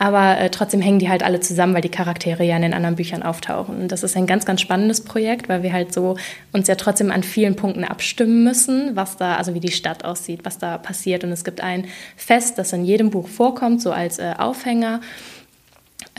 Aber 0.00 0.38
äh, 0.38 0.48
trotzdem 0.48 0.80
hängen 0.80 0.98
die 0.98 1.10
halt 1.10 1.22
alle 1.22 1.40
zusammen, 1.40 1.74
weil 1.74 1.82
die 1.82 1.90
Charaktere 1.90 2.42
ja 2.42 2.56
in 2.56 2.62
den 2.62 2.72
anderen 2.72 2.96
Büchern 2.96 3.22
auftauchen. 3.22 3.82
Und 3.82 3.92
das 3.92 4.02
ist 4.02 4.16
ein 4.16 4.26
ganz, 4.26 4.46
ganz 4.46 4.62
spannendes 4.62 5.04
Projekt, 5.04 5.50
weil 5.50 5.62
wir 5.62 5.74
halt 5.74 5.92
so 5.92 6.16
uns 6.52 6.68
ja 6.68 6.74
trotzdem 6.76 7.10
an 7.10 7.22
vielen 7.22 7.54
Punkten 7.54 7.84
abstimmen 7.84 8.42
müssen, 8.42 8.96
was 8.96 9.18
da, 9.18 9.36
also 9.36 9.52
wie 9.52 9.60
die 9.60 9.70
Stadt 9.70 10.06
aussieht, 10.06 10.40
was 10.44 10.56
da 10.56 10.78
passiert. 10.78 11.22
Und 11.22 11.32
es 11.32 11.44
gibt 11.44 11.60
ein 11.60 11.84
Fest, 12.16 12.56
das 12.56 12.72
in 12.72 12.86
jedem 12.86 13.10
Buch 13.10 13.28
vorkommt, 13.28 13.82
so 13.82 13.92
als 13.92 14.18
äh, 14.18 14.32
Aufhänger. 14.38 15.02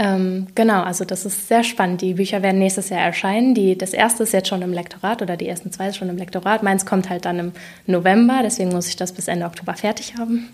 Ähm, 0.02 0.48
genau, 0.56 0.82
also 0.82 1.06
das 1.06 1.28
ist 1.28 1.48
sehr 1.48 1.64
spannend. 1.64 2.02
Die 2.02 2.16
Bücher 2.16 2.42
werden 2.42 2.58
nächstes 2.58 2.90
Jahr 2.90 3.02
erscheinen. 3.02 3.54
Die, 3.54 3.78
das 3.78 3.94
erste 3.94 4.24
ist 4.24 4.34
jetzt 4.34 4.48
schon 4.48 4.64
im 4.64 4.74
Lektorat 4.74 5.22
oder 5.22 5.38
die 5.38 5.48
ersten 5.48 5.72
zwei 5.72 5.90
ist 5.90 5.98
schon 5.98 6.10
im 6.10 6.18
Lektorat. 6.18 6.64
Meins 6.64 6.88
kommt 6.88 7.08
halt 7.12 7.26
dann 7.26 7.38
im 7.38 7.52
November, 7.86 8.40
deswegen 8.42 8.72
muss 8.72 8.88
ich 8.88 8.96
das 8.96 9.12
bis 9.12 9.28
Ende 9.28 9.46
Oktober 9.46 9.76
fertig 9.76 10.16
haben. 10.18 10.50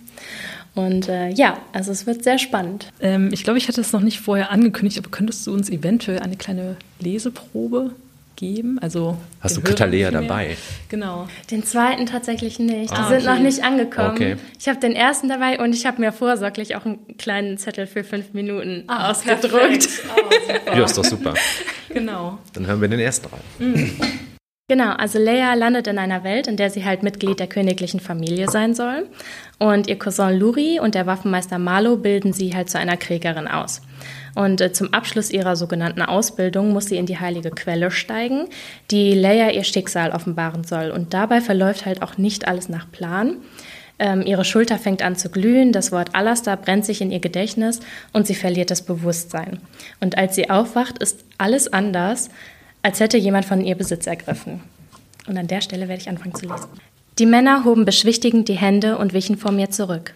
Und 0.76 1.08
äh, 1.08 1.30
ja, 1.30 1.60
also 1.72 1.94
es 1.94 2.06
wird 2.06 2.26
sehr 2.26 2.40
spannend. 2.40 2.92
Ähm, 3.00 3.30
ich 3.32 3.46
glaube, 3.46 3.58
ich 3.58 3.70
hatte 3.70 3.80
es 3.80 3.94
noch 3.94 4.02
nicht 4.02 4.20
vorher 4.20 4.52
angekündigt, 4.52 4.98
aber 5.00 5.10
könntest 5.12 5.48
du 5.48 5.54
uns 5.54 5.70
eventuell 5.70 6.20
eine 6.20 6.36
kleine 6.36 6.76
Leseprobe 7.00 7.92
geben? 8.38 8.80
Also 8.80 9.18
Hast 9.42 9.58
du 9.58 9.62
Katalea 9.62 10.10
dabei? 10.12 10.56
Genau. 10.88 11.28
Den 11.52 11.66
zweiten 11.66 12.06
tatsächlich 12.06 12.60
nicht. 12.60 12.92
Die 12.92 12.96
ah, 12.96 13.10
sind 13.10 13.24
okay. 13.24 13.36
noch 13.36 13.40
nicht 13.40 13.64
angekommen. 13.64 14.12
Okay. 14.12 14.36
Ich 14.58 14.70
habe 14.70 14.80
den 14.80 14.96
ersten 14.96 15.28
dabei 15.28 15.60
und 15.60 15.74
ich 15.74 15.86
habe 15.86 16.00
mir 16.00 16.14
vorsorglich 16.14 16.78
auch 16.78 16.86
einen 16.86 17.18
kleinen 17.18 17.58
Zettel 17.58 17.88
für 17.88 18.06
fünf 18.06 18.34
Minuten 18.34 18.86
ah, 18.88 19.12
ausgedruckt. 19.12 19.90
Oh, 20.16 20.68
ja, 20.78 20.86
ist 20.86 20.98
doch 20.98 21.04
super. 21.04 21.34
genau. 21.90 22.38
Dann 22.54 22.66
hören 22.66 22.80
wir 22.80 22.88
den 22.88 23.02
ersten 23.02 23.28
rein. 23.28 23.92
Genau, 24.70 24.92
also 24.92 25.18
Leia 25.18 25.54
landet 25.54 25.88
in 25.88 25.98
einer 25.98 26.26
Welt, 26.26 26.48
in 26.48 26.58
der 26.58 26.70
sie 26.70 26.84
halt 26.84 27.02
Mitglied 27.02 27.40
der 27.40 27.48
königlichen 27.48 28.02
Familie 28.02 28.50
sein 28.50 28.76
soll. 28.76 29.08
Und 29.60 29.88
ihr 29.88 29.98
Cousin 29.98 30.38
Luri 30.38 30.80
und 30.80 30.94
der 30.94 31.08
Waffenmeister 31.08 31.58
Marlo 31.58 31.98
bilden 31.98 32.32
sie 32.32 32.56
halt 32.56 32.70
zu 32.70 32.78
einer 32.78 32.98
Kriegerin 32.98 33.48
aus. 33.48 33.82
Und 34.36 34.62
äh, 34.62 34.72
zum 34.72 34.94
Abschluss 34.94 35.32
ihrer 35.32 35.56
sogenannten 35.56 36.04
Ausbildung 36.04 36.72
muss 36.72 36.86
sie 36.86 36.98
in 36.98 37.08
die 37.08 37.20
heilige 37.20 37.50
Quelle 37.50 37.90
steigen, 37.90 38.46
die 38.92 39.14
Leia 39.14 39.50
ihr 39.50 39.64
Schicksal 39.64 40.12
offenbaren 40.12 40.64
soll. 40.64 40.92
Und 40.92 41.14
dabei 41.14 41.42
verläuft 41.42 41.86
halt 41.86 42.04
auch 42.04 42.18
nicht 42.18 42.48
alles 42.48 42.70
nach 42.70 42.92
Plan. 42.92 43.38
Ähm, 44.00 44.22
ihre 44.22 44.46
Schulter 44.46 44.78
fängt 44.78 45.02
an 45.02 45.16
zu 45.16 45.30
glühen, 45.30 45.72
das 45.72 45.92
Wort 45.92 46.14
Alastair 46.14 46.56
brennt 46.56 46.86
sich 46.86 47.02
in 47.02 47.10
ihr 47.10 47.20
Gedächtnis 47.20 47.80
und 48.14 48.28
sie 48.28 48.36
verliert 48.36 48.70
das 48.70 48.84
Bewusstsein. 48.84 49.60
Und 50.00 50.20
als 50.20 50.36
sie 50.36 50.52
aufwacht, 50.52 51.00
ist 51.00 51.26
alles 51.40 51.74
anders 51.74 52.30
als 52.88 53.02
hätte 53.02 53.18
jemand 53.18 53.44
von 53.44 53.60
ihr 53.60 53.76
Besitz 53.76 54.08
ergriffen. 54.08 54.62
Und 55.28 55.38
an 55.38 55.48
der 55.48 55.60
Stelle 55.60 55.90
werde 55.90 56.02
ich 56.02 56.08
anfangen 56.08 56.34
zu 56.34 56.46
lesen. 56.46 56.70
Die 57.20 57.26
Männer 57.26 57.64
hoben 57.66 57.84
beschwichtigend 57.84 58.48
die 58.48 58.58
Hände 58.58 59.00
und 59.00 59.12
wichen 59.12 59.38
vor 59.38 59.52
mir 59.52 59.72
zurück. 59.72 60.14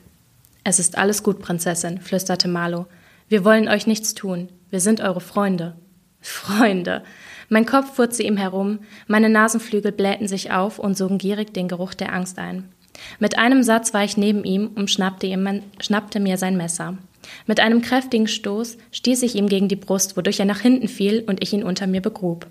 Es 0.64 0.78
ist 0.78 1.00
alles 1.00 1.24
gut, 1.24 1.40
Prinzessin, 1.40 2.00
flüsterte 2.00 2.48
Marlo. 2.48 2.86
Wir 3.28 3.44
wollen 3.44 3.68
euch 3.68 3.88
nichts 3.88 4.14
tun. 4.14 4.50
Wir 4.70 4.80
sind 4.80 5.02
eure 5.02 5.20
Freunde. 5.20 5.76
Freunde. 6.20 7.02
Mein 7.50 7.66
Kopf 7.66 7.96
fuhr 7.96 8.12
zu 8.12 8.22
ihm 8.22 8.38
herum, 8.38 8.80
meine 9.08 9.30
Nasenflügel 9.30 9.92
blähten 9.92 10.28
sich 10.28 10.52
auf 10.52 10.78
und 10.78 10.96
sogen 10.96 11.18
gierig 11.18 11.56
den 11.56 11.68
Geruch 11.68 11.96
der 11.96 12.14
Angst 12.14 12.38
ein. 12.38 12.70
Mit 13.18 13.40
einem 13.40 13.64
Satz 13.64 13.96
war 13.96 14.04
ich 14.04 14.16
neben 14.16 14.44
ihm 14.44 14.70
und 14.76 14.92
schnappte, 14.92 15.26
ihm, 15.26 15.64
schnappte 15.80 16.20
mir 16.20 16.38
sein 16.38 16.56
Messer. 16.56 17.00
Mit 17.48 17.60
einem 17.60 17.82
kräftigen 17.82 18.28
Stoß 18.28 18.78
stieß 18.92 19.24
ich 19.24 19.36
ihm 19.36 19.50
gegen 19.50 19.68
die 19.68 19.76
Brust, 19.76 20.18
wodurch 20.18 20.40
er 20.40 20.46
nach 20.46 20.60
hinten 20.60 20.88
fiel 20.88 21.24
und 21.26 21.42
ich 21.42 21.52
ihn 21.52 21.64
unter 21.64 21.88
mir 21.88 22.02
begrub. 22.02 22.46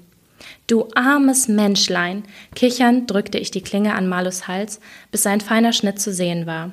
Du 0.70 0.86
armes 0.94 1.48
Menschlein! 1.48 2.22
Kichernd 2.54 3.10
drückte 3.10 3.38
ich 3.38 3.50
die 3.50 3.60
Klinge 3.60 3.92
an 3.96 4.06
Malus 4.06 4.46
Hals, 4.46 4.78
bis 5.10 5.24
sein 5.24 5.40
feiner 5.40 5.72
Schnitt 5.72 6.00
zu 6.00 6.12
sehen 6.14 6.46
war. 6.46 6.72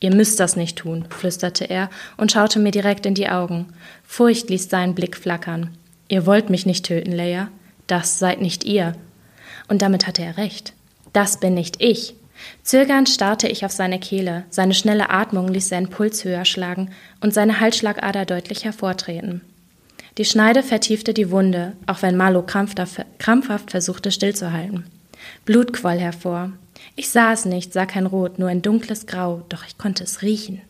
Ihr 0.00 0.12
müsst 0.12 0.40
das 0.40 0.56
nicht 0.56 0.76
tun, 0.76 1.04
flüsterte 1.08 1.64
er 1.64 1.88
und 2.16 2.32
schaute 2.32 2.58
mir 2.58 2.72
direkt 2.72 3.06
in 3.06 3.14
die 3.14 3.28
Augen. 3.28 3.72
Furcht 4.02 4.50
ließ 4.50 4.68
seinen 4.68 4.96
Blick 4.96 5.16
flackern. 5.16 5.78
Ihr 6.08 6.26
wollt 6.26 6.50
mich 6.50 6.66
nicht 6.66 6.84
töten, 6.84 7.12
Leia. 7.12 7.46
Das 7.86 8.18
seid 8.18 8.40
nicht 8.40 8.64
ihr. 8.64 8.94
Und 9.68 9.82
damit 9.82 10.08
hatte 10.08 10.22
er 10.22 10.36
recht. 10.36 10.72
Das 11.12 11.38
bin 11.38 11.54
nicht 11.54 11.80
ich. 11.80 12.16
Zögernd 12.64 13.08
starrte 13.08 13.46
ich 13.46 13.64
auf 13.64 13.70
seine 13.70 14.00
Kehle, 14.00 14.46
seine 14.50 14.74
schnelle 14.74 15.10
Atmung 15.10 15.46
ließ 15.46 15.68
seinen 15.68 15.90
Puls 15.90 16.24
höher 16.24 16.44
schlagen 16.44 16.90
und 17.20 17.32
seine 17.32 17.60
Halsschlagader 17.60 18.24
deutlich 18.24 18.64
hervortreten. 18.64 19.42
Die 20.18 20.24
Schneide 20.24 20.64
vertiefte 20.64 21.14
die 21.14 21.30
Wunde, 21.30 21.74
auch 21.86 22.02
wenn 22.02 22.16
Marlo 22.16 22.42
krampfhaft 22.42 23.70
versuchte 23.70 24.10
stillzuhalten. 24.10 24.84
Blut 25.44 25.72
quoll 25.72 25.98
hervor. 25.98 26.52
Ich 26.96 27.10
sah 27.10 27.32
es 27.32 27.44
nicht, 27.44 27.72
sah 27.72 27.86
kein 27.86 28.06
Rot, 28.06 28.40
nur 28.40 28.48
ein 28.48 28.60
dunkles 28.60 29.06
Grau, 29.06 29.42
doch 29.48 29.64
ich 29.64 29.78
konnte 29.78 30.02
es 30.02 30.22
riechen. 30.22 30.60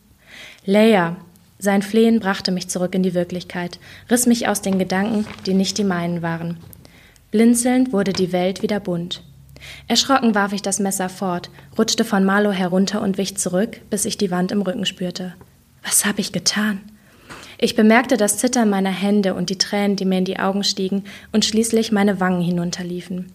Leia! 0.66 1.16
Sein 1.58 1.82
Flehen 1.82 2.20
brachte 2.20 2.52
mich 2.52 2.68
zurück 2.68 2.94
in 2.94 3.02
die 3.02 3.14
Wirklichkeit, 3.14 3.80
riss 4.10 4.26
mich 4.26 4.46
aus 4.46 4.62
den 4.62 4.78
Gedanken, 4.78 5.26
die 5.46 5.54
nicht 5.54 5.78
die 5.78 5.84
meinen 5.84 6.22
waren. 6.22 6.58
Blinzelnd 7.30 7.92
wurde 7.92 8.12
die 8.12 8.32
Welt 8.32 8.62
wieder 8.62 8.78
bunt. 8.78 9.24
Erschrocken 9.88 10.34
warf 10.34 10.52
ich 10.52 10.62
das 10.62 10.78
Messer 10.78 11.08
fort, 11.08 11.50
rutschte 11.76 12.04
von 12.04 12.24
Marlow 12.24 12.52
herunter 12.52 13.02
und 13.02 13.18
wich 13.18 13.38
zurück, 13.38 13.80
bis 13.90 14.04
ich 14.04 14.18
die 14.18 14.30
Wand 14.30 14.52
im 14.52 14.62
Rücken 14.62 14.86
spürte. 14.86 15.34
Was 15.82 16.04
habe 16.04 16.20
ich 16.20 16.32
getan? 16.32 16.80
Ich 17.60 17.74
bemerkte 17.74 18.16
das 18.16 18.38
Zittern 18.38 18.70
meiner 18.70 18.90
Hände 18.90 19.34
und 19.34 19.50
die 19.50 19.58
Tränen, 19.58 19.96
die 19.96 20.04
mir 20.04 20.18
in 20.18 20.24
die 20.24 20.38
Augen 20.38 20.62
stiegen 20.62 21.04
und 21.32 21.44
schließlich 21.44 21.90
meine 21.90 22.20
Wangen 22.20 22.40
hinunterliefen. 22.40 23.32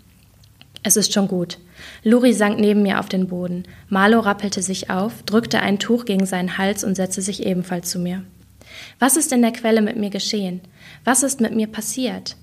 Es 0.82 0.96
ist 0.96 1.14
schon 1.14 1.28
gut. 1.28 1.58
Luri 2.04 2.34
sank 2.34 2.58
neben 2.58 2.84
mir 2.84 3.00
auf 3.00 3.10
den 3.10 3.28
Boden. 3.28 3.64
Marlo 3.90 4.20
rappelte 4.20 4.62
sich 4.62 4.90
auf, 4.90 5.24
drückte 5.24 5.60
ein 5.60 5.78
Tuch 5.78 6.06
gegen 6.06 6.26
seinen 6.26 6.58
Hals 6.58 6.86
und 6.86 6.96
setzte 6.96 7.22
sich 7.22 7.46
ebenfalls 7.46 7.90
zu 7.90 8.00
mir. 8.00 8.24
Was 8.98 9.18
ist 9.18 9.34
in 9.34 9.42
der 9.42 9.52
Quelle 9.52 9.82
mit 9.82 9.98
mir 9.98 10.10
geschehen? 10.10 10.62
Was 11.04 11.24
ist 11.24 11.42
mit 11.42 11.54
mir 11.54 11.68
passiert? 11.68 12.38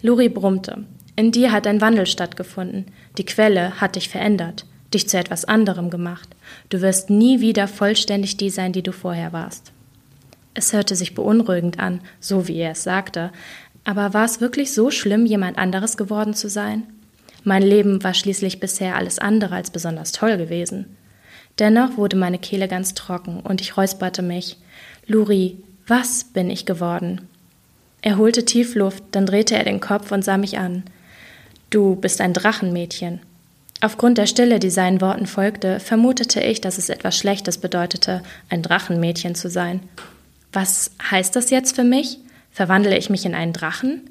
Luri 0.00 0.30
brummte. 0.30 0.84
In 1.16 1.32
dir 1.32 1.52
hat 1.52 1.66
ein 1.66 1.82
Wandel 1.82 2.06
stattgefunden. 2.06 2.86
Die 3.18 3.26
Quelle 3.26 3.78
hat 3.78 3.96
dich 3.96 4.08
verändert, 4.08 4.64
dich 4.94 5.06
zu 5.08 5.18
etwas 5.18 5.44
anderem 5.44 5.90
gemacht. 5.90 6.30
Du 6.70 6.80
wirst 6.80 7.10
nie 7.10 7.40
wieder 7.40 7.68
vollständig 7.68 8.38
die 8.38 8.48
sein, 8.48 8.72
die 8.72 8.82
du 8.82 8.92
vorher 8.92 9.34
warst. 9.34 9.72
Es 10.54 10.72
hörte 10.72 10.96
sich 10.96 11.14
beunruhigend 11.14 11.78
an, 11.78 12.00
so 12.18 12.48
wie 12.48 12.58
er 12.58 12.72
es 12.72 12.82
sagte, 12.82 13.30
aber 13.84 14.12
war 14.14 14.24
es 14.24 14.40
wirklich 14.40 14.72
so 14.72 14.90
schlimm, 14.90 15.26
jemand 15.26 15.58
anderes 15.58 15.96
geworden 15.96 16.34
zu 16.34 16.48
sein? 16.48 16.84
Mein 17.44 17.62
Leben 17.62 18.04
war 18.04 18.14
schließlich 18.14 18.60
bisher 18.60 18.96
alles 18.96 19.18
andere 19.18 19.54
als 19.54 19.70
besonders 19.70 20.12
toll 20.12 20.36
gewesen. 20.36 20.96
Dennoch 21.58 21.96
wurde 21.96 22.16
meine 22.16 22.38
Kehle 22.38 22.68
ganz 22.68 22.94
trocken 22.94 23.40
und 23.40 23.60
ich 23.60 23.76
räusperte 23.76 24.22
mich. 24.22 24.58
Luri, 25.06 25.56
was 25.86 26.24
bin 26.24 26.50
ich 26.50 26.66
geworden? 26.66 27.22
Er 28.02 28.16
holte 28.16 28.44
tief 28.44 28.74
Luft, 28.74 29.02
dann 29.12 29.26
drehte 29.26 29.56
er 29.56 29.64
den 29.64 29.80
Kopf 29.80 30.12
und 30.12 30.24
sah 30.24 30.38
mich 30.38 30.58
an. 30.58 30.84
Du 31.70 31.96
bist 31.96 32.20
ein 32.20 32.32
Drachenmädchen. 32.32 33.20
Aufgrund 33.82 34.18
der 34.18 34.26
Stille, 34.26 34.58
die 34.58 34.70
seinen 34.70 35.00
Worten 35.00 35.26
folgte, 35.26 35.80
vermutete 35.80 36.40
ich, 36.40 36.60
dass 36.60 36.78
es 36.78 36.90
etwas 36.90 37.16
Schlechtes 37.16 37.58
bedeutete, 37.58 38.22
ein 38.50 38.62
Drachenmädchen 38.62 39.34
zu 39.34 39.48
sein. 39.48 39.80
Was 40.52 40.90
heißt 41.10 41.36
das 41.36 41.50
jetzt 41.50 41.76
für 41.76 41.84
mich? 41.84 42.18
Verwandle 42.50 42.98
ich 42.98 43.10
mich 43.10 43.24
in 43.24 43.34
einen 43.34 43.52
Drachen? 43.52 44.10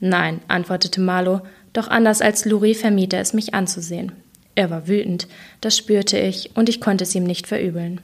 Nein, 0.00 0.40
antwortete 0.48 1.00
Marlo, 1.00 1.40
doch 1.72 1.88
anders 1.88 2.20
als 2.20 2.44
Luri 2.44 2.74
vermied 2.74 3.12
er 3.12 3.20
es, 3.20 3.32
mich 3.32 3.54
anzusehen. 3.54 4.12
Er 4.54 4.68
war 4.68 4.86
wütend, 4.86 5.28
das 5.62 5.76
spürte 5.78 6.18
ich, 6.18 6.50
und 6.54 6.68
ich 6.68 6.80
konnte 6.80 7.04
es 7.04 7.14
ihm 7.14 7.24
nicht 7.24 7.46
verübeln. 7.46 8.00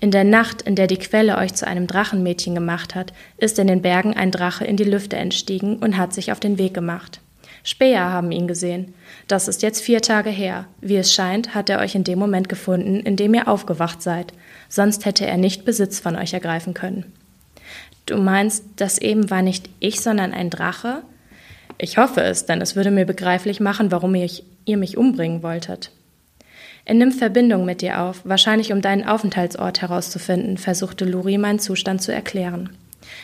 In 0.00 0.10
der 0.10 0.24
Nacht, 0.24 0.62
in 0.62 0.74
der 0.76 0.86
die 0.86 0.98
Quelle 0.98 1.38
euch 1.38 1.54
zu 1.54 1.66
einem 1.66 1.86
Drachenmädchen 1.86 2.54
gemacht 2.54 2.94
hat, 2.94 3.12
ist 3.38 3.58
in 3.58 3.66
den 3.66 3.80
Bergen 3.80 4.14
ein 4.14 4.30
Drache 4.30 4.64
in 4.64 4.76
die 4.76 4.84
Lüfte 4.84 5.16
entstiegen 5.16 5.76
und 5.76 5.96
hat 5.96 6.12
sich 6.12 6.32
auf 6.32 6.40
den 6.40 6.58
Weg 6.58 6.74
gemacht. 6.74 7.20
Späher 7.62 8.10
haben 8.10 8.32
ihn 8.32 8.48
gesehen. 8.48 8.94
Das 9.28 9.48
ist 9.48 9.62
jetzt 9.62 9.82
vier 9.82 10.00
Tage 10.00 10.30
her. 10.30 10.66
Wie 10.80 10.96
es 10.96 11.12
scheint, 11.12 11.54
hat 11.54 11.68
er 11.68 11.80
euch 11.80 11.94
in 11.94 12.04
dem 12.04 12.18
Moment 12.18 12.48
gefunden, 12.48 13.00
in 13.00 13.16
dem 13.16 13.34
ihr 13.34 13.48
aufgewacht 13.48 14.02
seid. 14.02 14.32
Sonst 14.68 15.04
hätte 15.04 15.26
er 15.26 15.36
nicht 15.36 15.64
Besitz 15.64 16.00
von 16.00 16.16
euch 16.16 16.32
ergreifen 16.32 16.74
können. 16.74 17.12
Du 18.06 18.16
meinst, 18.16 18.64
das 18.76 18.98
eben 18.98 19.30
war 19.30 19.42
nicht 19.42 19.68
ich, 19.78 20.00
sondern 20.00 20.32
ein 20.32 20.50
Drache? 20.50 21.02
Ich 21.78 21.96
hoffe 21.96 22.22
es, 22.22 22.46
denn 22.46 22.60
es 22.60 22.76
würde 22.76 22.90
mir 22.90 23.06
begreiflich 23.06 23.60
machen, 23.60 23.90
warum 23.90 24.14
ich, 24.14 24.44
ihr 24.64 24.76
mich 24.76 24.96
umbringen 24.96 25.42
wolltet. 25.42 25.92
Er 26.84 26.94
nimmt 26.94 27.14
Verbindung 27.14 27.64
mit 27.64 27.82
dir 27.82 28.00
auf, 28.00 28.22
wahrscheinlich 28.24 28.72
um 28.72 28.80
deinen 28.80 29.06
Aufenthaltsort 29.06 29.80
herauszufinden, 29.80 30.58
versuchte 30.58 31.04
Luri 31.04 31.38
meinen 31.38 31.58
Zustand 31.58 32.02
zu 32.02 32.12
erklären. 32.12 32.70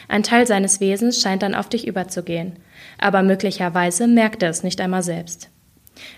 Ein 0.09 0.23
Teil 0.23 0.47
seines 0.47 0.81
Wesens 0.81 1.21
scheint 1.21 1.43
dann 1.43 1.55
auf 1.55 1.69
dich 1.69 1.87
überzugehen, 1.87 2.57
aber 2.99 3.23
möglicherweise 3.23 4.07
merkt 4.07 4.43
er 4.43 4.51
es 4.51 4.63
nicht 4.63 4.81
einmal 4.81 5.03
selbst. 5.03 5.49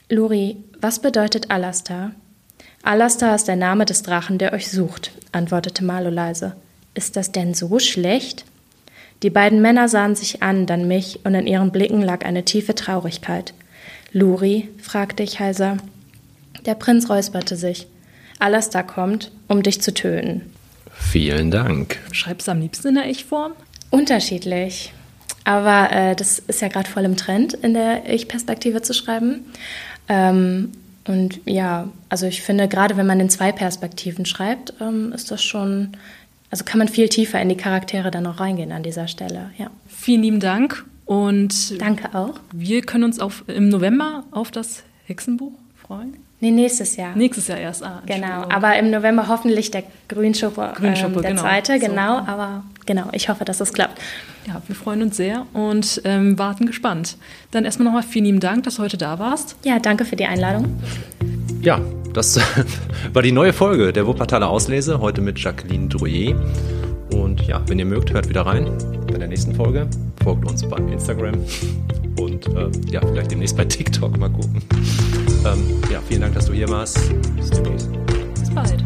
Luri, 0.09 0.57
was 0.81 1.01
bedeutet 1.01 1.51
Alastar? 1.51 2.13
Alastar 2.83 3.35
ist 3.35 3.49
der 3.49 3.57
Name 3.57 3.85
des 3.85 4.03
Drachen, 4.03 4.39
der 4.39 4.53
euch 4.53 4.71
sucht, 4.71 5.13
antwortete 5.33 5.85
Marlo 5.85 6.11
leise. 6.11 6.57
Ist 6.95 7.17
das 7.17 7.33
denn 7.33 7.55
so 7.55 7.79
schlecht? 7.79 8.45
Die 9.23 9.31
beiden 9.31 9.61
Männer 9.61 9.89
sahen 9.89 10.15
sich 10.15 10.43
an, 10.43 10.67
dann 10.67 10.87
mich, 10.87 11.21
und 11.25 11.35
in 11.35 11.47
ihren 11.47 11.73
Blicken 11.73 12.03
lag 12.03 12.25
eine 12.25 12.45
tiefe 12.45 12.75
Traurigkeit. 12.75 13.53
Luri, 14.13 14.69
fragte 14.81 15.23
ich 15.23 15.41
heiser. 15.41 15.79
Der 16.67 16.75
Prinz 16.75 17.11
räusperte 17.11 17.57
sich. 17.57 17.89
Alastar 18.39 18.87
kommt, 18.87 19.33
um 19.49 19.63
dich 19.63 19.83
zu 19.83 19.93
töten. 19.93 20.53
Vielen 20.99 21.51
Dank. 21.51 21.99
Schreibst 22.13 22.49
du 22.49 22.53
am 22.53 22.61
liebsten 22.61 22.89
in 22.89 22.95
der 22.97 23.09
Ich-Form? 23.09 23.53
Unterschiedlich. 23.91 24.93
Aber 25.45 25.91
äh, 25.91 26.15
das 26.15 26.39
ist 26.39 26.61
ja 26.61 26.69
gerade 26.69 26.89
voll 26.89 27.05
im 27.05 27.17
Trend, 27.17 27.55
in 27.55 27.75
der 27.75 28.13
Ich-Perspektive 28.13 28.83
zu 28.83 28.93
schreiben. 28.93 29.47
Ähm, 30.09 30.73
und 31.07 31.41
ja, 31.47 31.89
also 32.11 32.27
ich 32.27 32.43
finde, 32.43 32.69
gerade 32.69 32.97
wenn 32.99 33.07
man 33.07 33.19
in 33.21 33.31
zwei 33.31 33.53
Perspektiven 33.53 34.27
schreibt, 34.27 34.75
ähm, 34.81 35.13
ist 35.13 35.31
das 35.31 35.43
schon 35.43 35.97
also 36.51 36.65
kann 36.65 36.79
man 36.79 36.89
viel 36.89 37.09
tiefer 37.09 37.41
in 37.41 37.49
die 37.49 37.57
Charaktere 37.57 38.11
dann 38.11 38.27
auch 38.27 38.41
reingehen 38.41 38.73
an 38.73 38.83
dieser 38.83 39.09
Stelle. 39.09 39.51
Ja. 39.59 39.71
Vielen 39.87 40.23
lieben 40.23 40.41
Dank 40.41 40.85
und 41.05 41.81
danke 41.81 42.15
auch. 42.15 42.41
Wir 42.53 42.83
können 42.83 43.05
uns 43.05 43.21
auf, 43.21 43.45
im 43.49 43.69
November 43.69 44.25
auf 44.31 44.51
das 44.51 44.83
Hexenbuch 45.07 45.53
freuen. 45.75 46.17
Nee, 46.41 46.53
nächstes 46.53 46.95
Jahr. 46.97 47.17
Nächstes 47.17 47.49
Jahr 47.49 47.59
erst. 47.59 47.83
Ah, 47.83 48.01
genau, 48.07 48.45
aber 48.49 48.79
im 48.79 48.91
November 48.91 49.27
hoffentlich 49.27 49.73
der 49.73 49.83
Grünschuppe, 50.09 50.73
Grünschuppe 50.77 51.17
ähm, 51.17 51.23
der 51.23 51.31
genau. 51.33 51.43
zweite, 51.43 51.79
genau. 51.81 52.19
So. 52.19 52.27
Aber 52.29 52.63
genau, 52.87 53.09
ich 53.13 53.29
hoffe, 53.29 53.45
dass 53.45 53.61
es 53.61 53.73
klappt. 53.73 54.01
Ja, 54.47 54.63
wir 54.67 54.77
freuen 54.77 55.03
uns 55.03 55.17
sehr 55.17 55.47
und 55.53 56.01
ähm, 56.05 56.39
warten 56.39 56.67
gespannt. 56.67 57.17
Dann 57.51 57.65
erstmal 57.65 57.87
nochmal 57.87 58.05
vielen 58.05 58.25
lieben 58.27 58.41
Dank, 58.41 58.63
dass 58.63 58.77
du 58.77 58.83
heute 58.83 58.97
da 58.97 59.19
warst. 59.19 59.57
Ja, 59.65 59.81
danke 59.81 60.05
für 60.05 60.15
die 60.15 60.27
Einladung. 60.27 60.81
Ja, 61.61 61.81
das 62.15 62.39
war 63.13 63.23
die 63.23 63.33
neue 63.33 63.53
Folge 63.53 63.93
der 63.93 64.07
Wuppertaler 64.07 64.49
Auslese, 64.49 65.01
heute 65.01 65.21
mit 65.21 65.41
Jacqueline 65.41 65.89
Drouillet. 65.89 66.37
Und 67.13 67.43
ja, 67.49 67.61
wenn 67.67 67.81
ihr 67.81 67.85
mögt, 67.85 68.13
hört 68.13 68.29
wieder 68.29 68.43
rein 68.43 68.71
bei 69.11 69.19
der 69.19 69.29
nächsten 69.29 69.57
Folge. 69.57 69.89
Folgt 70.23 70.49
uns 70.49 70.67
bei 70.69 70.77
Instagram 70.77 71.35
und 72.19 72.47
äh, 72.47 72.71
ja, 72.91 73.01
vielleicht 73.05 73.33
demnächst 73.33 73.57
bei 73.57 73.65
TikTok 73.65 74.17
mal 74.19 74.31
gucken. 74.31 74.63
Ähm, 75.53 75.81
ja, 75.91 76.01
vielen 76.07 76.21
Dank, 76.21 76.35
dass 76.35 76.47
du 76.47 76.53
hier 76.53 76.69
warst. 76.69 76.99
Bis 77.37 77.51
demnächst. 77.51 77.89
Bis 78.35 78.51
bald. 78.51 78.83